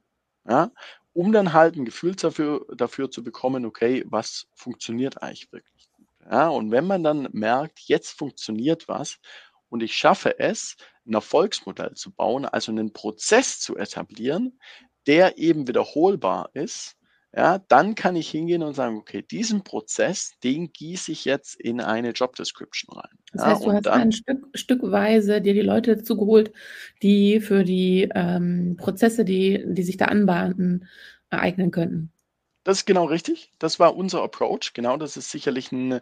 Ja, 0.48 0.70
um 1.18 1.32
dann 1.32 1.52
halt 1.52 1.74
ein 1.76 1.84
Gefühl 1.84 2.14
dafür, 2.14 2.64
dafür 2.76 3.10
zu 3.10 3.24
bekommen, 3.24 3.66
okay, 3.66 4.04
was 4.06 4.46
funktioniert 4.54 5.20
eigentlich 5.20 5.50
wirklich 5.52 5.90
gut. 5.92 6.06
Ja, 6.30 6.48
und 6.48 6.70
wenn 6.70 6.86
man 6.86 7.02
dann 7.02 7.28
merkt, 7.32 7.80
jetzt 7.80 8.16
funktioniert 8.16 8.86
was 8.86 9.18
und 9.68 9.82
ich 9.82 9.96
schaffe 9.96 10.38
es, 10.38 10.76
ein 11.06 11.14
Erfolgsmodell 11.14 11.94
zu 11.94 12.12
bauen, 12.12 12.44
also 12.44 12.70
einen 12.70 12.92
Prozess 12.92 13.58
zu 13.58 13.76
etablieren, 13.76 14.60
der 15.08 15.38
eben 15.38 15.66
wiederholbar 15.66 16.50
ist, 16.54 16.94
ja, 17.36 17.58
dann 17.68 17.94
kann 17.94 18.16
ich 18.16 18.30
hingehen 18.30 18.62
und 18.62 18.74
sagen, 18.74 18.96
okay, 18.96 19.22
diesen 19.22 19.62
Prozess, 19.62 20.32
den 20.42 20.72
gieße 20.72 21.12
ich 21.12 21.26
jetzt 21.26 21.60
in 21.60 21.80
eine 21.80 22.12
Job 22.12 22.34
Description 22.36 22.98
rein. 22.98 23.18
Das 23.32 23.44
heißt, 23.44 23.64
du 23.64 23.72
hast 23.72 23.86
dann, 23.86 24.00
ein 24.00 24.12
Stück, 24.12 24.46
Stückweise 24.54 25.42
dir 25.42 25.52
die 25.52 25.60
Leute 25.60 25.96
dazu 25.96 26.16
geholt, 26.16 26.52
die 27.02 27.40
für 27.40 27.64
die 27.64 28.08
ähm, 28.14 28.76
Prozesse, 28.78 29.26
die, 29.26 29.62
die 29.66 29.82
sich 29.82 29.98
da 29.98 30.06
anbahnten, 30.06 30.86
ereignen 31.28 31.70
könnten. 31.70 32.12
Das 32.64 32.78
ist 32.78 32.86
genau 32.86 33.04
richtig. 33.04 33.52
Das 33.58 33.78
war 33.78 33.94
unser 33.94 34.22
Approach. 34.22 34.72
Genau, 34.72 34.96
das 34.96 35.16
ist 35.16 35.30
sicherlich 35.30 35.70
ein 35.70 36.00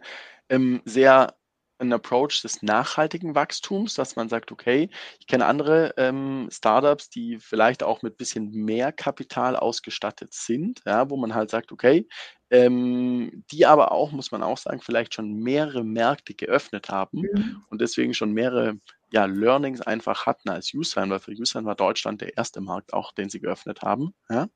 ähm, 0.49 0.81
sehr 0.85 1.35
ein 1.79 1.93
Approach 1.93 2.41
des 2.41 2.61
nachhaltigen 2.63 3.35
Wachstums, 3.35 3.93
dass 3.93 4.15
man 4.15 4.29
sagt, 4.29 4.51
okay, 4.51 4.89
ich 5.19 5.27
kenne 5.27 5.45
andere 5.45 5.93
ähm, 5.97 6.49
Startups, 6.51 7.09
die 7.09 7.37
vielleicht 7.39 7.83
auch 7.83 8.01
mit 8.01 8.17
bisschen 8.17 8.51
mehr 8.51 8.91
Kapital 8.91 9.55
ausgestattet 9.55 10.33
sind, 10.33 10.81
ja, 10.85 11.09
wo 11.09 11.17
man 11.17 11.35
halt 11.35 11.49
sagt, 11.51 11.71
okay, 11.71 12.07
ähm, 12.49 13.43
die 13.51 13.65
aber 13.65 13.91
auch, 13.91 14.11
muss 14.11 14.31
man 14.31 14.43
auch 14.43 14.57
sagen, 14.57 14.81
vielleicht 14.81 15.13
schon 15.13 15.33
mehrere 15.33 15.83
Märkte 15.83 16.33
geöffnet 16.33 16.89
haben 16.89 17.29
Mhm. 17.33 17.63
und 17.69 17.81
deswegen 17.81 18.13
schon 18.13 18.31
mehrere 18.33 18.79
ja, 19.11 19.25
Learnings 19.25 19.81
einfach 19.81 20.25
hatten 20.25 20.49
als 20.49 20.73
Usign, 20.73 21.09
weil 21.09 21.19
für 21.19 21.31
Usign 21.31 21.65
war 21.65 21.75
Deutschland 21.75 22.21
der 22.21 22.35
erste 22.37 22.59
Markt 22.59 22.93
auch, 22.93 23.13
den 23.13 23.29
sie 23.29 23.39
geöffnet 23.39 23.81
haben. 23.81 24.13
Ja. 24.29 24.47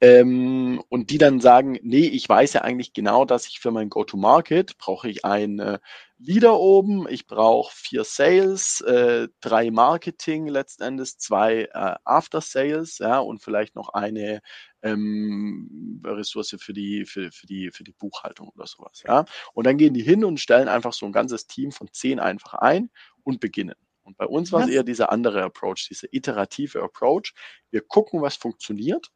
Ähm, 0.00 0.82
und 0.88 1.10
die 1.10 1.18
dann 1.18 1.40
sagen, 1.40 1.78
nee, 1.82 2.06
ich 2.06 2.28
weiß 2.28 2.54
ja 2.54 2.62
eigentlich 2.62 2.94
genau, 2.94 3.24
dass 3.24 3.46
ich 3.46 3.60
für 3.60 3.70
mein 3.70 3.90
Go-to-Market 3.90 4.78
brauche 4.78 5.08
ich 5.08 5.24
ein 5.24 5.58
äh, 5.58 5.78
Leader 6.24 6.58
oben, 6.58 7.08
ich 7.08 7.26
brauche 7.26 7.72
vier 7.74 8.04
Sales, 8.04 8.80
äh, 8.82 9.28
drei 9.40 9.70
Marketing 9.72 10.46
letztendlich, 10.46 11.18
zwei 11.18 11.68
äh, 11.72 11.96
After 12.04 12.40
Sales, 12.40 12.98
ja, 12.98 13.18
und 13.18 13.42
vielleicht 13.42 13.74
noch 13.74 13.88
eine 13.88 14.40
ähm, 14.82 16.00
Ressource 16.04 16.56
für 16.60 16.72
die, 16.72 17.04
für, 17.06 17.32
für, 17.32 17.46
die, 17.46 17.70
für 17.72 17.82
die 17.84 17.92
Buchhaltung 17.92 18.48
oder 18.54 18.66
sowas. 18.66 19.02
Ja. 19.06 19.24
Und 19.52 19.66
dann 19.66 19.78
gehen 19.78 19.94
die 19.94 20.02
hin 20.02 20.24
und 20.24 20.38
stellen 20.38 20.68
einfach 20.68 20.92
so 20.92 21.06
ein 21.06 21.12
ganzes 21.12 21.46
Team 21.46 21.72
von 21.72 21.88
zehn 21.92 22.20
einfach 22.20 22.54
ein 22.54 22.90
und 23.22 23.40
beginnen. 23.40 23.76
Und 24.02 24.16
bei 24.16 24.26
uns 24.26 24.50
war 24.52 24.64
es 24.64 24.68
eher 24.68 24.82
dieser 24.82 25.12
andere 25.12 25.42
Approach, 25.42 25.86
dieser 25.88 26.08
iterative 26.12 26.82
Approach. 26.82 27.34
Wir 27.70 27.82
gucken, 27.82 28.20
was 28.20 28.36
funktioniert. 28.36 29.08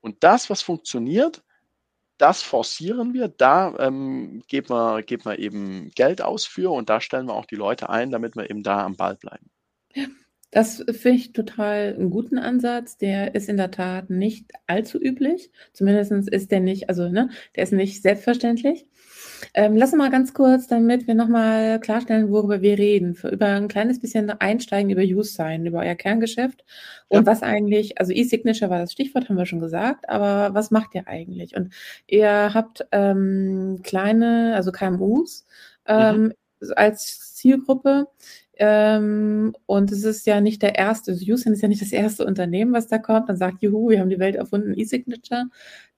Und 0.00 0.22
das, 0.22 0.48
was 0.48 0.62
funktioniert, 0.62 1.42
das 2.18 2.42
forcieren 2.42 3.12
wir, 3.12 3.28
da 3.28 3.74
ähm, 3.78 4.42
geben, 4.46 4.70
wir, 4.70 5.02
geben 5.02 5.24
wir 5.24 5.38
eben 5.38 5.90
Geld 5.90 6.22
aus 6.22 6.46
für 6.46 6.72
und 6.72 6.88
da 6.88 7.00
stellen 7.00 7.26
wir 7.26 7.34
auch 7.34 7.46
die 7.46 7.56
Leute 7.56 7.90
ein, 7.90 8.10
damit 8.10 8.36
wir 8.36 8.48
eben 8.48 8.62
da 8.62 8.84
am 8.84 8.96
Ball 8.96 9.16
bleiben. 9.16 9.50
Ja, 9.94 10.06
das 10.50 10.84
finde 10.90 11.18
ich 11.18 11.32
total 11.32 11.94
einen 11.94 12.10
guten 12.10 12.38
Ansatz. 12.38 12.96
Der 12.96 13.34
ist 13.34 13.48
in 13.48 13.56
der 13.56 13.70
Tat 13.70 14.10
nicht 14.10 14.52
allzu 14.66 14.98
üblich. 14.98 15.50
Zumindest 15.72 16.12
ist 16.28 16.50
der 16.50 16.60
nicht, 16.60 16.88
also 16.88 17.08
ne, 17.08 17.30
der 17.54 17.64
ist 17.64 17.72
nicht 17.72 18.02
selbstverständlich. 18.02 18.86
Ähm, 19.54 19.76
lass 19.76 19.92
uns 19.92 19.98
mal 19.98 20.10
ganz 20.10 20.34
kurz, 20.34 20.66
damit 20.66 21.06
wir 21.06 21.14
nochmal 21.14 21.80
klarstellen, 21.80 22.30
worüber 22.30 22.62
wir 22.62 22.78
reden, 22.78 23.14
für, 23.14 23.28
über 23.28 23.46
ein 23.46 23.68
kleines 23.68 24.00
bisschen 24.00 24.30
einsteigen 24.30 24.90
über 24.90 25.02
UseSign, 25.02 25.66
über 25.66 25.80
euer 25.80 25.94
Kerngeschäft 25.94 26.64
und 27.08 27.26
ja. 27.26 27.26
was 27.26 27.42
eigentlich, 27.42 27.98
also 27.98 28.12
E-Signature 28.12 28.70
war 28.70 28.78
das 28.78 28.92
Stichwort, 28.92 29.28
haben 29.28 29.36
wir 29.36 29.46
schon 29.46 29.60
gesagt, 29.60 30.08
aber 30.08 30.54
was 30.54 30.70
macht 30.70 30.94
ihr 30.94 31.06
eigentlich? 31.06 31.56
Und 31.56 31.72
ihr 32.06 32.54
habt 32.54 32.86
ähm, 32.92 33.80
kleine, 33.82 34.54
also 34.54 34.72
KMUs 34.72 35.46
ähm, 35.86 36.22
mhm. 36.60 36.72
als 36.74 37.34
Zielgruppe. 37.34 38.08
Ähm, 38.56 39.54
und 39.66 39.92
es 39.92 40.04
ist 40.04 40.26
ja 40.26 40.40
nicht 40.40 40.62
der 40.62 40.76
erste, 40.76 41.12
also 41.12 41.30
Usen 41.30 41.52
ist 41.52 41.62
ja 41.62 41.68
nicht 41.68 41.82
das 41.82 41.92
erste 41.92 42.24
Unternehmen, 42.24 42.72
was 42.72 42.88
da 42.88 42.98
kommt 42.98 43.28
und 43.28 43.36
sagt, 43.36 43.62
juhu, 43.62 43.90
wir 43.90 44.00
haben 44.00 44.10
die 44.10 44.18
Welt 44.18 44.36
erfunden, 44.36 44.78
E-Signature. 44.78 45.46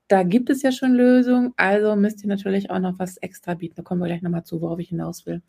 Da 0.08 0.22
gibt 0.22 0.48
es 0.48 0.62
ja 0.62 0.72
schon 0.72 0.94
Lösungen, 0.94 1.52
also 1.58 1.94
müsst 1.94 2.22
ihr 2.22 2.28
natürlich 2.28 2.70
auch 2.70 2.78
noch 2.78 2.98
was 2.98 3.18
extra 3.18 3.54
bieten. 3.54 3.74
Da 3.76 3.82
kommen 3.82 4.00
wir 4.00 4.06
gleich 4.06 4.22
nochmal 4.22 4.44
zu, 4.44 4.62
worauf 4.62 4.78
ich 4.78 4.88
hinaus 4.88 5.26
will. 5.26 5.42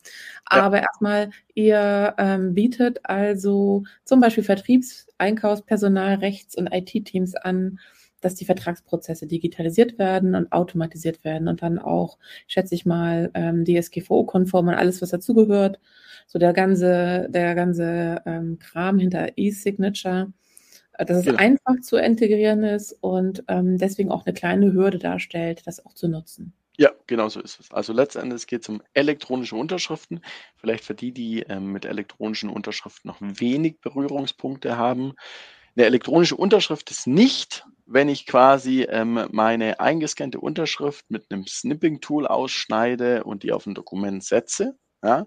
Ja. 0.52 0.62
Aber 0.62 0.80
erstmal, 0.82 1.30
ihr 1.54 2.14
ähm, 2.18 2.52
bietet 2.52 3.00
also 3.04 3.84
zum 4.04 4.20
Beispiel 4.20 4.44
Vertriebs-, 4.44 5.08
Einkaufspersonal, 5.16 6.16
Rechts- 6.16 6.56
und 6.56 6.66
IT-Teams 6.72 7.36
an, 7.36 7.78
dass 8.20 8.34
die 8.34 8.44
Vertragsprozesse 8.44 9.26
digitalisiert 9.26 9.98
werden 9.98 10.34
und 10.34 10.52
automatisiert 10.52 11.24
werden 11.24 11.48
und 11.48 11.62
dann 11.62 11.78
auch, 11.78 12.18
schätze 12.46 12.74
ich 12.74 12.86
mal, 12.86 13.30
ähm, 13.34 13.64
DSGVO-konform 13.64 14.68
und 14.68 14.74
alles, 14.74 15.02
was 15.02 15.10
dazugehört. 15.10 15.80
So 16.26 16.38
der 16.38 16.52
ganze, 16.52 17.28
der 17.30 17.54
ganze 17.54 18.22
ähm, 18.26 18.58
Kram 18.58 18.98
hinter 18.98 19.28
E-Signature 19.36 20.32
dass 21.06 21.18
es 21.18 21.24
genau. 21.24 21.38
einfach 21.38 21.80
zu 21.80 21.96
integrieren 21.96 22.62
ist 22.62 22.92
und 23.00 23.42
ähm, 23.48 23.78
deswegen 23.78 24.10
auch 24.10 24.26
eine 24.26 24.34
kleine 24.34 24.72
Hürde 24.72 24.98
darstellt, 24.98 25.62
das 25.66 25.84
auch 25.84 25.94
zu 25.94 26.08
nutzen. 26.08 26.52
Ja, 26.76 26.92
genau 27.06 27.28
so 27.28 27.40
ist 27.40 27.60
es. 27.60 27.70
Also 27.72 27.92
letztendlich 27.92 28.46
geht 28.46 28.62
es 28.62 28.68
um 28.68 28.82
elektronische 28.94 29.56
Unterschriften. 29.56 30.22
Vielleicht 30.56 30.84
für 30.84 30.94
die, 30.94 31.12
die 31.12 31.40
ähm, 31.40 31.72
mit 31.72 31.84
elektronischen 31.84 32.48
Unterschriften 32.48 33.08
noch 33.08 33.18
wenig 33.20 33.80
Berührungspunkte 33.80 34.78
haben. 34.78 35.12
Eine 35.76 35.86
elektronische 35.86 36.36
Unterschrift 36.36 36.90
ist 36.90 37.06
nicht, 37.06 37.66
wenn 37.90 38.08
ich 38.08 38.24
quasi 38.24 38.82
ähm, 38.82 39.26
meine 39.32 39.80
eingescannte 39.80 40.38
Unterschrift 40.38 41.10
mit 41.10 41.30
einem 41.30 41.46
Snipping-Tool 41.46 42.26
ausschneide 42.26 43.24
und 43.24 43.42
die 43.42 43.52
auf 43.52 43.66
ein 43.66 43.74
Dokument 43.74 44.22
setze. 44.22 44.78
Ja? 45.02 45.26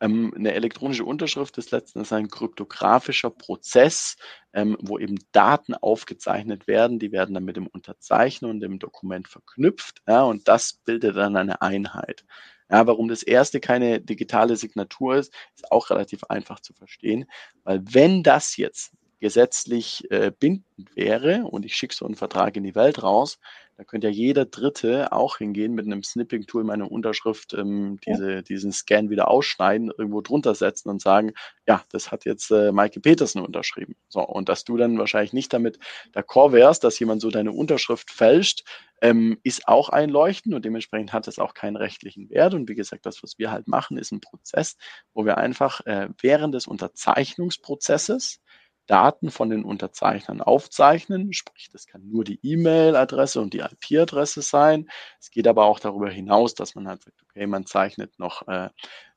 Ähm, 0.00 0.32
eine 0.36 0.54
elektronische 0.54 1.04
Unterschrift 1.04 1.58
ist 1.58 1.72
letztendlich 1.72 2.12
ein 2.12 2.28
kryptografischer 2.28 3.30
Prozess, 3.30 4.16
ähm, 4.52 4.76
wo 4.80 5.00
eben 5.00 5.16
Daten 5.32 5.74
aufgezeichnet 5.74 6.68
werden. 6.68 7.00
Die 7.00 7.10
werden 7.10 7.34
dann 7.34 7.44
mit 7.44 7.56
dem 7.56 7.66
Unterzeichner 7.66 8.50
und 8.50 8.60
dem 8.60 8.78
Dokument 8.78 9.26
verknüpft. 9.26 10.02
Ja, 10.06 10.22
und 10.22 10.46
das 10.46 10.74
bildet 10.84 11.16
dann 11.16 11.36
eine 11.36 11.60
Einheit. 11.60 12.24
Ja, 12.70 12.86
warum 12.86 13.08
das 13.08 13.24
erste 13.24 13.58
keine 13.58 14.00
digitale 14.00 14.56
Signatur 14.56 15.16
ist, 15.16 15.34
ist 15.56 15.72
auch 15.72 15.90
relativ 15.90 16.22
einfach 16.24 16.60
zu 16.60 16.72
verstehen, 16.72 17.26
weil 17.64 17.80
wenn 17.84 18.22
das 18.22 18.56
jetzt 18.56 18.92
gesetzlich 19.20 20.10
äh, 20.10 20.30
bindend 20.38 20.64
wäre 20.94 21.44
und 21.44 21.64
ich 21.64 21.74
schicke 21.74 21.94
so 21.94 22.04
einen 22.04 22.16
Vertrag 22.16 22.56
in 22.56 22.64
die 22.64 22.74
Welt 22.74 23.02
raus, 23.02 23.38
da 23.76 23.84
könnte 23.84 24.06
ja 24.06 24.12
jeder 24.12 24.46
Dritte 24.46 25.12
auch 25.12 25.36
hingehen 25.36 25.74
mit 25.74 25.84
einem 25.84 26.02
Snipping-Tool 26.02 26.64
meine 26.64 26.88
Unterschrift, 26.88 27.52
ähm, 27.52 27.98
diese, 28.06 28.32
ja. 28.36 28.42
diesen 28.42 28.72
Scan 28.72 29.10
wieder 29.10 29.28
ausschneiden, 29.28 29.92
irgendwo 29.96 30.22
drunter 30.22 30.54
setzen 30.54 30.88
und 30.88 31.02
sagen, 31.02 31.32
ja, 31.66 31.84
das 31.90 32.10
hat 32.10 32.24
jetzt 32.24 32.50
äh, 32.50 32.72
Maike 32.72 33.00
Petersen 33.00 33.42
unterschrieben. 33.42 33.94
So, 34.08 34.22
und 34.22 34.48
dass 34.48 34.64
du 34.64 34.78
dann 34.78 34.98
wahrscheinlich 34.98 35.34
nicht 35.34 35.52
damit 35.52 35.78
d'accord 36.14 36.52
wärst, 36.52 36.84
dass 36.84 36.98
jemand 36.98 37.20
so 37.20 37.30
deine 37.30 37.52
Unterschrift 37.52 38.10
fälscht, 38.10 38.64
ähm, 39.02 39.38
ist 39.42 39.68
auch 39.68 39.90
einleuchtend 39.90 40.54
und 40.54 40.64
dementsprechend 40.64 41.12
hat 41.12 41.28
es 41.28 41.38
auch 41.38 41.52
keinen 41.52 41.76
rechtlichen 41.76 42.30
Wert. 42.30 42.54
Und 42.54 42.70
wie 42.70 42.74
gesagt, 42.74 43.04
das, 43.04 43.22
was 43.22 43.38
wir 43.38 43.50
halt 43.50 43.68
machen, 43.68 43.98
ist 43.98 44.10
ein 44.10 44.22
Prozess, 44.22 44.78
wo 45.12 45.26
wir 45.26 45.36
einfach 45.36 45.84
äh, 45.84 46.08
während 46.22 46.54
des 46.54 46.66
Unterzeichnungsprozesses 46.66 48.40
Daten 48.86 49.30
von 49.30 49.50
den 49.50 49.64
Unterzeichnern 49.64 50.40
aufzeichnen. 50.40 51.32
Sprich, 51.32 51.68
das 51.72 51.86
kann 51.86 52.08
nur 52.08 52.24
die 52.24 52.38
E-Mail-Adresse 52.42 53.40
und 53.40 53.52
die 53.52 53.60
IP-Adresse 53.60 54.42
sein. 54.42 54.88
Es 55.20 55.30
geht 55.30 55.48
aber 55.48 55.64
auch 55.64 55.80
darüber 55.80 56.10
hinaus, 56.10 56.54
dass 56.54 56.74
man 56.74 56.88
halt 56.88 57.02
sagt, 57.02 57.22
okay, 57.22 57.46
man 57.46 57.66
zeichnet 57.66 58.18
noch 58.18 58.46
äh, 58.48 58.70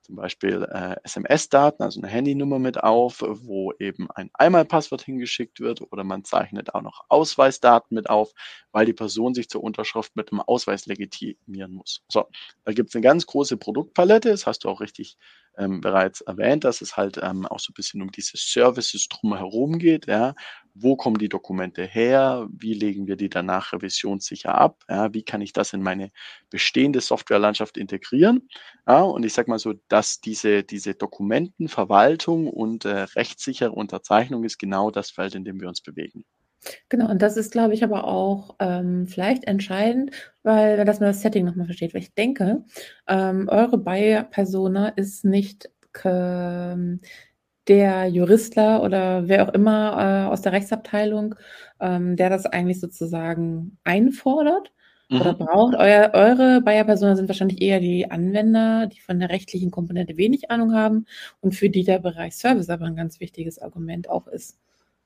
zum 0.09 0.15
Beispiel 0.15 0.67
äh, 0.71 0.95
SMS-Daten, 1.03 1.83
also 1.83 2.01
eine 2.01 2.09
Handynummer 2.09 2.57
mit 2.57 2.81
auf, 2.83 3.23
wo 3.23 3.73
eben 3.73 4.09
ein 4.09 4.31
Einmalpasswort 4.33 5.03
hingeschickt 5.03 5.59
wird 5.59 5.83
oder 5.91 6.03
man 6.03 6.23
zeichnet 6.23 6.73
auch 6.73 6.81
noch 6.81 7.05
Ausweisdaten 7.09 7.93
mit 7.93 8.09
auf, 8.09 8.31
weil 8.71 8.87
die 8.87 8.93
Person 8.93 9.35
sich 9.35 9.49
zur 9.49 9.63
Unterschrift 9.63 10.15
mit 10.15 10.31
dem 10.31 10.39
Ausweis 10.39 10.87
legitimieren 10.87 11.73
muss. 11.73 12.01
So, 12.07 12.25
da 12.65 12.71
gibt 12.71 12.89
es 12.89 12.95
eine 12.95 13.03
ganz 13.03 13.27
große 13.27 13.57
Produktpalette, 13.57 14.29
das 14.29 14.47
hast 14.47 14.63
du 14.63 14.69
auch 14.69 14.81
richtig 14.81 15.15
ähm, 15.57 15.81
bereits 15.81 16.21
erwähnt, 16.21 16.63
dass 16.63 16.81
es 16.81 16.97
halt 16.97 17.19
ähm, 17.21 17.45
auch 17.45 17.59
so 17.59 17.71
ein 17.71 17.73
bisschen 17.75 18.01
um 18.01 18.11
diese 18.11 18.37
Services 18.37 19.07
drumherum 19.07 19.79
geht. 19.79 20.07
Ja. 20.07 20.35
Wo 20.73 20.95
kommen 20.95 21.17
die 21.17 21.29
Dokumente 21.29 21.83
her? 21.83 22.47
Wie 22.51 22.73
legen 22.73 23.07
wir 23.07 23.15
die 23.17 23.29
danach 23.29 23.73
revisionssicher 23.73 24.55
ab? 24.55 24.83
Ja. 24.89 25.13
Wie 25.13 25.23
kann 25.23 25.41
ich 25.41 25.53
das 25.53 25.73
in 25.73 25.81
meine 25.81 26.11
bestehende 26.49 27.01
Softwarelandschaft 27.01 27.77
integrieren? 27.77 28.49
Ja. 28.87 29.01
Und 29.01 29.25
ich 29.25 29.33
sage 29.33 29.49
mal 29.49 29.59
so, 29.59 29.73
dass 29.89 30.21
diese, 30.21 30.63
diese 30.63 30.95
Dokumentenverwaltung 30.95 32.47
und 32.47 32.85
äh, 32.85 33.03
rechtssichere 33.15 33.71
Unterzeichnung 33.71 34.43
ist 34.43 34.57
genau 34.57 34.91
das 34.91 35.11
Feld, 35.11 35.35
in 35.35 35.45
dem 35.45 35.59
wir 35.59 35.67
uns 35.67 35.81
bewegen. 35.81 36.25
Genau, 36.89 37.09
und 37.09 37.21
das 37.21 37.37
ist, 37.37 37.51
glaube 37.51 37.73
ich, 37.73 37.83
aber 37.83 38.05
auch 38.05 38.55
ähm, 38.59 39.07
vielleicht 39.07 39.45
entscheidend, 39.45 40.11
weil, 40.43 40.83
dass 40.85 40.99
man 40.99 41.09
das 41.09 41.21
Setting 41.21 41.45
nochmal 41.45 41.65
versteht. 41.65 41.93
Weil 41.93 42.01
ich 42.01 42.13
denke, 42.13 42.63
ähm, 43.07 43.47
eure 43.49 43.77
Buyer-Persona 43.77 44.89
ist 44.89 45.25
nicht 45.25 45.69
ähm, 46.03 47.01
der 47.67 48.07
Juristler 48.07 48.81
oder 48.83 49.27
wer 49.27 49.47
auch 49.47 49.53
immer 49.53 50.25
äh, 50.27 50.31
aus 50.31 50.41
der 50.41 50.53
Rechtsabteilung, 50.53 51.35
ähm, 51.79 52.15
der 52.15 52.29
das 52.29 52.45
eigentlich 52.45 52.79
sozusagen 52.79 53.77
einfordert 53.83 54.71
mhm. 55.09 55.21
oder 55.21 55.33
braucht. 55.33 55.75
Euer, 55.75 56.11
eure 56.13 56.61
Buyer-Persona 56.61 57.15
sind 57.15 57.29
wahrscheinlich 57.29 57.61
eher 57.61 57.79
die 57.79 58.09
Anwender, 58.09 58.87
die 58.87 58.99
von 58.99 59.19
der 59.19 59.29
rechtlichen 59.29 59.71
Komponente 59.71 60.17
wenig 60.17 60.49
Ahnung 60.51 60.73
haben 60.73 61.05
und 61.41 61.55
für 61.55 61.69
die 61.69 61.83
der 61.83 61.99
Bereich 61.99 62.35
Service 62.35 62.69
aber 62.69 62.85
ein 62.85 62.95
ganz 62.95 63.19
wichtiges 63.19 63.59
Argument 63.59 64.09
auch 64.09 64.27
ist. 64.27 64.57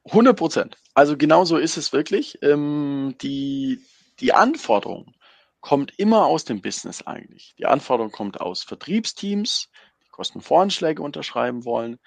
100 0.05 0.37
Prozent. 0.37 0.77
Also 0.93 1.17
genau 1.17 1.45
so 1.45 1.57
ist 1.57 1.77
es 1.77 1.93
wirklich. 1.93 2.37
Ähm, 2.41 3.15
die, 3.21 3.79
die 4.19 4.33
Anforderung 4.33 5.13
kommt 5.61 5.97
immer 5.97 6.25
aus 6.25 6.43
dem 6.43 6.61
Business 6.61 7.01
eigentlich. 7.03 7.55
Die 7.57 7.65
Anforderung 7.65 8.11
kommt 8.11 8.41
aus 8.41 8.63
Vertriebsteams, 8.63 9.69
die 10.05 10.09
Kostenvoranschläge 10.09 11.01
unterschreiben 11.01 11.63
wollen, 11.63 11.99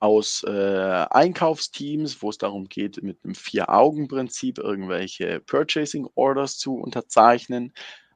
aus 0.00 0.42
äh, 0.46 1.06
Einkaufsteams, 1.10 2.20
wo 2.20 2.28
es 2.28 2.38
darum 2.38 2.68
geht, 2.68 3.02
mit 3.02 3.24
einem 3.24 3.34
Vier-Augen-Prinzip 3.34 4.58
irgendwelche 4.58 5.40
Purchasing 5.40 6.08
Orders 6.14 6.58
zu 6.58 6.74
unterzeichnen, 6.74 7.72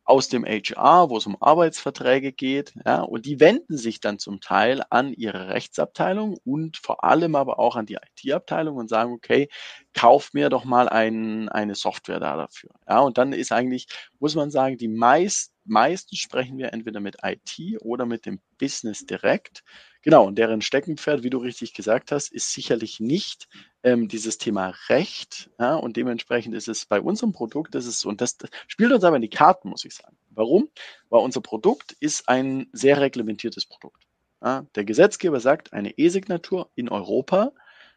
aus 0.08 0.28
dem 0.28 0.44
HR, 0.44 1.10
wo 1.10 1.18
es 1.18 1.26
um 1.26 1.36
Arbeitsverträge 1.40 2.32
geht, 2.32 2.74
ja, 2.86 3.02
und 3.02 3.26
die 3.26 3.40
wenden 3.40 3.76
sich 3.76 4.00
dann 4.00 4.18
zum 4.18 4.40
Teil 4.40 4.82
an 4.90 5.12
ihre 5.12 5.48
Rechtsabteilung 5.48 6.38
und 6.44 6.78
vor 6.78 7.04
allem 7.04 7.34
aber 7.34 7.58
auch 7.58 7.76
an 7.76 7.86
die 7.86 7.94
IT-Abteilung 7.96 8.76
und 8.76 8.88
sagen, 8.88 9.12
okay, 9.12 9.48
kauf 9.94 10.32
mir 10.32 10.48
doch 10.48 10.64
mal 10.64 10.88
ein, 10.88 11.48
eine 11.48 11.74
Software 11.74 12.20
da 12.20 12.36
dafür. 12.36 12.70
Ja, 12.88 13.00
und 13.00 13.18
dann 13.18 13.32
ist 13.32 13.52
eigentlich, 13.52 13.86
muss 14.18 14.34
man 14.34 14.50
sagen, 14.50 14.78
die 14.78 14.88
meist, 14.88 15.52
meistens 15.64 16.18
sprechen 16.20 16.58
wir 16.58 16.72
entweder 16.72 17.00
mit 17.00 17.16
IT 17.22 17.58
oder 17.82 18.06
mit 18.06 18.24
dem 18.26 18.40
Business 18.58 19.04
direkt. 19.06 19.62
Genau, 20.02 20.26
und 20.26 20.36
deren 20.38 20.62
Steckenpferd, 20.62 21.22
wie 21.22 21.30
du 21.30 21.38
richtig 21.38 21.74
gesagt 21.74 22.12
hast, 22.12 22.32
ist 22.32 22.52
sicherlich 22.52 23.00
nicht 23.00 23.48
ähm, 23.92 24.08
dieses 24.08 24.38
Thema 24.38 24.74
Recht. 24.88 25.50
Ja, 25.58 25.76
und 25.76 25.96
dementsprechend 25.96 26.54
ist 26.54 26.68
es 26.68 26.86
bei 26.86 27.00
unserem 27.00 27.32
Produkt, 27.32 27.74
das 27.74 27.86
ist, 27.86 28.04
und 28.04 28.20
das, 28.20 28.36
das 28.36 28.50
spielt 28.66 28.92
uns 28.92 29.04
aber 29.04 29.16
in 29.16 29.22
die 29.22 29.30
Karten, 29.30 29.68
muss 29.68 29.84
ich 29.84 29.94
sagen. 29.94 30.16
Warum? 30.30 30.68
Weil 31.08 31.22
unser 31.22 31.40
Produkt 31.40 31.92
ist 32.00 32.28
ein 32.28 32.68
sehr 32.72 33.00
reglementiertes 33.00 33.66
Produkt. 33.66 34.06
Ja, 34.42 34.66
der 34.74 34.84
Gesetzgeber 34.84 35.40
sagt, 35.40 35.72
eine 35.72 35.98
E-Signatur 35.98 36.70
in 36.74 36.88
Europa 36.88 37.52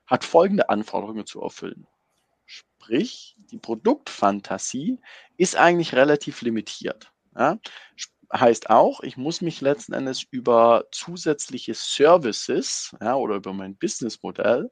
hat 0.07 0.23
folgende 0.23 0.69
Anforderungen 0.69 1.25
zu 1.25 1.41
erfüllen. 1.41 1.87
Sprich, 2.45 3.35
die 3.51 3.59
Produktfantasie 3.59 4.99
ist 5.37 5.55
eigentlich 5.55 5.93
relativ 5.93 6.41
limitiert. 6.41 7.11
Ja, 7.37 7.59
heißt 8.33 8.69
auch, 8.69 9.01
ich 9.01 9.17
muss 9.17 9.41
mich 9.41 9.61
letzten 9.61 9.93
Endes 9.93 10.23
über 10.23 10.85
zusätzliche 10.91 11.73
Services 11.73 12.95
ja, 13.01 13.15
oder 13.15 13.35
über 13.35 13.53
mein 13.53 13.75
Businessmodell 13.75 14.71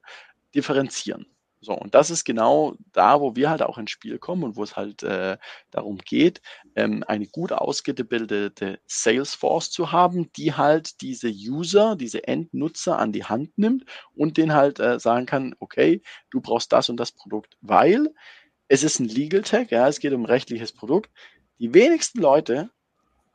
differenzieren. 0.55 1.25
So, 1.61 1.73
und 1.73 1.93
das 1.93 2.09
ist 2.09 2.23
genau 2.23 2.75
da, 2.93 3.19
wo 3.19 3.35
wir 3.35 3.49
halt 3.49 3.61
auch 3.61 3.77
ins 3.77 3.91
Spiel 3.91 4.17
kommen 4.17 4.43
und 4.43 4.55
wo 4.55 4.63
es 4.63 4.77
halt 4.77 5.03
äh, 5.03 5.37
darum 5.71 5.97
geht, 5.97 6.41
ähm, 6.75 7.03
eine 7.05 7.27
gut 7.27 7.51
ausgebildete 7.51 8.79
Salesforce 8.87 9.69
zu 9.69 9.91
haben, 9.91 10.31
die 10.37 10.53
halt 10.53 11.01
diese 11.01 11.27
User, 11.27 11.97
diese 11.97 12.25
Endnutzer 12.25 12.97
an 12.97 13.11
die 13.11 13.25
Hand 13.25 13.57
nimmt 13.57 13.83
und 14.15 14.37
den 14.37 14.53
halt 14.53 14.79
äh, 14.79 14.99
sagen 14.99 15.25
kann, 15.25 15.53
okay, 15.59 16.01
du 16.31 16.39
brauchst 16.39 16.71
das 16.71 16.87
und 16.87 16.97
das 16.97 17.11
Produkt, 17.11 17.57
weil 17.59 18.13
es 18.69 18.83
ist 18.83 18.99
ein 18.99 19.09
Legal 19.09 19.41
Tech, 19.41 19.69
ja, 19.69 19.87
es 19.89 19.99
geht 19.99 20.13
um 20.13 20.23
rechtliches 20.25 20.71
Produkt. 20.71 21.11
Die 21.59 21.73
wenigsten 21.73 22.19
Leute 22.19 22.69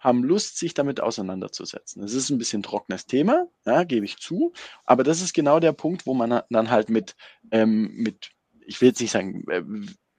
haben 0.05 0.23
Lust, 0.23 0.59
sich 0.59 0.75
damit 0.75 1.01
auseinanderzusetzen. 1.01 2.03
Das 2.03 2.13
ist 2.13 2.29
ein 2.31 2.39
bisschen 2.39 2.63
trockenes 2.63 3.07
Thema, 3.07 3.49
ja, 3.67 3.85
gebe 3.85 4.05
ich 4.05 4.19
zu. 4.19 4.53
Aber 4.85 5.03
das 5.03 5.23
ist 5.23 5.33
genau 5.33 5.61
der 5.61 5.73
Punkt, 5.73 6.07
wo 6.07 6.13
man 6.13 6.43
dann 6.51 6.71
halt 6.71 6.91
mit, 6.91 7.17
ähm, 7.51 7.91
mit 7.95 8.31
ich 8.67 8.81
will 8.81 8.89
jetzt 8.91 9.01
nicht 9.01 9.13
sagen, 9.13 9.45
äh, 9.51 9.63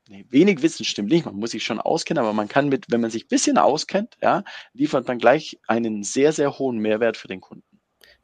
nee, 0.10 0.26
wenig 0.30 0.64
Wissen 0.64 0.86
stimmt 0.86 1.12
nicht, 1.12 1.26
man 1.26 1.36
muss 1.36 1.52
sich 1.52 1.64
schon 1.64 1.80
auskennen, 1.80 2.24
aber 2.24 2.34
man 2.34 2.48
kann 2.48 2.68
mit, 2.68 2.86
wenn 2.90 3.02
man 3.02 3.12
sich 3.12 3.26
ein 3.26 3.30
bisschen 3.30 3.60
auskennt, 3.60 4.18
ja, 4.22 4.44
liefert 4.74 5.08
man 5.08 5.20
gleich 5.20 5.60
einen 5.68 6.04
sehr, 6.04 6.32
sehr 6.34 6.58
hohen 6.58 6.80
Mehrwert 6.80 7.16
für 7.16 7.28
den 7.28 7.42
Kunden. 7.42 7.76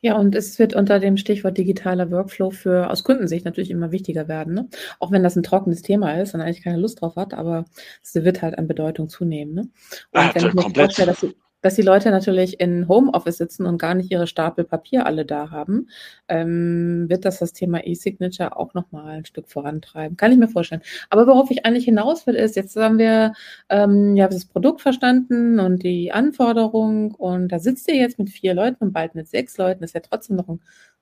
Ja, 0.04 0.15
und 0.17 0.34
es 0.34 0.58
wird 0.58 0.74
unter 0.74 1.00
dem 1.00 1.15
Stichwort 1.15 1.60
digitaler 1.60 2.10
Workflow 2.10 2.50
für 2.50 2.89
aus 2.89 3.04
Kundensicht 3.04 3.45
natürlich 3.45 3.69
immer 3.69 3.91
wichtiger 3.91 4.28
werden. 4.28 4.56
Ne? 4.56 4.67
Auch 5.00 5.12
wenn 5.12 5.21
das 5.21 5.36
ein 5.36 5.43
trockenes 5.43 5.84
Thema 5.84 6.19
ist 6.19 6.34
und 6.34 6.41
eigentlich 6.41 6.63
keine 6.63 6.80
Lust 6.80 7.02
drauf 7.02 7.15
hat, 7.17 7.36
aber 7.36 7.65
es 8.02 8.15
wird 8.15 8.41
halt 8.41 8.58
an 8.58 8.67
Bedeutung 8.67 9.10
zunehmen. 9.10 9.54
Ne? 9.54 9.62
Und 9.62 9.71
ah, 10.13 10.32
wenn 10.34 10.47
ich 10.47 10.54
mir 10.56 10.74
vorstelle, 10.74 11.12
dass, 11.12 11.24
dass 11.62 11.76
die 11.76 11.82
Leute 11.82 12.12
natürlich 12.12 12.60
in 12.60 12.88
Homeoffice 12.88 13.38
sitzen 13.38 13.65
und 13.65 13.78
gar 13.78 13.93
nicht 13.93 14.12
ihre 14.12 14.28
Stapel 14.28 14.63
Papier 14.63 15.06
alle 15.06 15.26
da 15.26 15.52
haben, 15.52 15.89
ähm, 16.28 17.06
wird 17.10 17.26
das 17.26 17.39
das 17.39 17.54
Thema 17.54 17.86
E-Signature 17.86 18.58
auch 18.58 18.74
nochmal 18.74 19.17
ein 19.17 19.26
Stück 19.26 19.50
vorantreiben. 19.50 20.17
Kann 20.17 20.32
ich 20.32 20.38
mir 20.38 20.47
vorstellen. 20.47 20.82
Aber 21.10 21.28
worauf 21.28 21.52
ich 21.52 21.65
eigentlich 21.65 21.86
hinaus 21.86 22.26
will, 22.28 22.36
ist, 22.36 22.56
jetzt 22.56 22.76
haben 22.76 22.97
wir 22.97 23.34
ähm, 23.69 24.15
ja 24.15 24.28
das 24.28 24.45
Produkt 24.45 24.82
verstanden 24.82 25.60
und 25.60 25.84
die 25.84 26.12
Anforderung 26.12 27.13
und 27.15 27.50
da 27.50 27.60
sitzt 27.60 27.88
ihr 27.88 27.95
jetzt 27.95 28.19
mit 28.19 28.30
vier 28.30 28.54
Leuten 28.54 28.84
und 28.84 28.93
bald 28.93 29.15
mit 29.15 29.28
sechs 29.28 29.58
Leuten, 29.58 29.82
das 29.82 29.93
ja 29.93 30.02
trotzdem 30.02 30.36
noch 30.36 30.47
ein 30.47 30.62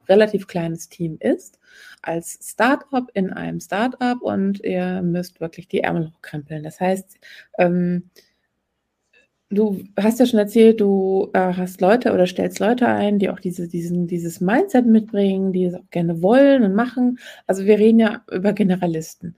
relativ 0.09 0.47
kleines 0.47 0.89
Team 0.89 1.17
ist, 1.19 1.59
als 2.01 2.39
Startup 2.41 3.09
in 3.13 3.31
einem 3.31 3.59
Startup 3.59 4.21
und 4.21 4.63
ihr 4.63 5.01
müsst 5.01 5.39
wirklich 5.39 5.67
die 5.67 5.81
Ärmel 5.81 6.11
hochkrempeln. 6.11 6.63
Das 6.63 6.79
heißt, 6.79 7.19
ähm, 7.59 8.09
Du 9.51 9.83
hast 9.97 10.19
ja 10.19 10.27
schon 10.27 10.37
erzählt, 10.37 10.79
du 10.79 11.29
äh, 11.33 11.53
hast 11.53 11.81
Leute 11.81 12.13
oder 12.13 12.27
stellst 12.27 12.59
Leute 12.59 12.87
ein, 12.87 13.17
die 13.17 13.31
auch 13.31 13.39
diese, 13.39 13.67
diesen, 13.67 14.05
dieses 14.05 14.41
Mindset 14.41 14.85
mitbringen, 14.85 15.53
die 15.53 15.65
es 15.65 15.73
auch 15.73 15.89
gerne 15.89 16.21
wollen 16.21 16.63
und 16.63 16.75
machen. 16.75 17.17
Also 17.47 17.65
wir 17.65 17.79
reden 17.79 17.99
ja 17.99 18.21
über 18.31 18.53
Generalisten. 18.53 19.35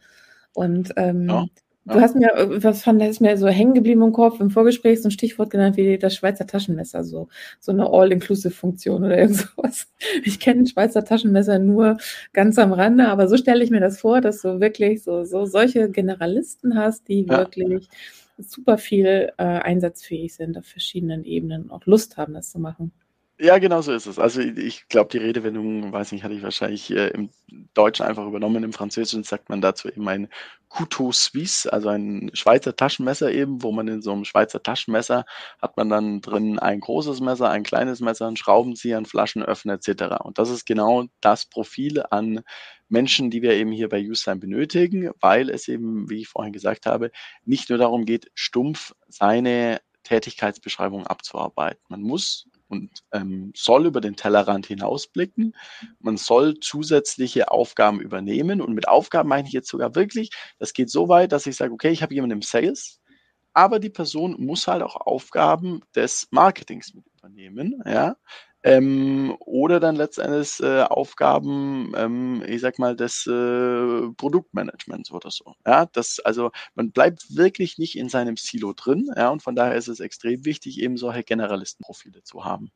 Und 0.53 0.91
ähm, 0.97 1.29
ja, 1.29 1.45
ja. 1.85 1.93
du 1.93 2.01
hast 2.01 2.17
mir, 2.17 2.29
was 2.61 2.83
fand, 2.83 3.01
das 3.01 3.09
ist 3.09 3.21
mir 3.21 3.37
so 3.37 3.47
hängen 3.47 3.73
geblieben 3.73 4.01
im 4.01 4.11
Kopf, 4.11 4.41
im 4.41 4.49
Vorgespräch 4.49 5.01
so 5.01 5.07
ein 5.07 5.11
Stichwort 5.11 5.49
genannt 5.49 5.77
wie 5.77 5.97
das 5.97 6.13
Schweizer 6.13 6.45
Taschenmesser, 6.45 7.05
so, 7.05 7.29
so 7.61 7.71
eine 7.71 7.89
All-Inclusive-Funktion 7.89 9.05
oder 9.05 9.17
irgend 9.17 9.37
sowas. 9.37 9.87
Ich 10.25 10.41
kenne 10.41 10.67
Schweizer 10.67 11.05
Taschenmesser 11.05 11.57
nur 11.57 11.95
ganz 12.33 12.59
am 12.59 12.73
Rande, 12.73 13.07
aber 13.07 13.29
so 13.29 13.37
stelle 13.37 13.63
ich 13.63 13.69
mir 13.69 13.79
das 13.79 14.01
vor, 14.01 14.19
dass 14.19 14.41
du 14.41 14.59
wirklich 14.59 15.03
so, 15.03 15.23
so 15.23 15.45
solche 15.45 15.89
Generalisten 15.89 16.77
hast, 16.77 17.07
die 17.07 17.21
ja. 17.21 17.37
wirklich 17.37 17.87
super 18.37 18.77
viel 18.77 19.33
äh, 19.37 19.43
einsatzfähig 19.43 20.33
sind 20.35 20.57
auf 20.57 20.65
verschiedenen 20.65 21.23
Ebenen 21.23 21.63
und 21.63 21.71
auch 21.71 21.85
Lust 21.85 22.17
haben, 22.17 22.33
das 22.33 22.51
zu 22.51 22.59
machen. 22.59 22.91
Ja, 23.43 23.57
genau 23.57 23.81
so 23.81 23.91
ist 23.91 24.05
es. 24.05 24.19
Also 24.19 24.39
ich 24.39 24.87
glaube, 24.87 25.09
die 25.09 25.17
Redewendung, 25.17 25.91
weiß 25.91 26.11
nicht, 26.11 26.23
hatte 26.23 26.35
ich 26.35 26.43
wahrscheinlich 26.43 26.91
äh, 26.91 27.07
im 27.07 27.31
Deutschen 27.73 28.05
einfach 28.05 28.27
übernommen. 28.27 28.63
Im 28.63 28.71
Französischen 28.71 29.23
sagt 29.23 29.49
man 29.49 29.61
dazu 29.61 29.87
eben 29.89 30.07
ein 30.07 30.29
Couteau 30.69 31.11
Suisse, 31.11 31.71
also 31.73 31.89
ein 31.89 32.29
Schweizer 32.35 32.75
Taschenmesser 32.75 33.31
eben, 33.31 33.63
wo 33.63 33.71
man 33.71 33.87
in 33.87 34.03
so 34.03 34.11
einem 34.11 34.25
Schweizer 34.25 34.61
Taschenmesser 34.61 35.25
hat 35.59 35.75
man 35.75 35.89
dann 35.89 36.21
drin 36.21 36.59
ein 36.59 36.81
großes 36.81 37.19
Messer, 37.19 37.49
ein 37.49 37.63
kleines 37.63 37.99
Messer, 37.99 38.27
einen 38.27 38.37
Schraubenzieher, 38.37 38.97
einen 38.97 39.07
Flaschenöffner 39.07 39.73
etc. 39.73 40.23
Und 40.23 40.37
das 40.37 40.51
ist 40.51 40.65
genau 40.67 41.05
das 41.19 41.47
Profil 41.47 42.03
an 42.11 42.41
Menschen, 42.89 43.31
die 43.31 43.41
wir 43.41 43.53
eben 43.53 43.71
hier 43.71 43.89
bei 43.89 44.07
USign 44.07 44.39
benötigen, 44.39 45.09
weil 45.19 45.49
es 45.49 45.67
eben, 45.67 46.07
wie 46.11 46.21
ich 46.21 46.27
vorhin 46.27 46.53
gesagt 46.53 46.85
habe, 46.85 47.09
nicht 47.43 47.69
nur 47.69 47.79
darum 47.79 48.05
geht, 48.05 48.29
stumpf 48.35 48.93
seine 49.07 49.81
Tätigkeitsbeschreibung 50.03 51.07
abzuarbeiten. 51.07 51.81
Man 51.89 52.01
muss 52.01 52.47
und 52.71 53.03
ähm, 53.11 53.51
soll 53.55 53.85
über 53.85 53.99
den 53.99 54.15
Tellerrand 54.15 54.65
hinausblicken. 54.65 55.55
Man 55.99 56.15
soll 56.15 56.59
zusätzliche 56.61 57.51
Aufgaben 57.51 57.99
übernehmen. 57.99 58.61
Und 58.61 58.73
mit 58.73 58.87
Aufgaben 58.87 59.27
meine 59.27 59.47
ich 59.47 59.53
jetzt 59.53 59.67
sogar 59.67 59.93
wirklich, 59.93 60.29
das 60.57 60.73
geht 60.73 60.89
so 60.89 61.09
weit, 61.09 61.33
dass 61.33 61.45
ich 61.45 61.57
sage, 61.57 61.73
okay, 61.73 61.89
ich 61.89 62.01
habe 62.01 62.13
jemanden 62.13 62.37
im 62.37 62.41
Sales, 62.41 63.01
aber 63.53 63.79
die 63.79 63.89
Person 63.89 64.37
muss 64.39 64.67
halt 64.67 64.81
auch 64.83 64.95
Aufgaben 64.95 65.81
des 65.93 66.29
Marketings 66.31 66.93
mit 66.93 67.05
übernehmen. 67.17 67.81
Ja? 67.85 68.15
Ähm, 68.63 69.35
oder 69.39 69.79
dann 69.79 69.95
letztendlich 69.95 70.59
äh, 70.59 70.83
Aufgaben, 70.83 71.93
ähm, 71.95 72.43
ich 72.47 72.61
sag 72.61 72.77
mal, 72.77 72.95
des 72.95 73.25
äh, 73.25 74.11
Produktmanagements 74.17 75.11
oder 75.11 75.31
so. 75.31 75.55
Ja, 75.65 75.87
das, 75.87 76.19
also 76.19 76.51
man 76.75 76.91
bleibt 76.91 77.35
wirklich 77.35 77.79
nicht 77.79 77.97
in 77.97 78.09
seinem 78.09 78.37
Silo 78.37 78.73
drin, 78.73 79.09
ja, 79.15 79.29
und 79.29 79.41
von 79.41 79.55
daher 79.55 79.75
ist 79.75 79.87
es 79.87 79.99
extrem 79.99 80.45
wichtig, 80.45 80.79
eben 80.79 80.97
solche 80.97 81.23
Generalistenprofile 81.23 82.23
zu 82.23 82.45
haben. 82.45 82.71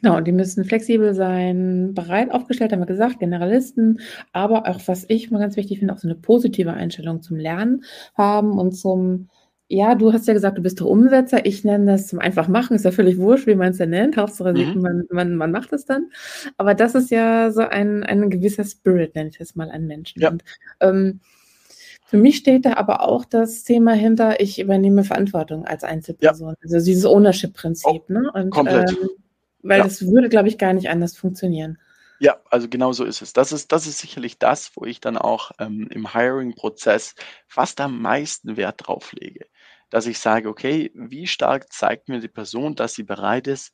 Genau, 0.00 0.16
und 0.16 0.26
die 0.26 0.32
müssen 0.32 0.64
flexibel 0.64 1.14
sein, 1.14 1.92
bereit 1.94 2.30
aufgestellt, 2.30 2.72
haben 2.72 2.80
wir 2.80 2.86
gesagt, 2.86 3.20
Generalisten, 3.20 4.00
aber 4.32 4.68
auch, 4.68 4.80
was 4.86 5.04
ich 5.08 5.30
mal 5.30 5.38
ganz 5.38 5.56
wichtig 5.56 5.78
finde, 5.78 5.94
auch 5.94 5.98
so 5.98 6.08
eine 6.08 6.16
positive 6.16 6.72
Einstellung 6.72 7.22
zum 7.22 7.36
Lernen 7.36 7.84
haben 8.16 8.58
und 8.58 8.72
zum 8.72 9.28
ja, 9.70 9.94
du 9.94 10.14
hast 10.14 10.26
ja 10.26 10.32
gesagt, 10.32 10.56
du 10.56 10.62
bist 10.62 10.80
doch 10.80 10.86
Umsetzer. 10.86 11.44
Ich 11.44 11.62
nenne 11.62 11.92
das 11.92 12.08
zum 12.08 12.18
einfach 12.20 12.48
machen. 12.48 12.74
Ist 12.74 12.86
ja 12.86 12.90
völlig 12.90 13.18
wurscht, 13.18 13.46
wie 13.46 13.54
man 13.54 13.72
es 13.72 13.78
ja 13.78 13.84
nennt. 13.84 14.16
Hauptsache, 14.16 14.54
mhm. 14.54 14.80
man, 14.80 15.04
man, 15.10 15.36
man 15.36 15.50
macht 15.52 15.74
es 15.74 15.84
dann. 15.84 16.10
Aber 16.56 16.74
das 16.74 16.94
ist 16.94 17.10
ja 17.10 17.50
so 17.50 17.60
ein, 17.60 18.02
ein 18.02 18.30
gewisser 18.30 18.64
Spirit, 18.64 19.14
nenne 19.14 19.28
ich 19.28 19.38
das 19.38 19.56
mal, 19.56 19.70
an 19.70 19.86
Menschen. 19.86 20.22
Ja. 20.22 20.30
Und, 20.30 20.42
ähm, 20.80 21.20
für 22.06 22.16
mich 22.16 22.38
steht 22.38 22.64
da 22.64 22.74
aber 22.74 23.02
auch 23.02 23.26
das 23.26 23.64
Thema 23.64 23.92
hinter, 23.92 24.40
ich 24.40 24.58
übernehme 24.58 25.04
Verantwortung 25.04 25.66
als 25.66 25.84
Einzelperson. 25.84 26.48
Ja. 26.48 26.56
Also 26.62 26.86
dieses 26.86 27.04
Ownership-Prinzip. 27.04 28.04
Oh, 28.08 28.12
ne? 28.12 28.32
Und, 28.32 28.48
komplett. 28.48 28.90
Ähm, 28.90 29.10
weil 29.62 29.78
ja. 29.78 29.84
das 29.84 30.06
würde, 30.06 30.30
glaube 30.30 30.48
ich, 30.48 30.56
gar 30.56 30.72
nicht 30.72 30.88
anders 30.88 31.14
funktionieren. 31.14 31.76
Ja, 32.20 32.38
also 32.48 32.68
genau 32.68 32.92
so 32.92 33.04
ist 33.04 33.20
es. 33.20 33.34
Das 33.34 33.52
ist, 33.52 33.70
das 33.70 33.86
ist 33.86 33.98
sicherlich 33.98 34.38
das, 34.38 34.72
wo 34.76 34.86
ich 34.86 35.00
dann 35.00 35.18
auch 35.18 35.50
ähm, 35.60 35.88
im 35.90 36.14
Hiring-Prozess 36.14 37.14
fast 37.46 37.78
am 37.82 38.00
meisten 38.00 38.56
Wert 38.56 38.86
drauf 38.86 39.12
lege 39.12 39.44
dass 39.90 40.06
ich 40.06 40.18
sage, 40.18 40.48
okay, 40.48 40.90
wie 40.94 41.26
stark 41.26 41.72
zeigt 41.72 42.08
mir 42.08 42.20
die 42.20 42.28
Person, 42.28 42.74
dass 42.74 42.94
sie 42.94 43.04
bereit 43.04 43.46
ist, 43.46 43.72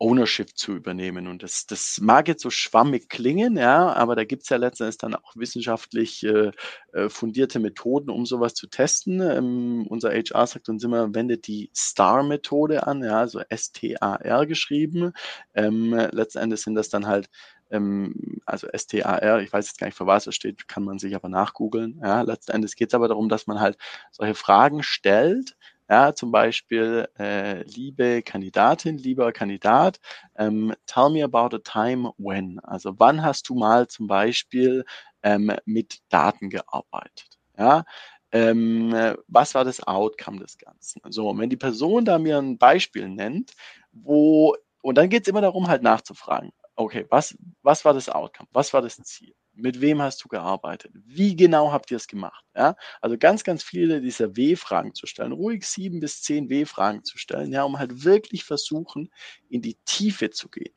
Ownership 0.00 0.56
zu 0.56 0.74
übernehmen. 0.76 1.26
Und 1.26 1.42
das, 1.42 1.66
das 1.66 1.98
mag 2.00 2.28
jetzt 2.28 2.42
so 2.42 2.50
schwammig 2.50 3.08
klingen, 3.08 3.56
ja, 3.56 3.92
aber 3.92 4.14
da 4.14 4.24
gibt 4.24 4.44
es 4.44 4.48
ja 4.48 4.56
letztendlich 4.56 4.98
dann 4.98 5.16
auch 5.16 5.34
wissenschaftlich 5.34 6.22
äh, 6.22 6.52
äh, 6.92 7.08
fundierte 7.08 7.58
Methoden, 7.58 8.10
um 8.10 8.24
sowas 8.24 8.54
zu 8.54 8.68
testen. 8.68 9.20
Ähm, 9.20 9.86
unser 9.88 10.10
HR 10.10 10.46
sagt 10.46 10.68
uns 10.68 10.84
immer, 10.84 11.14
wendet 11.14 11.48
die 11.48 11.70
STAR-Methode 11.74 12.86
an, 12.86 13.02
ja, 13.02 13.18
also 13.18 13.40
S-T-A-R 13.48 14.46
geschrieben. 14.46 15.12
Ähm, 15.54 15.92
letzten 16.12 16.38
Endes 16.38 16.62
sind 16.62 16.76
das 16.76 16.88
dann 16.88 17.06
halt 17.06 17.28
ähm, 17.70 18.40
also 18.46 18.66
STAR, 18.76 19.40
ich 19.42 19.52
weiß 19.52 19.66
jetzt 19.68 19.78
gar 19.78 19.86
nicht, 19.86 19.96
für 19.96 20.06
was 20.06 20.26
es 20.26 20.34
steht, 20.34 20.68
kann 20.68 20.84
man 20.84 20.98
sich 20.98 21.14
aber 21.14 21.28
nachgoogeln. 21.28 22.00
Ja, 22.02 22.22
letzten 22.22 22.52
Endes 22.52 22.74
geht 22.76 22.88
es 22.88 22.94
aber 22.94 23.08
darum, 23.08 23.28
dass 23.28 23.46
man 23.46 23.60
halt 23.60 23.76
solche 24.10 24.34
Fragen 24.34 24.82
stellt, 24.82 25.56
Ja, 25.90 26.14
zum 26.14 26.30
Beispiel, 26.32 27.08
äh, 27.18 27.62
liebe 27.62 28.22
Kandidatin, 28.22 28.98
lieber 28.98 29.32
Kandidat, 29.32 30.00
ähm, 30.36 30.74
tell 30.86 31.08
me 31.10 31.24
about 31.24 31.54
a 31.56 31.58
time 31.60 32.12
when. 32.18 32.58
Also 32.60 32.94
wann 32.98 33.22
hast 33.24 33.48
du 33.48 33.54
mal 33.54 33.88
zum 33.88 34.06
Beispiel 34.06 34.84
ähm, 35.22 35.50
mit 35.64 35.98
Daten 36.10 36.50
gearbeitet? 36.50 37.38
Ja, 37.56 37.84
ähm, 38.32 38.92
was 39.28 39.54
war 39.54 39.64
das 39.64 39.82
Outcome 39.86 40.38
des 40.40 40.58
Ganzen? 40.58 41.00
So, 41.10 41.30
und 41.30 41.38
wenn 41.38 41.50
die 41.50 41.56
Person 41.56 42.04
da 42.04 42.18
mir 42.18 42.38
ein 42.38 42.58
Beispiel 42.58 43.08
nennt, 43.08 43.52
wo, 43.92 44.54
und 44.82 44.96
dann 44.98 45.08
geht 45.08 45.22
es 45.22 45.28
immer 45.28 45.40
darum, 45.40 45.68
halt 45.68 45.82
nachzufragen, 45.82 46.52
okay, 46.78 47.06
was, 47.10 47.36
was 47.62 47.84
war 47.84 47.92
das 47.94 48.08
Outcome? 48.08 48.48
Was 48.52 48.72
war 48.72 48.82
das 48.82 48.96
Ziel? 48.98 49.34
Mit 49.52 49.80
wem 49.80 50.00
hast 50.00 50.22
du 50.24 50.28
gearbeitet? 50.28 50.92
Wie 51.04 51.34
genau 51.34 51.72
habt 51.72 51.90
ihr 51.90 51.96
es 51.96 52.06
gemacht? 52.06 52.44
Ja, 52.54 52.76
also 53.00 53.18
ganz, 53.18 53.42
ganz 53.42 53.64
viele 53.64 54.00
dieser 54.00 54.36
W-Fragen 54.36 54.94
zu 54.94 55.06
stellen, 55.06 55.32
ruhig 55.32 55.64
sieben 55.66 55.98
bis 56.00 56.22
zehn 56.22 56.48
W-Fragen 56.48 57.02
zu 57.04 57.18
stellen, 57.18 57.52
ja, 57.52 57.64
um 57.64 57.78
halt 57.78 58.04
wirklich 58.04 58.44
versuchen, 58.44 59.10
in 59.48 59.62
die 59.62 59.76
Tiefe 59.84 60.30
zu 60.30 60.48
gehen. 60.48 60.74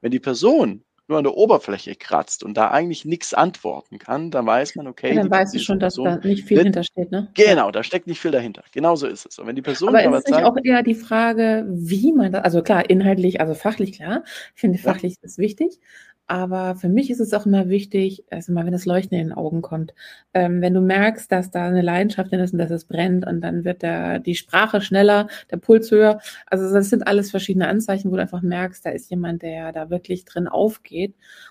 Wenn 0.00 0.10
die 0.10 0.20
Person 0.20 0.84
nur 1.06 1.18
an 1.18 1.24
der 1.24 1.36
Oberfläche 1.36 1.94
kratzt 1.94 2.42
und 2.42 2.56
da 2.56 2.70
eigentlich 2.70 3.04
nichts 3.04 3.34
antworten 3.34 3.98
kann, 3.98 4.30
dann 4.30 4.46
weiß 4.46 4.76
man, 4.76 4.86
okay. 4.86 5.14
Ja, 5.14 5.22
dann 5.22 5.30
weißt 5.30 5.54
du 5.54 5.58
schon, 5.58 5.78
dass 5.78 5.96
Person 5.96 6.20
da 6.22 6.28
nicht 6.28 6.44
viel 6.44 6.62
hintersteht, 6.62 7.10
ne? 7.10 7.28
Genau, 7.34 7.70
da 7.70 7.82
steckt 7.82 8.06
nicht 8.06 8.20
viel 8.20 8.30
dahinter. 8.30 8.64
Genau 8.72 8.96
so 8.96 9.06
ist 9.06 9.26
es. 9.26 9.38
Und 9.38 9.46
wenn 9.46 9.56
die 9.56 9.62
Person 9.62 9.90
aber, 9.90 10.04
aber 10.04 10.18
ist 10.18 10.28
nicht 10.28 10.42
auch 10.42 10.56
eher 10.62 10.82
die 10.82 10.94
Frage, 10.94 11.66
wie 11.68 12.12
man 12.12 12.32
das, 12.32 12.44
also 12.44 12.62
klar, 12.62 12.88
inhaltlich, 12.88 13.40
also 13.40 13.54
fachlich 13.54 13.92
klar, 13.92 14.22
ich 14.54 14.60
finde 14.60 14.78
fachlich 14.78 15.14
ja. 15.14 15.24
ist 15.24 15.38
wichtig, 15.38 15.78
aber 16.26 16.74
für 16.76 16.88
mich 16.88 17.10
ist 17.10 17.20
es 17.20 17.34
auch 17.34 17.44
immer 17.44 17.68
wichtig, 17.68 18.24
also 18.30 18.52
mal, 18.52 18.64
wenn 18.64 18.72
das 18.72 18.86
Leuchten 18.86 19.18
in 19.18 19.28
den 19.28 19.36
Augen 19.36 19.60
kommt, 19.60 19.92
ähm, 20.32 20.62
wenn 20.62 20.72
du 20.72 20.80
merkst, 20.80 21.30
dass 21.30 21.50
da 21.50 21.66
eine 21.66 21.82
Leidenschaft 21.82 22.30
drin 22.30 22.40
ist 22.40 22.54
und 22.54 22.58
dass 22.58 22.70
es 22.70 22.86
brennt 22.86 23.26
und 23.26 23.42
dann 23.42 23.64
wird 23.64 23.82
der, 23.82 24.20
die 24.20 24.34
Sprache 24.34 24.80
schneller, 24.80 25.28
der 25.50 25.58
Puls 25.58 25.90
höher. 25.90 26.20
Also 26.46 26.72
das 26.72 26.88
sind 26.88 27.06
alles 27.06 27.30
verschiedene 27.30 27.68
Anzeichen, 27.68 28.10
wo 28.10 28.16
du 28.16 28.22
einfach 28.22 28.40
merkst, 28.40 28.86
da 28.86 28.90
ist 28.90 29.10
jemand, 29.10 29.42
der 29.42 29.72
da 29.72 29.90
wirklich 29.90 30.24
drin 30.24 30.48
aufgeht 30.48 30.93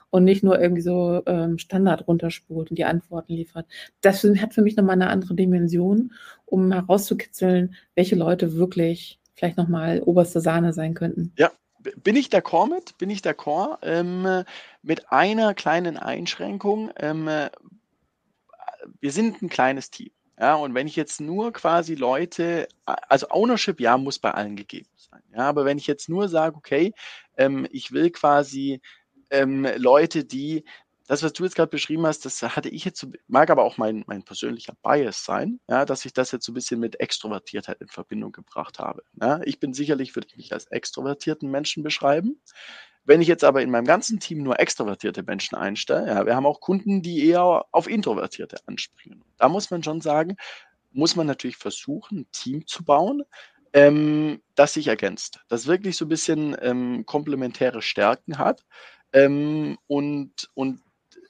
und 0.10 0.24
nicht 0.24 0.44
nur 0.44 0.60
irgendwie 0.60 0.82
so 0.82 1.22
ähm, 1.26 1.58
Standard 1.58 2.08
runterspult 2.08 2.70
und 2.70 2.78
die 2.78 2.86
Antworten 2.86 3.34
liefert. 3.34 3.66
Das 4.02 4.24
hat 4.24 4.54
für 4.54 4.62
mich 4.62 4.76
nochmal 4.76 4.96
eine 4.96 5.10
andere 5.10 5.36
Dimension, 5.36 6.14
um 6.46 6.72
herauszukitzeln, 6.72 7.76
welche 7.96 8.16
Leute 8.16 8.56
wirklich 8.56 9.20
vielleicht 9.36 9.58
nochmal 9.58 10.02
oberste 10.02 10.40
Sahne 10.40 10.74
sein 10.74 10.94
könnten. 10.94 11.34
Ja, 11.38 11.52
bin 12.04 12.16
ich 12.16 12.28
d'accord 12.28 12.70
mit, 12.70 12.98
bin 12.98 13.10
ich 13.10 13.22
d'accord, 13.22 13.80
ähm, 13.82 14.44
mit 14.82 15.12
einer 15.12 15.54
kleinen 15.54 15.98
Einschränkung. 15.98 16.92
Ähm, 16.98 17.28
wir 19.00 19.12
sind 19.12 19.42
ein 19.42 19.50
kleines 19.50 19.90
Team. 19.90 20.12
Ja, 20.40 20.56
und 20.56 20.74
wenn 20.74 20.88
ich 20.88 20.96
jetzt 20.96 21.22
nur 21.22 21.54
quasi 21.54 21.96
Leute, 21.96 22.68
also 22.86 23.28
Ownership, 23.30 23.80
ja, 23.80 23.98
muss 23.98 24.20
bei 24.20 24.32
allen 24.32 24.56
gegeben 24.56 24.90
sein. 24.96 25.22
Ja, 25.32 25.48
aber 25.50 25.64
wenn 25.64 25.78
ich 25.78 25.88
jetzt 25.88 26.10
nur 26.10 26.28
sage, 26.28 26.56
okay, 26.56 26.94
ähm, 27.38 27.68
ich 27.72 27.92
will 27.92 28.10
quasi 28.10 28.82
ähm, 29.34 29.68
Leute, 29.78 30.24
die 30.24 30.64
das, 31.08 31.22
was 31.22 31.34
du 31.34 31.44
jetzt 31.44 31.56
gerade 31.56 31.70
beschrieben 31.70 32.06
hast, 32.06 32.26
das 32.26 32.42
hatte 32.42 32.70
ich 32.70 32.86
jetzt, 32.86 33.06
mag 33.28 33.50
aber 33.50 33.64
auch 33.64 33.78
mein, 33.78 34.04
mein 34.08 34.24
persönlicher 34.24 34.74
Bias 34.82 35.26
sein, 35.26 35.60
ja, 35.68 35.84
dass 35.86 36.06
ich 36.06 36.14
das 36.14 36.32
jetzt 36.32 36.46
so 36.46 36.52
ein 36.52 36.56
bisschen 36.56 36.80
mit 36.80 37.00
Extrovertiertheit 37.00 37.82
in 37.82 37.90
Verbindung 37.90 38.32
gebracht 38.32 38.80
habe. 38.80 39.04
Ja. 39.22 39.42
Ich 39.44 39.60
bin 39.60 39.74
sicherlich, 39.74 40.16
würde 40.16 40.30
ich 40.30 40.38
mich 40.38 40.54
als 40.54 40.66
extrovertierten 40.68 41.52
Menschen 41.52 41.84
beschreiben. 41.84 42.40
Wenn 43.06 43.22
ich 43.22 43.28
jetzt 43.28 43.44
aber 43.44 43.62
in 43.62 43.70
meinem 43.70 43.86
ganzen 43.86 44.22
Team 44.22 44.44
nur 44.44 44.62
extrovertierte 44.62 45.24
Menschen 45.24 45.56
einstelle, 45.56 46.08
ja, 46.08 46.26
wir 46.26 46.38
haben 46.38 46.46
auch 46.46 46.62
Kunden, 46.62 47.02
die 47.02 47.28
eher 47.28 47.66
auf 47.72 47.90
Introvertierte 47.90 48.58
anspringen. 48.66 49.26
Da 49.38 49.50
muss 49.50 49.72
man 49.72 49.84
schon 49.84 50.00
sagen, 50.00 50.38
muss 50.94 51.18
man 51.18 51.28
natürlich 51.28 51.58
versuchen, 51.58 52.20
ein 52.20 52.32
Team 52.32 52.66
zu 52.66 52.86
bauen, 52.86 53.24
ähm, 53.74 54.42
das 54.56 54.74
sich 54.74 54.88
ergänzt, 54.88 55.42
das 55.50 55.68
wirklich 55.68 55.98
so 55.98 56.06
ein 56.06 56.10
bisschen 56.10 56.56
ähm, 56.62 57.06
komplementäre 57.06 57.82
Stärken 57.82 58.38
hat 58.38 58.64
ähm, 59.14 59.78
und, 59.88 60.32
und 60.54 60.82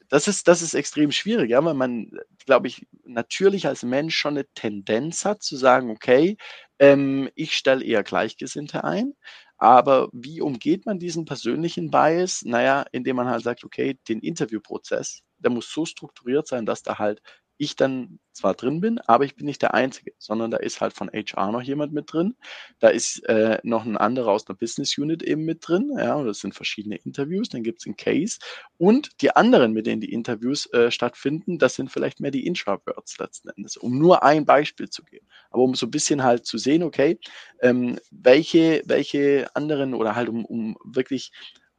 das 0.09 0.27
ist, 0.27 0.47
das 0.47 0.61
ist 0.61 0.73
extrem 0.75 1.11
schwierig, 1.11 1.49
ja, 1.51 1.63
weil 1.65 1.73
man, 1.73 2.11
glaube 2.45 2.67
ich, 2.67 2.85
natürlich 3.05 3.67
als 3.67 3.83
Mensch 3.83 4.15
schon 4.15 4.35
eine 4.37 4.45
Tendenz 4.53 5.25
hat 5.25 5.41
zu 5.43 5.55
sagen, 5.57 5.89
okay, 5.91 6.37
ähm, 6.79 7.29
ich 7.35 7.55
stelle 7.55 7.83
eher 7.83 8.03
Gleichgesinnte 8.03 8.83
ein. 8.83 9.13
Aber 9.57 10.09
wie 10.11 10.41
umgeht 10.41 10.85
man 10.85 10.99
diesen 10.99 11.25
persönlichen 11.25 11.89
Bias? 11.89 12.43
Naja, 12.45 12.85
indem 12.91 13.15
man 13.17 13.27
halt 13.29 13.43
sagt, 13.43 13.63
okay, 13.63 13.97
den 14.09 14.19
Interviewprozess, 14.19 15.21
der 15.37 15.51
muss 15.51 15.71
so 15.71 15.85
strukturiert 15.85 16.47
sein, 16.47 16.65
dass 16.65 16.83
da 16.83 16.99
halt 16.99 17.21
ich 17.63 17.75
dann 17.75 18.19
zwar 18.31 18.53
drin 18.53 18.81
bin, 18.81 18.99
aber 18.99 19.25
ich 19.25 19.35
bin 19.35 19.45
nicht 19.45 19.61
der 19.61 19.73
Einzige, 19.73 20.13
sondern 20.17 20.51
da 20.51 20.57
ist 20.57 20.81
halt 20.81 20.93
von 20.93 21.09
HR 21.09 21.51
noch 21.51 21.61
jemand 21.61 21.93
mit 21.93 22.11
drin. 22.11 22.35
Da 22.79 22.89
ist 22.89 23.19
äh, 23.25 23.59
noch 23.63 23.85
ein 23.85 23.97
anderer 23.97 24.31
aus 24.31 24.45
der 24.45 24.55
Business 24.55 24.97
Unit 24.97 25.23
eben 25.23 25.45
mit 25.45 25.67
drin. 25.67 25.91
Ja, 25.97 26.15
und 26.15 26.25
das 26.25 26.39
sind 26.39 26.55
verschiedene 26.55 26.95
Interviews. 26.97 27.49
Dann 27.49 27.63
gibt 27.63 27.81
es 27.81 27.85
einen 27.85 27.95
Case. 27.95 28.39
Und 28.77 29.21
die 29.21 29.35
anderen, 29.35 29.73
mit 29.73 29.85
denen 29.85 30.01
die 30.01 30.11
Interviews 30.11 30.71
äh, 30.73 30.91
stattfinden, 30.91 31.59
das 31.59 31.75
sind 31.75 31.91
vielleicht 31.91 32.19
mehr 32.19 32.31
die 32.31 32.45
Introverts 32.45 33.17
letzten 33.19 33.49
Endes, 33.49 33.77
um 33.77 33.97
nur 33.97 34.23
ein 34.23 34.45
Beispiel 34.45 34.89
zu 34.89 35.03
geben. 35.03 35.27
Aber 35.51 35.63
um 35.63 35.75
so 35.75 35.85
ein 35.85 35.91
bisschen 35.91 36.23
halt 36.23 36.45
zu 36.45 36.57
sehen, 36.57 36.83
okay, 36.83 37.19
ähm, 37.61 37.99
welche, 38.11 38.81
welche 38.85 39.47
anderen 39.55 39.93
oder 39.93 40.15
halt 40.15 40.29
um, 40.29 40.45
um 40.45 40.77
wirklich 40.83 41.31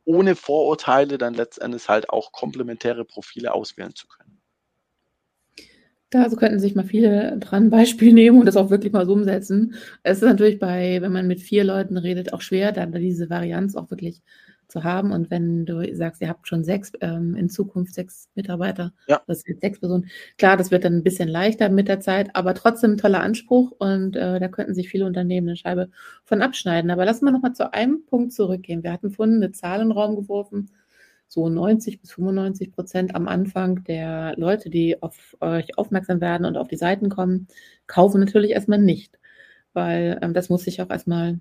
ohne 0.04 0.36
Vorurteile 0.36 1.18
dann 1.18 1.34
letztendlich 1.34 1.88
halt 1.88 2.10
auch 2.10 2.32
komplementäre 2.32 3.04
Profile 3.04 3.54
auswählen 3.54 3.94
zu 3.94 4.06
können. 4.06 4.33
Da 6.14 6.30
so 6.30 6.36
könnten 6.36 6.60
sich 6.60 6.76
mal 6.76 6.84
viele 6.84 7.38
dran 7.38 7.70
Beispiel 7.70 8.12
nehmen 8.14 8.38
und 8.38 8.46
das 8.46 8.56
auch 8.56 8.70
wirklich 8.70 8.92
mal 8.92 9.04
so 9.04 9.14
umsetzen. 9.14 9.74
Es 10.04 10.18
ist 10.18 10.22
natürlich 10.22 10.60
bei, 10.60 11.02
wenn 11.02 11.12
man 11.12 11.26
mit 11.26 11.40
vier 11.40 11.64
Leuten 11.64 11.96
redet, 11.96 12.32
auch 12.32 12.40
schwer, 12.40 12.70
dann 12.70 12.92
diese 12.92 13.30
Varianz 13.30 13.74
auch 13.74 13.90
wirklich 13.90 14.22
zu 14.68 14.84
haben. 14.84 15.10
Und 15.10 15.30
wenn 15.32 15.66
du 15.66 15.92
sagst, 15.92 16.22
ihr 16.22 16.28
habt 16.28 16.46
schon 16.46 16.62
sechs, 16.62 16.92
ähm, 17.00 17.34
in 17.34 17.48
Zukunft 17.48 17.94
sechs 17.94 18.28
Mitarbeiter, 18.36 18.92
ja. 19.08 19.20
das 19.26 19.40
sind 19.40 19.60
sechs 19.60 19.80
Personen, 19.80 20.08
klar, 20.38 20.56
das 20.56 20.70
wird 20.70 20.84
dann 20.84 20.94
ein 20.94 21.02
bisschen 21.02 21.28
leichter 21.28 21.68
mit 21.68 21.88
der 21.88 21.98
Zeit, 21.98 22.30
aber 22.34 22.54
trotzdem 22.54 22.92
ein 22.92 22.98
toller 22.98 23.20
Anspruch 23.20 23.72
und 23.72 24.14
äh, 24.14 24.38
da 24.38 24.46
könnten 24.46 24.74
sich 24.74 24.88
viele 24.88 25.06
Unternehmen 25.06 25.48
eine 25.48 25.56
Scheibe 25.56 25.90
von 26.24 26.42
abschneiden. 26.42 26.92
Aber 26.92 27.04
lassen 27.04 27.24
wir 27.24 27.32
nochmal 27.32 27.54
zu 27.54 27.74
einem 27.74 28.06
Punkt 28.06 28.32
zurückgehen. 28.32 28.84
Wir 28.84 28.92
hatten 28.92 29.10
vorhin 29.10 29.36
eine 29.36 29.50
Zahl 29.50 29.80
in 29.80 29.88
den 29.88 29.98
Raum 29.98 30.14
geworfen, 30.14 30.70
so 31.28 31.48
90 31.48 32.00
bis 32.00 32.12
95 32.12 32.72
Prozent 32.72 33.14
am 33.14 33.28
Anfang 33.28 33.82
der 33.84 34.34
Leute, 34.36 34.70
die 34.70 35.02
auf 35.02 35.36
euch 35.40 35.76
aufmerksam 35.78 36.20
werden 36.20 36.46
und 36.46 36.56
auf 36.56 36.68
die 36.68 36.76
Seiten 36.76 37.08
kommen, 37.08 37.48
kaufen 37.86 38.20
natürlich 38.20 38.52
erstmal 38.52 38.78
nicht, 38.78 39.18
weil 39.72 40.18
ähm, 40.22 40.34
das 40.34 40.48
muss 40.48 40.64
sich 40.64 40.80
auch 40.80 40.90
erstmal 40.90 41.40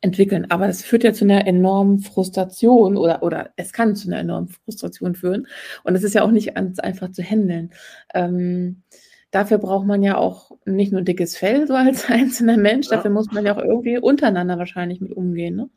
entwickeln. 0.00 0.50
Aber 0.50 0.66
das 0.66 0.82
führt 0.82 1.04
ja 1.04 1.12
zu 1.12 1.24
einer 1.24 1.46
enormen 1.46 2.00
Frustration 2.00 2.96
oder, 2.96 3.22
oder 3.22 3.50
es 3.56 3.72
kann 3.72 3.96
zu 3.96 4.08
einer 4.08 4.20
enormen 4.20 4.48
Frustration 4.48 5.14
führen. 5.14 5.46
Und 5.84 5.94
es 5.94 6.04
ist 6.04 6.14
ja 6.14 6.22
auch 6.22 6.30
nicht 6.30 6.54
ganz 6.54 6.78
einfach 6.78 7.10
zu 7.10 7.22
handeln. 7.22 7.70
Ähm, 8.14 8.82
dafür 9.30 9.58
braucht 9.58 9.86
man 9.86 10.02
ja 10.02 10.16
auch 10.16 10.52
nicht 10.64 10.92
nur 10.92 11.02
ein 11.02 11.04
dickes 11.04 11.36
Fell 11.36 11.66
so 11.66 11.74
als 11.74 12.04
einzelner 12.10 12.56
Mensch, 12.56 12.88
dafür 12.88 13.10
muss 13.10 13.30
man 13.32 13.44
ja 13.44 13.56
auch 13.56 13.62
irgendwie 13.62 13.98
untereinander 13.98 14.58
wahrscheinlich 14.58 15.00
mit 15.00 15.12
umgehen. 15.12 15.56
Ne? 15.56 15.70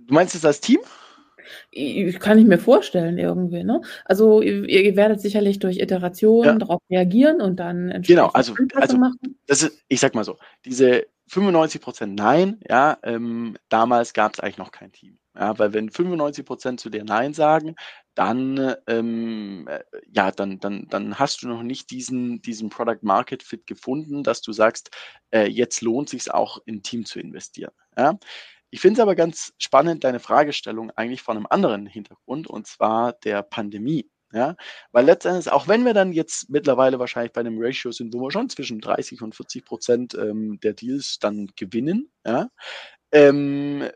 Du 0.00 0.14
meinst 0.14 0.34
es 0.34 0.44
als 0.44 0.60
Team? 0.60 0.80
Kann 2.20 2.38
ich 2.38 2.46
mir 2.46 2.58
vorstellen, 2.58 3.18
irgendwie. 3.18 3.64
Ne? 3.64 3.80
Also, 4.04 4.42
ihr, 4.42 4.68
ihr 4.68 4.96
werdet 4.96 5.20
sicherlich 5.20 5.58
durch 5.58 5.78
Iterationen 5.78 6.52
ja. 6.52 6.58
darauf 6.58 6.80
reagieren 6.90 7.40
und 7.40 7.56
dann 7.56 7.90
entsprechend 7.90 8.06
genau, 8.06 8.30
also, 8.32 8.54
also 8.74 8.96
machen. 8.96 9.18
Das 9.46 9.62
ist, 9.62 9.82
ich 9.88 10.00
sag 10.00 10.14
mal 10.14 10.24
so, 10.24 10.38
diese 10.64 11.06
95 11.28 11.80
Prozent 11.80 12.14
Nein, 12.14 12.60
ja, 12.68 12.98
ähm, 13.02 13.56
damals 13.68 14.12
gab 14.12 14.34
es 14.34 14.40
eigentlich 14.40 14.58
noch 14.58 14.70
kein 14.70 14.92
Team. 14.92 15.18
Ja, 15.34 15.58
weil 15.58 15.72
wenn 15.72 15.90
95 15.90 16.44
Prozent 16.44 16.80
zu 16.80 16.90
dir 16.90 17.04
Nein 17.04 17.32
sagen, 17.32 17.74
dann, 18.14 18.74
ähm, 18.86 19.66
äh, 19.66 19.80
ja, 20.10 20.30
dann, 20.30 20.60
dann, 20.60 20.86
dann 20.90 21.18
hast 21.18 21.42
du 21.42 21.48
noch 21.48 21.62
nicht 21.62 21.90
diesen, 21.90 22.42
diesen 22.42 22.68
Product 22.68 22.98
Market 23.00 23.42
Fit 23.42 23.66
gefunden, 23.66 24.22
dass 24.22 24.42
du 24.42 24.52
sagst, 24.52 24.90
äh, 25.30 25.48
jetzt 25.48 25.80
lohnt 25.80 26.10
sich 26.10 26.30
auch 26.30 26.58
in 26.66 26.82
Team 26.82 27.06
zu 27.06 27.18
investieren. 27.18 27.72
Ja? 27.96 28.18
Ich 28.72 28.80
finde 28.80 28.98
es 28.98 29.02
aber 29.02 29.14
ganz 29.14 29.52
spannend, 29.58 30.02
deine 30.02 30.18
Fragestellung 30.18 30.90
eigentlich 30.92 31.20
von 31.20 31.36
einem 31.36 31.46
anderen 31.48 31.86
Hintergrund, 31.86 32.46
und 32.46 32.66
zwar 32.66 33.12
der 33.12 33.42
Pandemie. 33.42 34.10
Ja, 34.32 34.56
weil 34.92 35.04
letztendlich, 35.04 35.52
auch 35.52 35.68
wenn 35.68 35.84
wir 35.84 35.92
dann 35.92 36.14
jetzt 36.14 36.48
mittlerweile 36.48 36.98
wahrscheinlich 36.98 37.34
bei 37.34 37.40
einem 37.42 37.58
Ratio 37.60 37.92
sind, 37.92 38.14
wo 38.14 38.22
wir 38.22 38.30
schon 38.30 38.48
zwischen 38.48 38.80
30 38.80 39.20
und 39.20 39.34
40 39.34 39.66
Prozent 39.66 40.14
ähm, 40.14 40.58
der 40.62 40.72
Deals 40.72 41.18
dann 41.20 41.48
gewinnen, 41.54 42.10
ja, 42.24 42.48
ähm, 43.12 43.82
äh, 43.82 43.92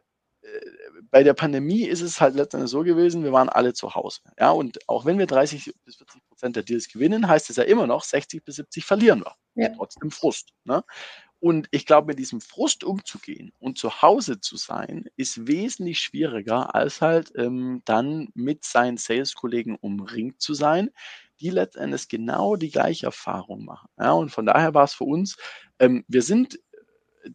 bei 1.11 1.23
der 1.23 1.33
Pandemie 1.33 1.85
ist 1.85 2.03
es 2.03 2.21
halt 2.21 2.35
letztendlich 2.35 2.71
so 2.71 2.83
gewesen, 2.83 3.25
wir 3.25 3.33
waren 3.33 3.49
alle 3.49 3.73
zu 3.73 3.95
Hause. 3.95 4.21
Ja, 4.39 4.51
und 4.51 4.79
auch 4.89 5.07
wenn 5.07 5.19
wir 5.19 5.27
30 5.27 5.73
bis 5.87 5.97
40 5.97 6.23
Prozent 6.29 6.57
der 6.57 6.65
Deals 6.65 6.89
gewinnen, 6.89 7.29
heißt 7.29 7.49
es 7.49 7.57
ja 7.57 7.65
immer 7.65 7.87
noch, 7.87 8.05
60 8.05 8.45
bis 8.45 8.57
70 8.57 8.85
verlieren 8.85 9.21
wir. 9.21 9.35
Ja. 9.55 9.71
Trotzdem 9.75 10.11
Frust. 10.11 10.51
Ne? 10.65 10.85
Und 11.39 11.69
ich 11.71 11.85
glaube, 11.85 12.09
mit 12.09 12.19
diesem 12.19 12.41
Frust 12.41 12.83
umzugehen 12.83 13.53
und 13.59 13.79
zu 13.79 14.03
Hause 14.03 14.41
zu 14.41 14.57
sein, 14.57 15.05
ist 15.17 15.47
wesentlich 15.47 16.01
schwieriger, 16.01 16.75
als 16.75 17.01
halt 17.01 17.33
ähm, 17.37 17.83
dann 17.85 18.31
mit 18.35 18.65
seinen 18.65 18.97
Sales-Kollegen 18.97 19.77
umringt 19.77 20.41
zu 20.41 20.55
sein, 20.55 20.91
die 21.41 21.51
letztendlich 21.51 22.09
genau 22.09 22.57
die 22.57 22.71
gleiche 22.71 23.07
Erfahrung 23.07 23.65
machen. 23.65 23.89
Ja, 23.99 24.13
und 24.13 24.31
von 24.31 24.47
daher 24.47 24.73
war 24.73 24.85
es 24.85 24.95
für 24.95 25.05
uns, 25.05 25.37
ähm, 25.79 26.05
wir 26.09 26.23
sind, 26.23 26.59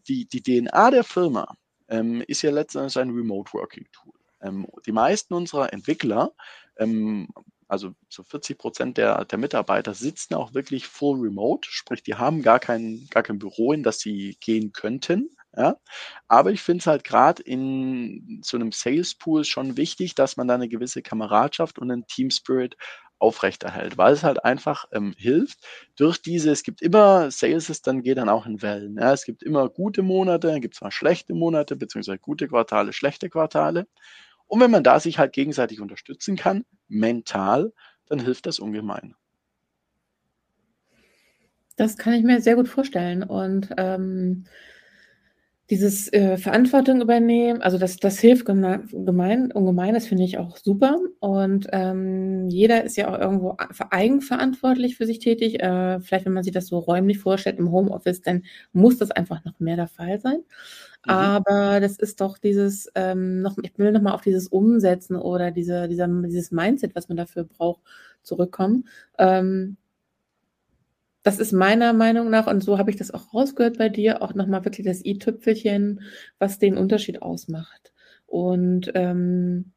die, 0.08 0.26
die 0.26 0.42
DNA 0.42 0.90
der 0.90 1.04
Firma 1.04 1.54
ähm, 1.88 2.22
ist 2.26 2.42
ja 2.42 2.50
letztendlich 2.50 2.98
ein 2.98 3.10
Remote 3.10 3.52
Working 3.52 3.86
Tool. 3.92 4.14
Ähm, 4.40 4.66
die 4.86 4.92
meisten 4.92 5.34
unserer 5.34 5.72
Entwickler, 5.72 6.32
ähm, 6.76 7.28
also 7.72 7.94
so 8.10 8.22
40 8.22 8.58
Prozent 8.58 8.98
der, 8.98 9.24
der 9.24 9.38
Mitarbeiter 9.38 9.94
sitzen 9.94 10.34
auch 10.34 10.52
wirklich 10.52 10.86
full 10.86 11.18
remote, 11.18 11.66
sprich, 11.70 12.02
die 12.02 12.16
haben 12.16 12.42
gar 12.42 12.60
kein, 12.60 13.08
gar 13.10 13.22
kein 13.22 13.38
Büro, 13.38 13.72
in 13.72 13.82
das 13.82 13.98
sie 13.98 14.36
gehen 14.40 14.72
könnten. 14.72 15.30
Ja? 15.56 15.76
Aber 16.28 16.50
ich 16.52 16.60
finde 16.60 16.80
es 16.80 16.86
halt 16.86 17.02
gerade 17.02 17.42
in 17.42 18.42
so 18.44 18.58
einem 18.58 18.72
Sales 18.72 19.14
Pool 19.14 19.44
schon 19.46 19.78
wichtig, 19.78 20.14
dass 20.14 20.36
man 20.36 20.48
da 20.48 20.54
eine 20.54 20.68
gewisse 20.68 21.00
Kameradschaft 21.00 21.78
und 21.78 21.90
einen 21.90 22.06
Team 22.06 22.30
Spirit 22.30 22.76
aufrechterhält, 23.18 23.96
weil 23.96 24.12
es 24.12 24.22
halt 24.22 24.44
einfach 24.44 24.84
ähm, 24.92 25.14
hilft. 25.16 25.66
Durch 25.96 26.20
diese, 26.20 26.50
es 26.50 26.64
gibt 26.64 26.82
immer 26.82 27.30
Sales, 27.30 27.80
dann 27.80 28.02
geht 28.02 28.18
dann 28.18 28.28
auch 28.28 28.44
in 28.44 28.60
Wellen. 28.60 28.98
Ja? 28.98 29.14
Es 29.14 29.24
gibt 29.24 29.42
immer 29.42 29.70
gute 29.70 30.02
Monate, 30.02 30.48
dann 30.48 30.60
gibt 30.60 30.74
es 30.74 30.82
mal 30.82 30.90
schlechte 30.90 31.32
Monate, 31.32 31.74
beziehungsweise 31.76 32.18
gute 32.18 32.48
Quartale, 32.48 32.92
schlechte 32.92 33.30
Quartale. 33.30 33.86
Und 34.52 34.60
wenn 34.60 34.70
man 34.70 34.84
da 34.84 35.00
sich 35.00 35.18
halt 35.18 35.32
gegenseitig 35.32 35.80
unterstützen 35.80 36.36
kann, 36.36 36.66
mental, 36.86 37.72
dann 38.04 38.18
hilft 38.18 38.44
das 38.44 38.58
ungemein. 38.58 39.14
Das 41.76 41.96
kann 41.96 42.12
ich 42.12 42.22
mir 42.22 42.38
sehr 42.42 42.56
gut 42.56 42.68
vorstellen. 42.68 43.22
Und 43.22 43.70
ähm, 43.78 44.44
dieses 45.70 46.12
äh, 46.12 46.36
Verantwortung 46.36 47.00
übernehmen, 47.00 47.62
also 47.62 47.78
das, 47.78 47.96
das 47.96 48.18
hilft 48.18 48.44
gemein, 48.44 49.52
ungemein, 49.52 49.94
das 49.94 50.06
finde 50.06 50.24
ich 50.24 50.36
auch 50.36 50.58
super. 50.58 50.98
Und 51.18 51.68
ähm, 51.72 52.50
jeder 52.50 52.84
ist 52.84 52.98
ja 52.98 53.08
auch 53.08 53.18
irgendwo 53.18 53.56
eigenverantwortlich 53.88 54.98
für 54.98 55.06
sich 55.06 55.18
tätig. 55.18 55.62
Äh, 55.62 56.00
vielleicht, 56.00 56.26
wenn 56.26 56.34
man 56.34 56.44
sich 56.44 56.52
das 56.52 56.66
so 56.66 56.78
räumlich 56.78 57.20
vorstellt 57.20 57.58
im 57.58 57.72
Homeoffice, 57.72 58.20
dann 58.20 58.42
muss 58.74 58.98
das 58.98 59.12
einfach 59.12 59.46
noch 59.46 59.60
mehr 59.60 59.76
der 59.76 59.88
Fall 59.88 60.20
sein. 60.20 60.40
Mhm. 61.06 61.10
Aber 61.10 61.80
das 61.80 61.96
ist 61.98 62.20
doch 62.20 62.38
dieses, 62.38 62.88
ähm, 62.94 63.42
noch, 63.42 63.56
ich 63.62 63.76
will 63.78 63.92
nochmal 63.92 64.14
auf 64.14 64.22
dieses 64.22 64.48
Umsetzen 64.48 65.16
oder 65.16 65.50
diese, 65.50 65.88
dieser, 65.88 66.06
dieses 66.08 66.50
Mindset, 66.52 66.94
was 66.94 67.08
man 67.08 67.16
dafür 67.16 67.44
braucht, 67.44 67.82
zurückkommen. 68.22 68.88
Ähm, 69.18 69.76
das 71.24 71.38
ist 71.38 71.52
meiner 71.52 71.92
Meinung 71.92 72.30
nach, 72.30 72.46
und 72.48 72.62
so 72.64 72.78
habe 72.78 72.90
ich 72.90 72.96
das 72.96 73.12
auch 73.12 73.32
rausgehört 73.32 73.78
bei 73.78 73.88
dir, 73.88 74.22
auch 74.22 74.34
nochmal 74.34 74.64
wirklich 74.64 74.86
das 74.86 75.04
i-Tüpfelchen, 75.04 76.00
was 76.38 76.58
den 76.58 76.76
Unterschied 76.76 77.22
ausmacht. 77.22 77.92
Und 78.26 78.90
ähm, 78.94 79.71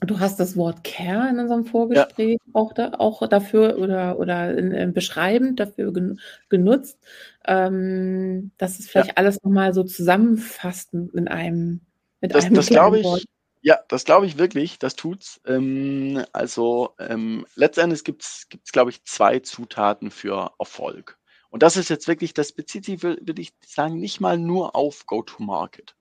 du 0.00 0.18
hast 0.18 0.40
das 0.40 0.56
Wort 0.56 0.82
Care 0.84 1.28
in 1.28 1.38
unserem 1.38 1.64
Vorgespräch 1.64 2.38
ja. 2.44 2.54
auch, 2.54 2.72
da, 2.72 2.92
auch 2.98 3.26
dafür 3.28 3.78
oder, 3.78 4.18
oder 4.18 4.56
in, 4.56 4.72
in 4.72 4.92
beschreibend 4.92 5.60
dafür 5.60 5.92
gen, 5.92 6.20
genutzt. 6.48 6.98
Ähm, 7.46 8.52
das 8.58 8.78
ist 8.78 8.90
vielleicht 8.90 9.10
ja. 9.10 9.16
alles 9.16 9.42
nochmal 9.42 9.74
so 9.74 9.84
zusammenfasst 9.84 10.92
in 10.94 11.28
einem, 11.28 11.80
mit 12.20 12.34
das, 12.34 12.46
einem 12.46 12.54
das 12.54 12.66
glaube 12.68 12.98
ich, 12.98 13.04
Wort. 13.04 13.24
Ja, 13.62 13.78
das 13.88 14.04
glaube 14.04 14.26
ich 14.26 14.38
wirklich, 14.38 14.78
das 14.78 14.96
tut's. 14.96 15.40
Ähm, 15.46 16.24
also 16.32 16.94
ähm, 16.98 17.46
letztendlich 17.54 18.04
gibt's 18.04 18.48
gibt's 18.48 18.72
glaube 18.72 18.90
ich 18.90 19.04
zwei 19.04 19.40
Zutaten 19.40 20.10
für 20.10 20.52
Erfolg. 20.58 21.18
Und 21.50 21.62
das 21.62 21.76
ist 21.76 21.90
jetzt 21.90 22.08
wirklich, 22.08 22.32
das 22.32 22.52
bezieht 22.52 22.84
sich, 22.84 23.02
würde 23.02 23.42
ich 23.42 23.52
sagen, 23.66 23.98
nicht 23.98 24.20
mal 24.20 24.38
nur 24.38 24.76
auf 24.76 25.04
Go-to-Market. 25.06 25.96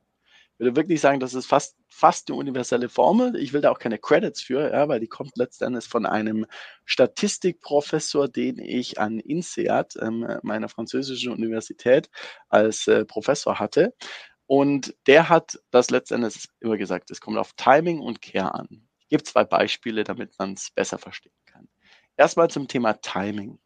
Ich 0.59 0.65
würde 0.65 0.75
wirklich 0.75 0.99
sagen, 0.99 1.21
das 1.21 1.33
ist 1.35 1.45
fast, 1.45 1.77
fast 1.87 2.29
eine 2.29 2.37
universelle 2.37 2.89
Formel. 2.89 3.37
Ich 3.37 3.53
will 3.53 3.61
da 3.61 3.71
auch 3.71 3.79
keine 3.79 3.97
Credits 3.97 4.41
für, 4.41 4.69
ja, 4.69 4.89
weil 4.89 4.99
die 4.99 5.07
kommt 5.07 5.37
letztendlich 5.37 5.85
von 5.85 6.05
einem 6.05 6.45
Statistikprofessor, 6.83 8.27
den 8.27 8.59
ich 8.59 8.99
an 8.99 9.19
INSEAD, 9.19 9.97
ähm, 10.01 10.27
meiner 10.43 10.67
französischen 10.67 11.31
Universität, 11.31 12.09
als 12.49 12.87
äh, 12.87 13.05
Professor 13.05 13.57
hatte. 13.57 13.93
Und 14.47 14.93
der 15.07 15.29
hat 15.29 15.57
das 15.71 15.91
letztendlich 15.91 16.49
immer 16.59 16.75
gesagt, 16.75 17.09
es 17.09 17.21
kommt 17.21 17.37
auf 17.37 17.53
Timing 17.53 18.01
und 18.01 18.21
Care 18.21 18.53
an. 18.53 18.67
Ich 18.99 19.07
gebe 19.07 19.23
zwei 19.23 19.45
Beispiele, 19.45 20.03
damit 20.03 20.37
man 20.39 20.55
es 20.55 20.71
besser 20.71 20.97
verstehen 20.97 21.31
kann. 21.45 21.69
Erstmal 22.17 22.49
zum 22.49 22.67
Thema 22.67 22.95
Timing. 22.95 23.59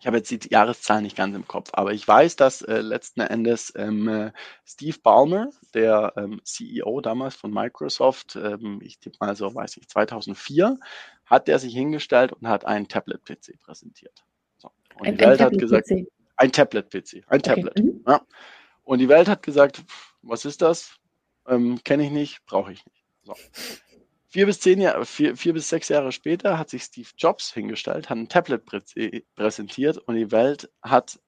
Ich 0.00 0.06
habe 0.06 0.18
jetzt 0.18 0.30
die 0.30 0.40
Jahreszahlen 0.50 1.02
nicht 1.02 1.16
ganz 1.16 1.34
im 1.34 1.46
Kopf, 1.46 1.70
aber 1.72 1.92
ich 1.92 2.06
weiß, 2.06 2.36
dass 2.36 2.62
äh, 2.62 2.80
letzten 2.80 3.20
Endes 3.20 3.72
ähm, 3.76 4.08
äh, 4.08 4.32
Steve 4.64 4.98
Ballmer, 5.02 5.50
der 5.74 6.12
ähm, 6.16 6.40
CEO 6.44 7.00
damals 7.00 7.34
von 7.34 7.52
Microsoft, 7.52 8.36
ähm, 8.36 8.80
ich 8.82 8.98
tippe 8.98 9.16
mal 9.20 9.36
so, 9.36 9.54
weiß 9.54 9.76
ich, 9.78 9.88
2004, 9.88 10.78
hat 11.24 11.48
der 11.48 11.58
sich 11.58 11.74
hingestellt 11.74 12.32
und 12.32 12.48
hat 12.48 12.64
einen 12.64 12.88
Tablet-PC 12.88 13.60
präsentiert. 13.60 14.24
So. 14.58 14.70
Und 14.98 15.06
ein, 15.06 15.16
die 15.16 15.24
Welt 15.24 15.40
hat 15.40 15.58
gesagt, 15.58 15.90
ein 16.36 16.52
Tablet-PC, 16.52 17.24
ein 17.26 17.40
okay. 17.40 17.40
Tablet. 17.40 17.78
Mhm. 17.78 18.04
Ja. 18.06 18.20
Und 18.84 18.98
die 18.98 19.08
Welt 19.08 19.28
hat 19.28 19.42
gesagt, 19.42 19.82
was 20.22 20.44
ist 20.44 20.62
das? 20.62 20.96
Ähm, 21.48 21.80
Kenne 21.84 22.04
ich 22.04 22.10
nicht, 22.10 22.44
brauche 22.46 22.72
ich 22.72 22.84
nicht. 22.86 23.04
So. 23.24 23.34
Vier 24.36 24.44
bis 24.44 24.60
zehn 24.60 24.82
Jahre, 24.82 25.06
vier, 25.06 25.34
vier, 25.34 25.54
bis 25.54 25.70
sechs 25.70 25.88
Jahre 25.88 26.12
später 26.12 26.58
hat 26.58 26.68
sich 26.68 26.82
Steve 26.82 27.08
Jobs 27.16 27.54
hingestellt, 27.54 28.10
hat 28.10 28.18
ein 28.18 28.28
Tablet 28.28 28.66
präsentiert 29.34 29.96
und 29.96 30.14
die 30.14 30.30
Welt 30.30 30.70
hat 30.82 31.18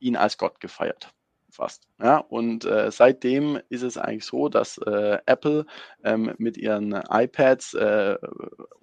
ihn 0.00 0.16
als 0.16 0.36
Gott 0.36 0.58
gefeiert 0.58 1.14
fast. 1.48 1.86
Ja, 1.98 2.18
und 2.18 2.66
äh, 2.66 2.90
seitdem 2.90 3.58
ist 3.70 3.80
es 3.82 3.96
eigentlich 3.96 4.26
so, 4.26 4.50
dass 4.50 4.76
äh, 4.78 5.18
Apple 5.24 5.64
ähm, 6.04 6.34
mit 6.36 6.58
ihren 6.58 6.92
iPads 6.92 7.72
äh, 7.72 8.18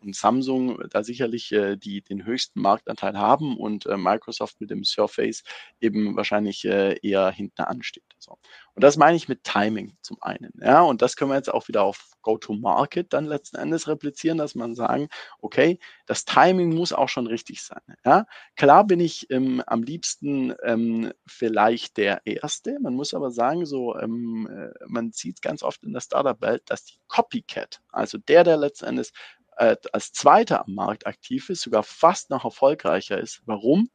und 0.01 0.15
Samsung 0.15 0.79
da 0.89 1.03
sicherlich 1.03 1.51
äh, 1.51 1.75
die, 1.77 2.01
den 2.01 2.25
höchsten 2.25 2.59
Marktanteil 2.59 3.15
haben 3.15 3.55
und 3.57 3.85
äh, 3.85 3.97
Microsoft 3.97 4.59
mit 4.61 4.71
dem 4.71 4.83
Surface 4.83 5.43
eben 5.79 6.15
wahrscheinlich 6.15 6.65
äh, 6.65 6.97
eher 7.07 7.29
hinten 7.29 7.61
ansteht. 7.61 8.03
So. 8.17 8.39
Und 8.75 8.83
das 8.83 8.97
meine 8.97 9.15
ich 9.15 9.27
mit 9.29 9.43
Timing 9.43 9.95
zum 10.01 10.17
einen. 10.21 10.51
Ja, 10.59 10.81
und 10.81 11.01
das 11.03 11.15
können 11.15 11.29
wir 11.29 11.35
jetzt 11.35 11.53
auch 11.53 11.67
wieder 11.67 11.83
auf 11.83 12.13
Go-to-Market 12.23 13.13
dann 13.13 13.25
letzten 13.25 13.57
Endes 13.57 13.87
replizieren, 13.87 14.37
dass 14.37 14.55
man 14.55 14.73
sagen, 14.75 15.09
okay, 15.39 15.77
das 16.07 16.25
Timing 16.25 16.73
muss 16.73 16.93
auch 16.93 17.09
schon 17.09 17.27
richtig 17.27 17.61
sein. 17.61 17.81
Ja, 18.05 18.25
klar 18.55 18.85
bin 18.85 18.99
ich 18.99 19.29
ähm, 19.29 19.61
am 19.67 19.83
liebsten 19.83 20.55
ähm, 20.63 21.11
vielleicht 21.27 21.97
der 21.97 22.21
Erste. 22.25 22.79
Man 22.79 22.95
muss 22.95 23.02
aber 23.11 23.31
sagen, 23.31 23.65
so, 23.65 23.97
ähm, 23.97 24.47
äh, 24.49 24.71
man 24.87 25.11
sieht 25.11 25.41
ganz 25.41 25.63
oft 25.63 25.83
in 25.83 25.93
der 25.93 26.01
Startup-Welt, 26.01 26.63
dass 26.67 26.85
die 26.85 26.99
Copycat, 27.07 27.81
also 27.91 28.17
der, 28.17 28.43
der 28.43 28.57
letzten 28.57 28.85
Endes 28.85 29.11
äh, 29.57 29.75
als 29.91 30.13
Zweiter 30.13 30.65
am 30.65 30.73
Markt 30.75 31.07
aktiv 31.07 31.49
ist, 31.49 31.61
sogar 31.61 31.83
fast 31.83 32.29
noch 32.29 32.45
erfolgreicher 32.45 33.19
ist. 33.19 33.41
Warum? 33.45 33.89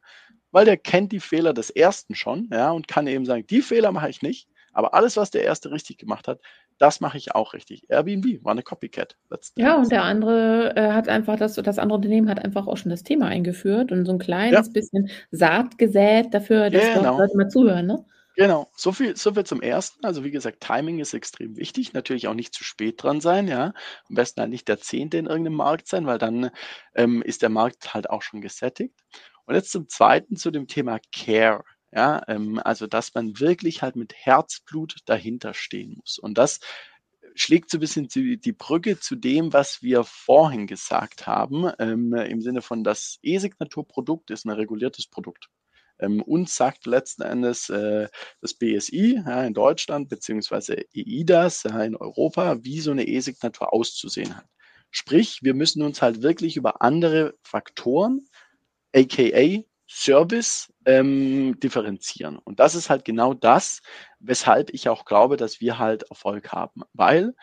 Weil 0.51 0.65
der 0.65 0.77
kennt 0.77 1.11
die 1.11 1.19
Fehler 1.19 1.53
des 1.53 1.69
Ersten 1.69 2.15
schon, 2.15 2.49
ja, 2.51 2.71
und 2.71 2.87
kann 2.87 3.07
eben 3.07 3.25
sagen, 3.25 3.45
die 3.47 3.61
Fehler 3.61 3.91
mache 3.91 4.09
ich 4.09 4.21
nicht. 4.21 4.47
Aber 4.71 4.93
alles, 4.93 5.17
was 5.17 5.31
der 5.31 5.43
Erste 5.43 5.71
richtig 5.71 5.97
gemacht 5.97 6.27
hat, 6.27 6.39
das 6.77 7.01
mache 7.01 7.17
ich 7.17 7.35
auch 7.35 7.53
richtig. 7.53 7.83
Airbnb 7.89 8.43
war 8.43 8.53
eine 8.53 8.63
Copycat. 8.63 9.17
Ja, 9.57 9.77
und 9.77 9.91
der 9.91 10.03
andere 10.03 10.75
äh, 10.75 10.91
hat 10.91 11.09
einfach 11.09 11.37
das, 11.37 11.55
das 11.55 11.77
andere 11.77 11.97
Unternehmen 11.97 12.29
hat 12.29 12.43
einfach 12.43 12.67
auch 12.67 12.77
schon 12.77 12.89
das 12.89 13.03
Thema 13.03 13.27
eingeführt 13.27 13.91
und 13.91 14.05
so 14.05 14.13
ein 14.13 14.19
kleines 14.19 14.67
ja. 14.67 14.73
bisschen 14.73 15.09
Saat 15.31 15.77
gesät 15.77 16.33
dafür, 16.33 16.69
dass 16.69 16.93
genau. 16.93 17.19
Leute 17.19 17.35
mal 17.35 17.49
zuhören, 17.49 17.87
ne? 17.87 18.05
Genau, 18.39 18.69
so 18.77 18.93
viel, 18.93 19.17
so 19.17 19.33
viel 19.33 19.43
zum 19.45 19.61
ersten. 19.61 20.05
Also 20.05 20.23
wie 20.23 20.31
gesagt, 20.31 20.61
Timing 20.61 20.99
ist 20.99 21.13
extrem 21.13 21.57
wichtig. 21.57 21.91
Natürlich 21.91 22.27
auch 22.29 22.33
nicht 22.33 22.53
zu 22.53 22.63
spät 22.63 23.03
dran 23.03 23.19
sein, 23.19 23.49
ja. 23.49 23.73
Am 24.07 24.15
besten 24.15 24.39
halt 24.39 24.49
nicht 24.49 24.69
der 24.69 24.79
Zehnte 24.79 25.17
in 25.17 25.25
irgendeinem 25.25 25.57
Markt 25.57 25.89
sein, 25.89 26.05
weil 26.05 26.17
dann 26.19 26.49
ähm, 26.95 27.21
ist 27.21 27.41
der 27.41 27.49
Markt 27.49 27.93
halt 27.93 28.09
auch 28.09 28.21
schon 28.21 28.39
gesättigt. 28.39 28.95
Und 29.45 29.55
jetzt 29.55 29.71
zum 29.71 29.89
zweiten 29.89 30.37
zu 30.37 30.51
dem 30.51 30.67
Thema 30.67 30.99
Care. 31.13 31.65
Ja, 31.91 32.21
ähm, 32.29 32.61
also 32.63 32.87
dass 32.87 33.13
man 33.13 33.37
wirklich 33.41 33.81
halt 33.81 33.97
mit 33.97 34.13
Herzblut 34.15 34.95
dahinter 35.05 35.53
stehen 35.53 35.95
muss. 35.97 36.17
Und 36.17 36.37
das 36.37 36.61
schlägt 37.35 37.69
so 37.71 37.77
ein 37.77 37.81
bisschen 37.81 38.07
die, 38.07 38.39
Brücke 38.53 38.99
zu 39.01 39.15
dem, 39.17 39.51
was 39.53 39.81
wir 39.83 40.03
vorhin 40.05 40.65
gesagt 40.67 41.27
haben, 41.27 41.69
ähm, 41.79 42.13
im 42.13 42.41
Sinne 42.41 42.61
von 42.61 42.83
das 42.85 43.19
E-Signaturprodukt 43.21 44.31
ist 44.31 44.45
ein 44.45 44.51
reguliertes 44.51 45.07
Produkt. 45.07 45.49
Ähm, 45.99 46.21
uns 46.21 46.55
sagt 46.55 46.85
letzten 46.85 47.23
Endes 47.23 47.69
äh, 47.69 48.07
das 48.41 48.53
BSI 48.53 49.21
ja, 49.25 49.43
in 49.43 49.53
Deutschland 49.53 50.09
beziehungsweise 50.09 50.77
EIDAS 50.95 51.63
ja, 51.63 51.83
in 51.83 51.95
Europa, 51.95 52.57
wie 52.63 52.79
so 52.79 52.91
eine 52.91 53.07
E-Signatur 53.07 53.73
auszusehen 53.73 54.35
hat. 54.35 54.45
Sprich, 54.91 55.39
wir 55.43 55.53
müssen 55.53 55.83
uns 55.83 56.01
halt 56.01 56.23
wirklich 56.23 56.57
über 56.57 56.81
andere 56.81 57.35
Faktoren, 57.43 58.25
aka 58.95 59.63
Service 59.89 60.71
ähm, 60.85 61.59
differenzieren. 61.59 62.37
Und 62.37 62.59
das 62.59 62.75
ist 62.75 62.89
halt 62.89 63.05
genau 63.05 63.33
das, 63.33 63.81
weshalb 64.19 64.71
ich 64.71 64.87
auch 64.87 65.03
glaube, 65.03 65.35
dass 65.35 65.61
wir 65.61 65.79
halt 65.79 66.03
Erfolg 66.03 66.51
haben. 66.51 66.83
Weil 66.93 67.33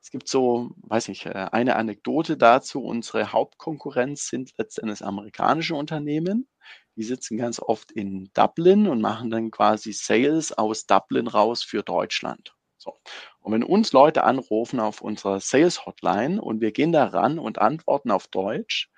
es 0.00 0.12
gibt 0.12 0.28
so, 0.28 0.70
weiß 0.82 1.08
nicht, 1.08 1.26
äh, 1.26 1.48
eine 1.50 1.74
Anekdote 1.74 2.36
dazu. 2.36 2.80
Unsere 2.80 3.32
Hauptkonkurrenz 3.32 4.28
sind 4.28 4.52
letztendlich 4.56 5.04
amerikanische 5.04 5.74
Unternehmen. 5.74 6.48
Die 6.96 7.04
sitzen 7.04 7.36
ganz 7.36 7.60
oft 7.60 7.92
in 7.92 8.30
Dublin 8.32 8.88
und 8.88 9.00
machen 9.00 9.30
dann 9.30 9.50
quasi 9.50 9.92
Sales 9.92 10.52
aus 10.52 10.86
Dublin 10.86 11.28
raus 11.28 11.62
für 11.62 11.82
Deutschland. 11.82 12.54
So. 12.78 12.98
Und 13.40 13.52
wenn 13.52 13.62
uns 13.62 13.92
Leute 13.92 14.24
anrufen 14.24 14.80
auf 14.80 15.02
unserer 15.02 15.40
Sales 15.40 15.84
Hotline 15.86 16.40
und 16.40 16.60
wir 16.60 16.72
gehen 16.72 16.92
da 16.92 17.06
ran 17.06 17.38
und 17.38 17.58
antworten 17.58 18.10
auf 18.10 18.28
Deutsch, 18.28 18.90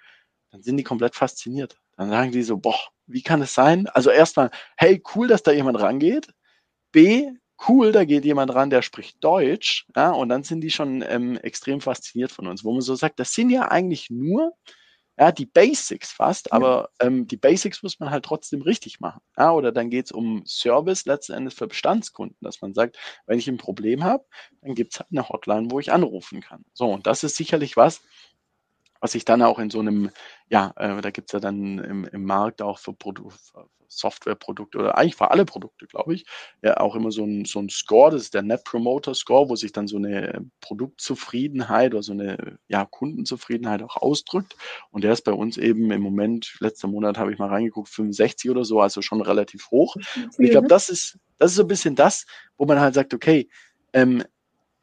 dann 0.51 0.62
sind 0.62 0.76
die 0.76 0.84
komplett 0.84 1.14
fasziniert. 1.14 1.78
Dann 1.96 2.11
sagen 2.11 2.32
die 2.32 2.42
so, 2.42 2.57
boah, 2.59 2.78
wie 3.07 3.22
kann 3.22 3.42
es 3.42 3.55
sein? 3.55 3.88
Also 3.88 4.11
erstmal, 4.11 4.51
hey, 4.76 5.03
cool, 5.14 5.26
dass 5.26 5.42
da 5.42 5.53
jemand 5.53 5.80
rangeht. 5.80 6.28
B, 6.92 7.30
cool, 7.68 7.92
da 7.92 8.05
geht 8.05 8.24
jemand 8.24 8.55
ran, 8.55 8.70
der 8.70 8.82
spricht 8.82 9.22
Deutsch. 9.24 9.86
Ja, 9.96 10.11
und 10.12 10.28
dann 10.28 10.44
sind 10.44 10.61
die 10.61 10.70
schon 10.70 11.03
ähm, 11.07 11.36
extrem 11.38 11.80
fasziniert 11.80 12.30
von 12.30 12.46
uns, 12.46 12.64
wo 12.64 12.72
man 12.72 12.80
so 12.80 12.94
sagt, 12.94 13.18
das 13.18 13.32
sind 13.32 13.51
ja 13.51 13.70
eigentlich 13.70 14.11
nur 14.11 14.53
ja, 15.19 15.33
die 15.33 15.47
Basics 15.47 16.12
fast, 16.12 16.53
aber 16.53 16.91
ähm, 17.01 17.27
die 17.27 17.37
Basics 17.37 17.83
muss 17.83 17.99
man 17.99 18.11
halt 18.11 18.25
trotzdem 18.25 18.62
richtig 18.62 19.01
machen. 19.01 19.21
Ja, 19.37 19.53
oder 19.53 19.73
dann 19.73 19.91
geht 19.91 20.07
es 20.07 20.12
um 20.12 20.45
Service 20.47 21.07
letzten 21.07 21.33
Endes 21.33 21.55
für 21.55 21.66
Bestandskunden, 21.66 22.37
dass 22.41 22.61
man 22.62 22.73
sagt, 22.75 22.99
wenn 23.27 23.39
ich 23.39 23.49
ein 23.49 23.57
Problem 23.57 24.05
habe, 24.05 24.25
dann 24.62 24.75
gibt 24.75 24.95
es 24.95 25.01
halt 25.01 25.11
eine 25.11 25.29
Hotline, 25.29 25.71
wo 25.71 25.81
ich 25.81 25.93
anrufen 25.93 26.41
kann. 26.41 26.64
So, 26.73 26.93
und 26.93 27.07
das 27.07 27.25
ist 27.25 27.37
sicherlich 27.37 27.77
was, 27.77 28.01
was 29.01 29.14
ich 29.14 29.24
dann 29.24 29.42
auch 29.42 29.59
in 29.59 29.70
so 29.70 29.80
einem, 29.80 30.11
ja, 30.49 30.72
äh, 30.76 31.01
da 31.01 31.11
gibt 31.11 31.30
es 31.30 31.32
ja 31.32 31.40
dann 31.40 31.78
im, 31.78 32.05
im 32.05 32.24
Markt 32.24 32.62
auch 32.62 32.78
für, 32.78 32.92
Produ 32.92 33.30
für 33.30 33.68
Softwareprodukte 33.88 34.78
oder 34.78 34.96
eigentlich 34.96 35.16
für 35.16 35.30
alle 35.30 35.44
Produkte, 35.44 35.86
glaube 35.86 36.14
ich, 36.14 36.26
ja 36.62 36.76
auch 36.78 36.94
immer 36.94 37.11
so 37.11 37.24
ein, 37.24 37.44
so 37.44 37.59
ein 37.59 37.68
Score, 37.68 38.11
das 38.11 38.22
ist 38.22 38.34
der 38.34 38.42
Net 38.42 38.64
Promoter 38.64 39.14
Score, 39.14 39.49
wo 39.49 39.57
sich 39.57 39.72
dann 39.72 39.88
so 39.88 39.96
eine 39.96 40.44
Produktzufriedenheit 40.61 41.94
oder 41.94 42.03
so 42.03 42.12
eine 42.12 42.59
ja, 42.68 42.84
Kundenzufriedenheit 42.84 43.82
auch 43.82 43.96
ausdrückt. 43.96 44.57
Und 44.90 45.05
der 45.05 45.12
ist 45.12 45.24
bei 45.24 45.32
uns 45.32 45.57
eben 45.57 45.90
im 45.90 46.03
Moment, 46.03 46.57
letzter 46.61 46.88
Monat 46.88 47.18
habe 47.18 47.32
ich 47.32 47.38
mal 47.38 47.49
reingeguckt, 47.49 47.88
65 47.88 48.51
oder 48.51 48.64
so, 48.64 48.80
also 48.80 49.03
schon 49.03 49.22
relativ 49.22 49.70
hoch. 49.70 49.96
Und 50.16 50.44
ich 50.44 50.51
glaube, 50.51 50.68
das 50.68 50.88
ist, 50.88 51.18
das 51.38 51.53
ist 51.53 51.57
so 51.57 51.62
ein 51.62 51.68
bisschen 51.68 51.94
das, 51.94 52.26
wo 52.57 52.66
man 52.66 52.80
halt 52.80 52.94
sagt, 52.94 53.14
okay, 53.14 53.49
ähm, 53.92 54.22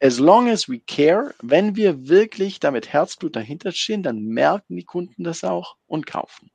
as 0.00 0.18
long 0.18 0.48
as 0.48 0.68
we 0.68 0.80
care, 0.80 1.34
wenn 1.42 1.76
wir 1.76 2.08
wirklich 2.08 2.60
damit 2.60 2.92
Herzblut 2.92 3.36
dahinter 3.36 3.72
stehen, 3.72 4.02
dann 4.02 4.22
merken 4.22 4.76
die 4.76 4.84
Kunden 4.84 5.24
das 5.24 5.44
auch 5.44 5.76
und 5.86 6.06
kaufen. 6.06 6.50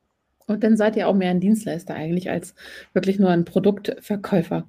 Und 0.46 0.62
dann 0.64 0.76
seid 0.76 0.96
ihr 0.96 1.08
auch 1.08 1.14
mehr 1.14 1.30
ein 1.30 1.40
Dienstleister 1.40 1.94
eigentlich 1.94 2.30
als 2.30 2.54
wirklich 2.92 3.18
nur 3.18 3.30
ein 3.30 3.44
Produktverkäufer. 3.44 4.66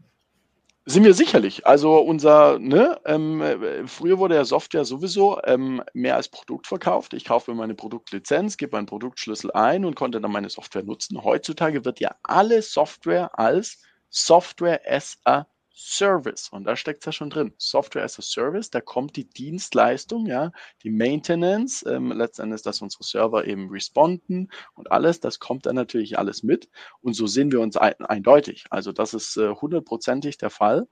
Sind 0.85 1.05
wir 1.05 1.13
sicherlich. 1.13 1.65
Also 1.65 1.97
unser, 1.97 2.59
ne, 2.59 2.99
ähm, 3.05 3.41
früher 3.85 4.19
wurde 4.19 4.35
ja 4.35 4.43
Software 4.43 4.83
sowieso 4.83 5.39
ähm, 5.45 5.81
mehr 5.93 6.17
als 6.17 6.27
Produkt 6.27 6.67
verkauft. 6.67 7.13
Ich 7.13 7.23
kaufe 7.23 7.51
mir 7.51 7.57
meine 7.57 7.73
Produktlizenz, 7.73 8.57
gebe 8.57 8.75
meinen 8.75 8.85
Produktschlüssel 8.85 9.51
ein 9.51 9.85
und 9.85 9.95
konnte 9.95 10.19
dann 10.19 10.31
meine 10.31 10.49
Software 10.49 10.83
nutzen. 10.83 11.23
Heutzutage 11.23 11.85
wird 11.85 12.01
ja 12.01 12.15
alle 12.23 12.61
Software 12.61 13.39
als 13.39 13.81
Software 14.09 14.81
as 14.85 15.17
a 15.23 15.47
Service. 15.73 16.49
Und 16.49 16.65
da 16.65 16.75
steckt 16.75 16.99
es 16.99 17.05
ja 17.07 17.11
schon 17.11 17.29
drin. 17.29 17.53
Software 17.57 18.03
as 18.03 18.19
a 18.19 18.21
Service, 18.21 18.69
da 18.69 18.79
kommt 18.79 19.15
die 19.15 19.27
Dienstleistung, 19.27 20.27
ja, 20.27 20.51
die 20.83 20.91
Maintenance, 20.91 21.83
ähm, 21.87 22.11
letztendlich, 22.11 22.61
dass 22.61 22.81
unsere 22.81 23.03
Server 23.03 23.45
eben 23.45 23.69
responden 23.69 24.51
und 24.75 24.91
alles, 24.91 25.19
das 25.19 25.39
kommt 25.39 25.65
dann 25.65 25.75
natürlich 25.75 26.17
alles 26.19 26.43
mit. 26.43 26.69
Und 27.01 27.13
so 27.15 27.25
sehen 27.27 27.51
wir 27.51 27.59
uns 27.59 27.75
ein, 27.75 27.95
eindeutig. 28.05 28.65
Also 28.69 28.91
das 28.91 29.13
ist 29.13 29.37
äh, 29.37 29.49
hundertprozentig 29.49 30.37
der 30.37 30.51
Fall. 30.51 30.87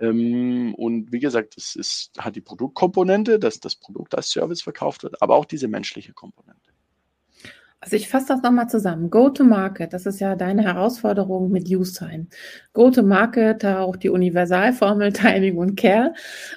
Ähm, 0.00 0.74
und 0.74 1.12
wie 1.12 1.20
gesagt, 1.20 1.56
das 1.56 1.74
ist, 1.74 2.12
hat 2.18 2.36
die 2.36 2.42
Produktkomponente, 2.42 3.38
dass 3.38 3.60
das 3.60 3.76
Produkt 3.76 4.14
als 4.14 4.30
Service 4.30 4.62
verkauft 4.62 5.02
wird, 5.02 5.22
aber 5.22 5.36
auch 5.36 5.46
diese 5.46 5.68
menschliche 5.68 6.12
Komponente. 6.12 6.65
Also 7.80 7.96
ich 7.96 8.08
fasse 8.08 8.28
das 8.28 8.42
nochmal 8.42 8.68
zusammen. 8.68 9.10
Go-to-Market, 9.10 9.92
das 9.92 10.06
ist 10.06 10.18
ja 10.18 10.34
deine 10.34 10.62
Herausforderung 10.62 11.50
mit 11.50 11.68
Use-Time. 11.68 12.26
Go-to-Market, 12.72 13.62
da 13.62 13.82
auch 13.82 13.96
die 13.96 14.08
Universalformel 14.08 15.12
Timing 15.14 15.58
und 15.58 15.76
Care. 15.76 16.14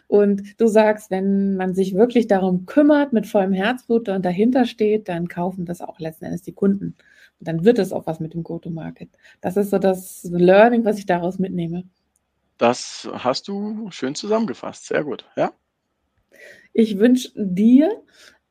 Und 0.08 0.60
du 0.60 0.68
sagst, 0.68 1.12
wenn 1.12 1.56
man 1.56 1.74
sich 1.74 1.94
wirklich 1.94 2.28
darum 2.28 2.66
kümmert, 2.66 3.12
mit 3.12 3.28
vollem 3.28 3.54
Herzblut 3.54 4.08
und 4.08 4.24
dahinter 4.26 4.66
steht, 4.66 5.10
dann 5.10 5.28
kaufen 5.28 5.66
das 5.66 5.82
auch 5.82 6.00
letzten 6.00 6.26
Endes 6.26 6.42
die 6.42 6.54
Kunden. 6.54 6.96
Und 7.40 7.48
dann 7.48 7.66
wird 7.66 7.80
es 7.80 7.92
auch 7.92 8.08
was 8.08 8.20
mit 8.20 8.34
dem 8.34 8.44
Go-to-Market. 8.44 9.10
Das 9.42 9.58
ist 9.58 9.72
so 9.72 9.78
das 9.78 10.24
Learning, 10.32 10.86
was 10.86 10.98
ich 10.98 11.06
daraus 11.06 11.38
mitnehme. 11.38 11.84
Das 12.58 13.10
hast 13.14 13.48
du 13.48 13.90
schön 13.92 14.16
zusammengefasst. 14.16 14.88
Sehr 14.88 15.04
gut, 15.04 15.26
ja. 15.36 15.52
Ich 16.74 17.00
wünsche 17.00 17.32
dir 17.36 18.04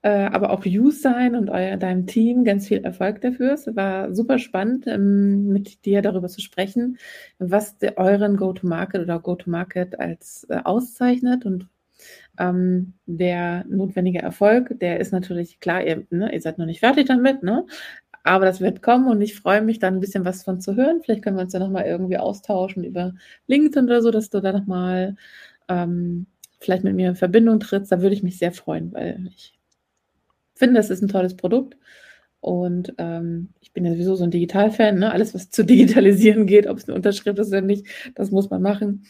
aber 0.07 0.51
auch 0.51 0.65
Use 0.65 1.01
sein 1.01 1.35
und 1.35 1.51
euer, 1.51 1.77
deinem 1.77 2.07
Team 2.07 2.45
ganz 2.45 2.69
viel 2.69 2.79
Erfolg 2.85 3.21
dafür. 3.21 3.53
Es 3.53 3.67
war 3.75 4.15
super 4.15 4.39
spannend, 4.39 4.87
ähm, 4.87 5.49
mit 5.49 5.85
dir 5.85 6.03
darüber 6.03 6.29
zu 6.29 6.41
sprechen, 6.41 6.99
was 7.39 7.77
euren 7.97 8.37
Go-to-Market 8.37 9.03
oder 9.03 9.19
Go-to-Market 9.19 9.99
als 9.99 10.47
äh, 10.51 10.61
auszeichnet 10.65 11.45
und 11.47 11.67
ähm, 12.39 12.95
der 13.07 13.65
notwendige 13.69 14.21
Erfolg, 14.21 14.79
der 14.79 15.01
ist 15.01 15.13
natürlich 15.13 15.59
klar, 15.59 15.85
ihr, 15.85 16.07
ne, 16.11 16.33
ihr 16.33 16.41
seid 16.41 16.59
noch 16.59 16.67
nicht 16.67 16.79
fertig 16.81 17.07
damit, 17.07 17.43
ne? 17.43 17.67
aber 18.29 18.45
das 18.45 18.61
wird 18.61 18.83
kommen 18.83 19.09
und 19.09 19.21
ich 19.23 19.37
freue 19.41 19.63
mich 19.63 19.79
dann 19.79 19.95
ein 19.95 20.01
bisschen 20.01 20.25
was 20.25 20.43
von 20.45 20.61
zu 20.61 20.77
hören. 20.77 21.01
Vielleicht 21.03 21.23
können 21.23 21.37
wir 21.37 21.43
uns 21.43 21.53
ja 21.53 21.61
nochmal 21.61 21.87
irgendwie 21.87 22.19
austauschen 22.19 22.85
über 22.85 23.15
LinkedIn 23.47 23.87
oder 23.87 24.03
so, 24.03 24.11
dass 24.11 24.31
du 24.31 24.41
da 24.41 24.53
nochmal 24.53 25.17
ähm, 25.69 26.27
vielleicht 26.61 26.85
mit 26.85 26.95
mir 26.95 27.11
in 27.11 27.17
Verbindung 27.17 27.61
trittst. 27.61 27.91
Da 27.91 28.03
würde 28.03 28.15
ich 28.15 28.23
mich 28.23 28.39
sehr 28.39 28.53
freuen, 28.53 28.93
weil 28.93 29.29
ich 29.29 29.58
finde, 30.59 30.81
es 30.81 30.91
ist 30.91 31.03
ein 31.03 31.09
tolles 31.09 31.37
Produkt. 31.37 31.77
Und 32.41 32.95
ähm, 32.99 33.49
ich 33.61 33.73
bin 33.73 33.85
ja 33.85 33.93
sowieso 33.93 34.15
so 34.15 34.23
ein 34.23 34.31
Digitalfan, 34.31 34.99
ne? 34.99 35.11
Alles, 35.13 35.35
was 35.35 35.51
zu 35.51 35.65
digitalisieren 35.65 36.47
geht, 36.47 36.69
ob 36.69 36.79
es 36.79 36.89
eine 36.89 36.95
Unterschrift 36.95 37.39
ist 37.39 37.49
oder 37.49 37.63
nicht, 37.63 37.87
das 38.15 38.31
muss 38.31 38.49
man 38.49 38.63
machen. 38.63 39.07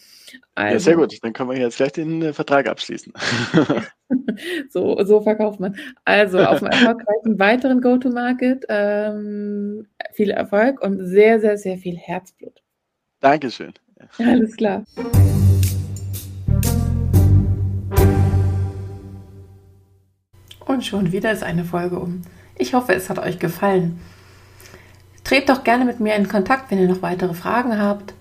Also, 0.55 0.73
ja, 0.73 0.81
sehr 0.81 0.97
gut. 0.97 1.19
Dann 1.23 1.33
können 1.35 1.51
wir 1.51 1.59
jetzt 1.59 1.77
gleich 1.77 1.93
den 1.93 2.23
äh, 2.23 2.33
Vertrag 2.33 2.69
abschließen. 2.69 3.13
so, 4.71 5.03
so 5.05 5.21
verkauft 5.21 5.61
man. 5.61 5.77
Also 6.05 6.39
auf 6.39 6.63
einem 6.63 6.73
erfolgreichen 6.73 7.39
weiteren 7.39 7.81
Go-to-Market 7.81 8.65
ähm, 8.69 9.87
viel 10.13 10.31
Erfolg 10.31 10.81
und 10.81 11.05
sehr, 11.07 11.41
sehr, 11.41 11.59
sehr 11.59 11.77
viel 11.77 11.97
Herzblut. 11.97 12.63
Dankeschön. 13.21 13.75
Alles 14.19 14.57
klar. 14.57 14.85
Und 20.69 20.85
schon 20.85 21.13
wieder 21.13 21.33
ist 21.33 21.43
eine 21.43 21.65
Folge 21.65 21.99
um. 21.99 22.21
Ich 22.55 22.75
hoffe, 22.75 22.93
es 22.93 23.09
hat 23.09 23.19
euch 23.19 23.39
gefallen. 23.39 24.01
Tretet 25.25 25.49
doch 25.49 25.65
gerne 25.65 25.87
mit 25.87 25.99
mir 25.99 26.15
in 26.15 26.29
Kontakt, 26.29 26.71
wenn 26.71 26.79
ihr 26.79 26.87
noch 26.89 27.01
weitere 27.01 27.33
Fragen 27.33 27.81
habt. 27.81 28.13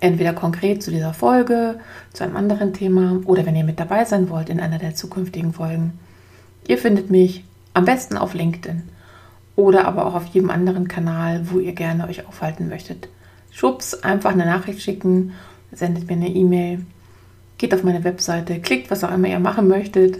Entweder 0.00 0.32
konkret 0.32 0.82
zu 0.82 0.90
dieser 0.90 1.12
Folge, 1.12 1.78
zu 2.14 2.24
einem 2.24 2.36
anderen 2.36 2.72
Thema 2.72 3.20
oder 3.26 3.44
wenn 3.44 3.54
ihr 3.54 3.64
mit 3.64 3.78
dabei 3.78 4.06
sein 4.06 4.30
wollt 4.30 4.48
in 4.48 4.60
einer 4.60 4.78
der 4.78 4.94
zukünftigen 4.94 5.52
Folgen. 5.52 5.98
Ihr 6.66 6.78
findet 6.78 7.10
mich 7.10 7.44
am 7.74 7.84
besten 7.84 8.16
auf 8.16 8.32
LinkedIn 8.32 8.84
oder 9.54 9.86
aber 9.86 10.06
auch 10.06 10.14
auf 10.14 10.26
jedem 10.26 10.48
anderen 10.48 10.88
Kanal, 10.88 11.50
wo 11.50 11.58
ihr 11.58 11.74
gerne 11.74 12.08
euch 12.08 12.26
aufhalten 12.26 12.68
möchtet. 12.68 13.08
Schubs, 13.50 13.92
einfach 13.92 14.32
eine 14.32 14.46
Nachricht 14.46 14.80
schicken, 14.80 15.32
sendet 15.70 16.08
mir 16.08 16.16
eine 16.16 16.28
E-Mail, 16.28 16.86
geht 17.58 17.74
auf 17.74 17.84
meine 17.84 18.04
Webseite, 18.04 18.58
klickt, 18.60 18.90
was 18.90 19.04
auch 19.04 19.12
immer 19.12 19.28
ihr 19.28 19.38
machen 19.38 19.68
möchtet 19.68 20.16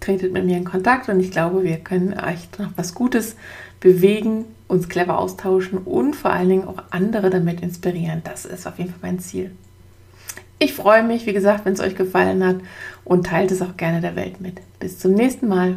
tretet 0.00 0.32
mit 0.32 0.44
mir 0.44 0.56
in 0.56 0.64
Kontakt 0.64 1.08
und 1.08 1.20
ich 1.20 1.30
glaube, 1.30 1.64
wir 1.64 1.76
können 1.78 2.12
echt 2.12 2.58
noch 2.58 2.70
was 2.76 2.94
Gutes 2.94 3.36
bewegen, 3.80 4.44
uns 4.68 4.88
clever 4.88 5.18
austauschen 5.18 5.78
und 5.78 6.16
vor 6.16 6.32
allen 6.32 6.48
Dingen 6.48 6.68
auch 6.68 6.82
andere 6.90 7.30
damit 7.30 7.60
inspirieren. 7.60 8.22
Das 8.24 8.44
ist 8.44 8.66
auf 8.66 8.78
jeden 8.78 8.90
Fall 8.90 9.00
mein 9.02 9.18
Ziel. 9.18 9.50
Ich 10.58 10.72
freue 10.72 11.02
mich, 11.02 11.26
wie 11.26 11.34
gesagt, 11.34 11.66
wenn 11.66 11.74
es 11.74 11.80
euch 11.80 11.96
gefallen 11.96 12.44
hat 12.44 12.56
und 13.04 13.26
teilt 13.26 13.50
es 13.50 13.60
auch 13.60 13.76
gerne 13.76 14.00
der 14.00 14.16
Welt 14.16 14.40
mit. 14.40 14.60
Bis 14.80 14.98
zum 14.98 15.12
nächsten 15.12 15.48
Mal. 15.48 15.76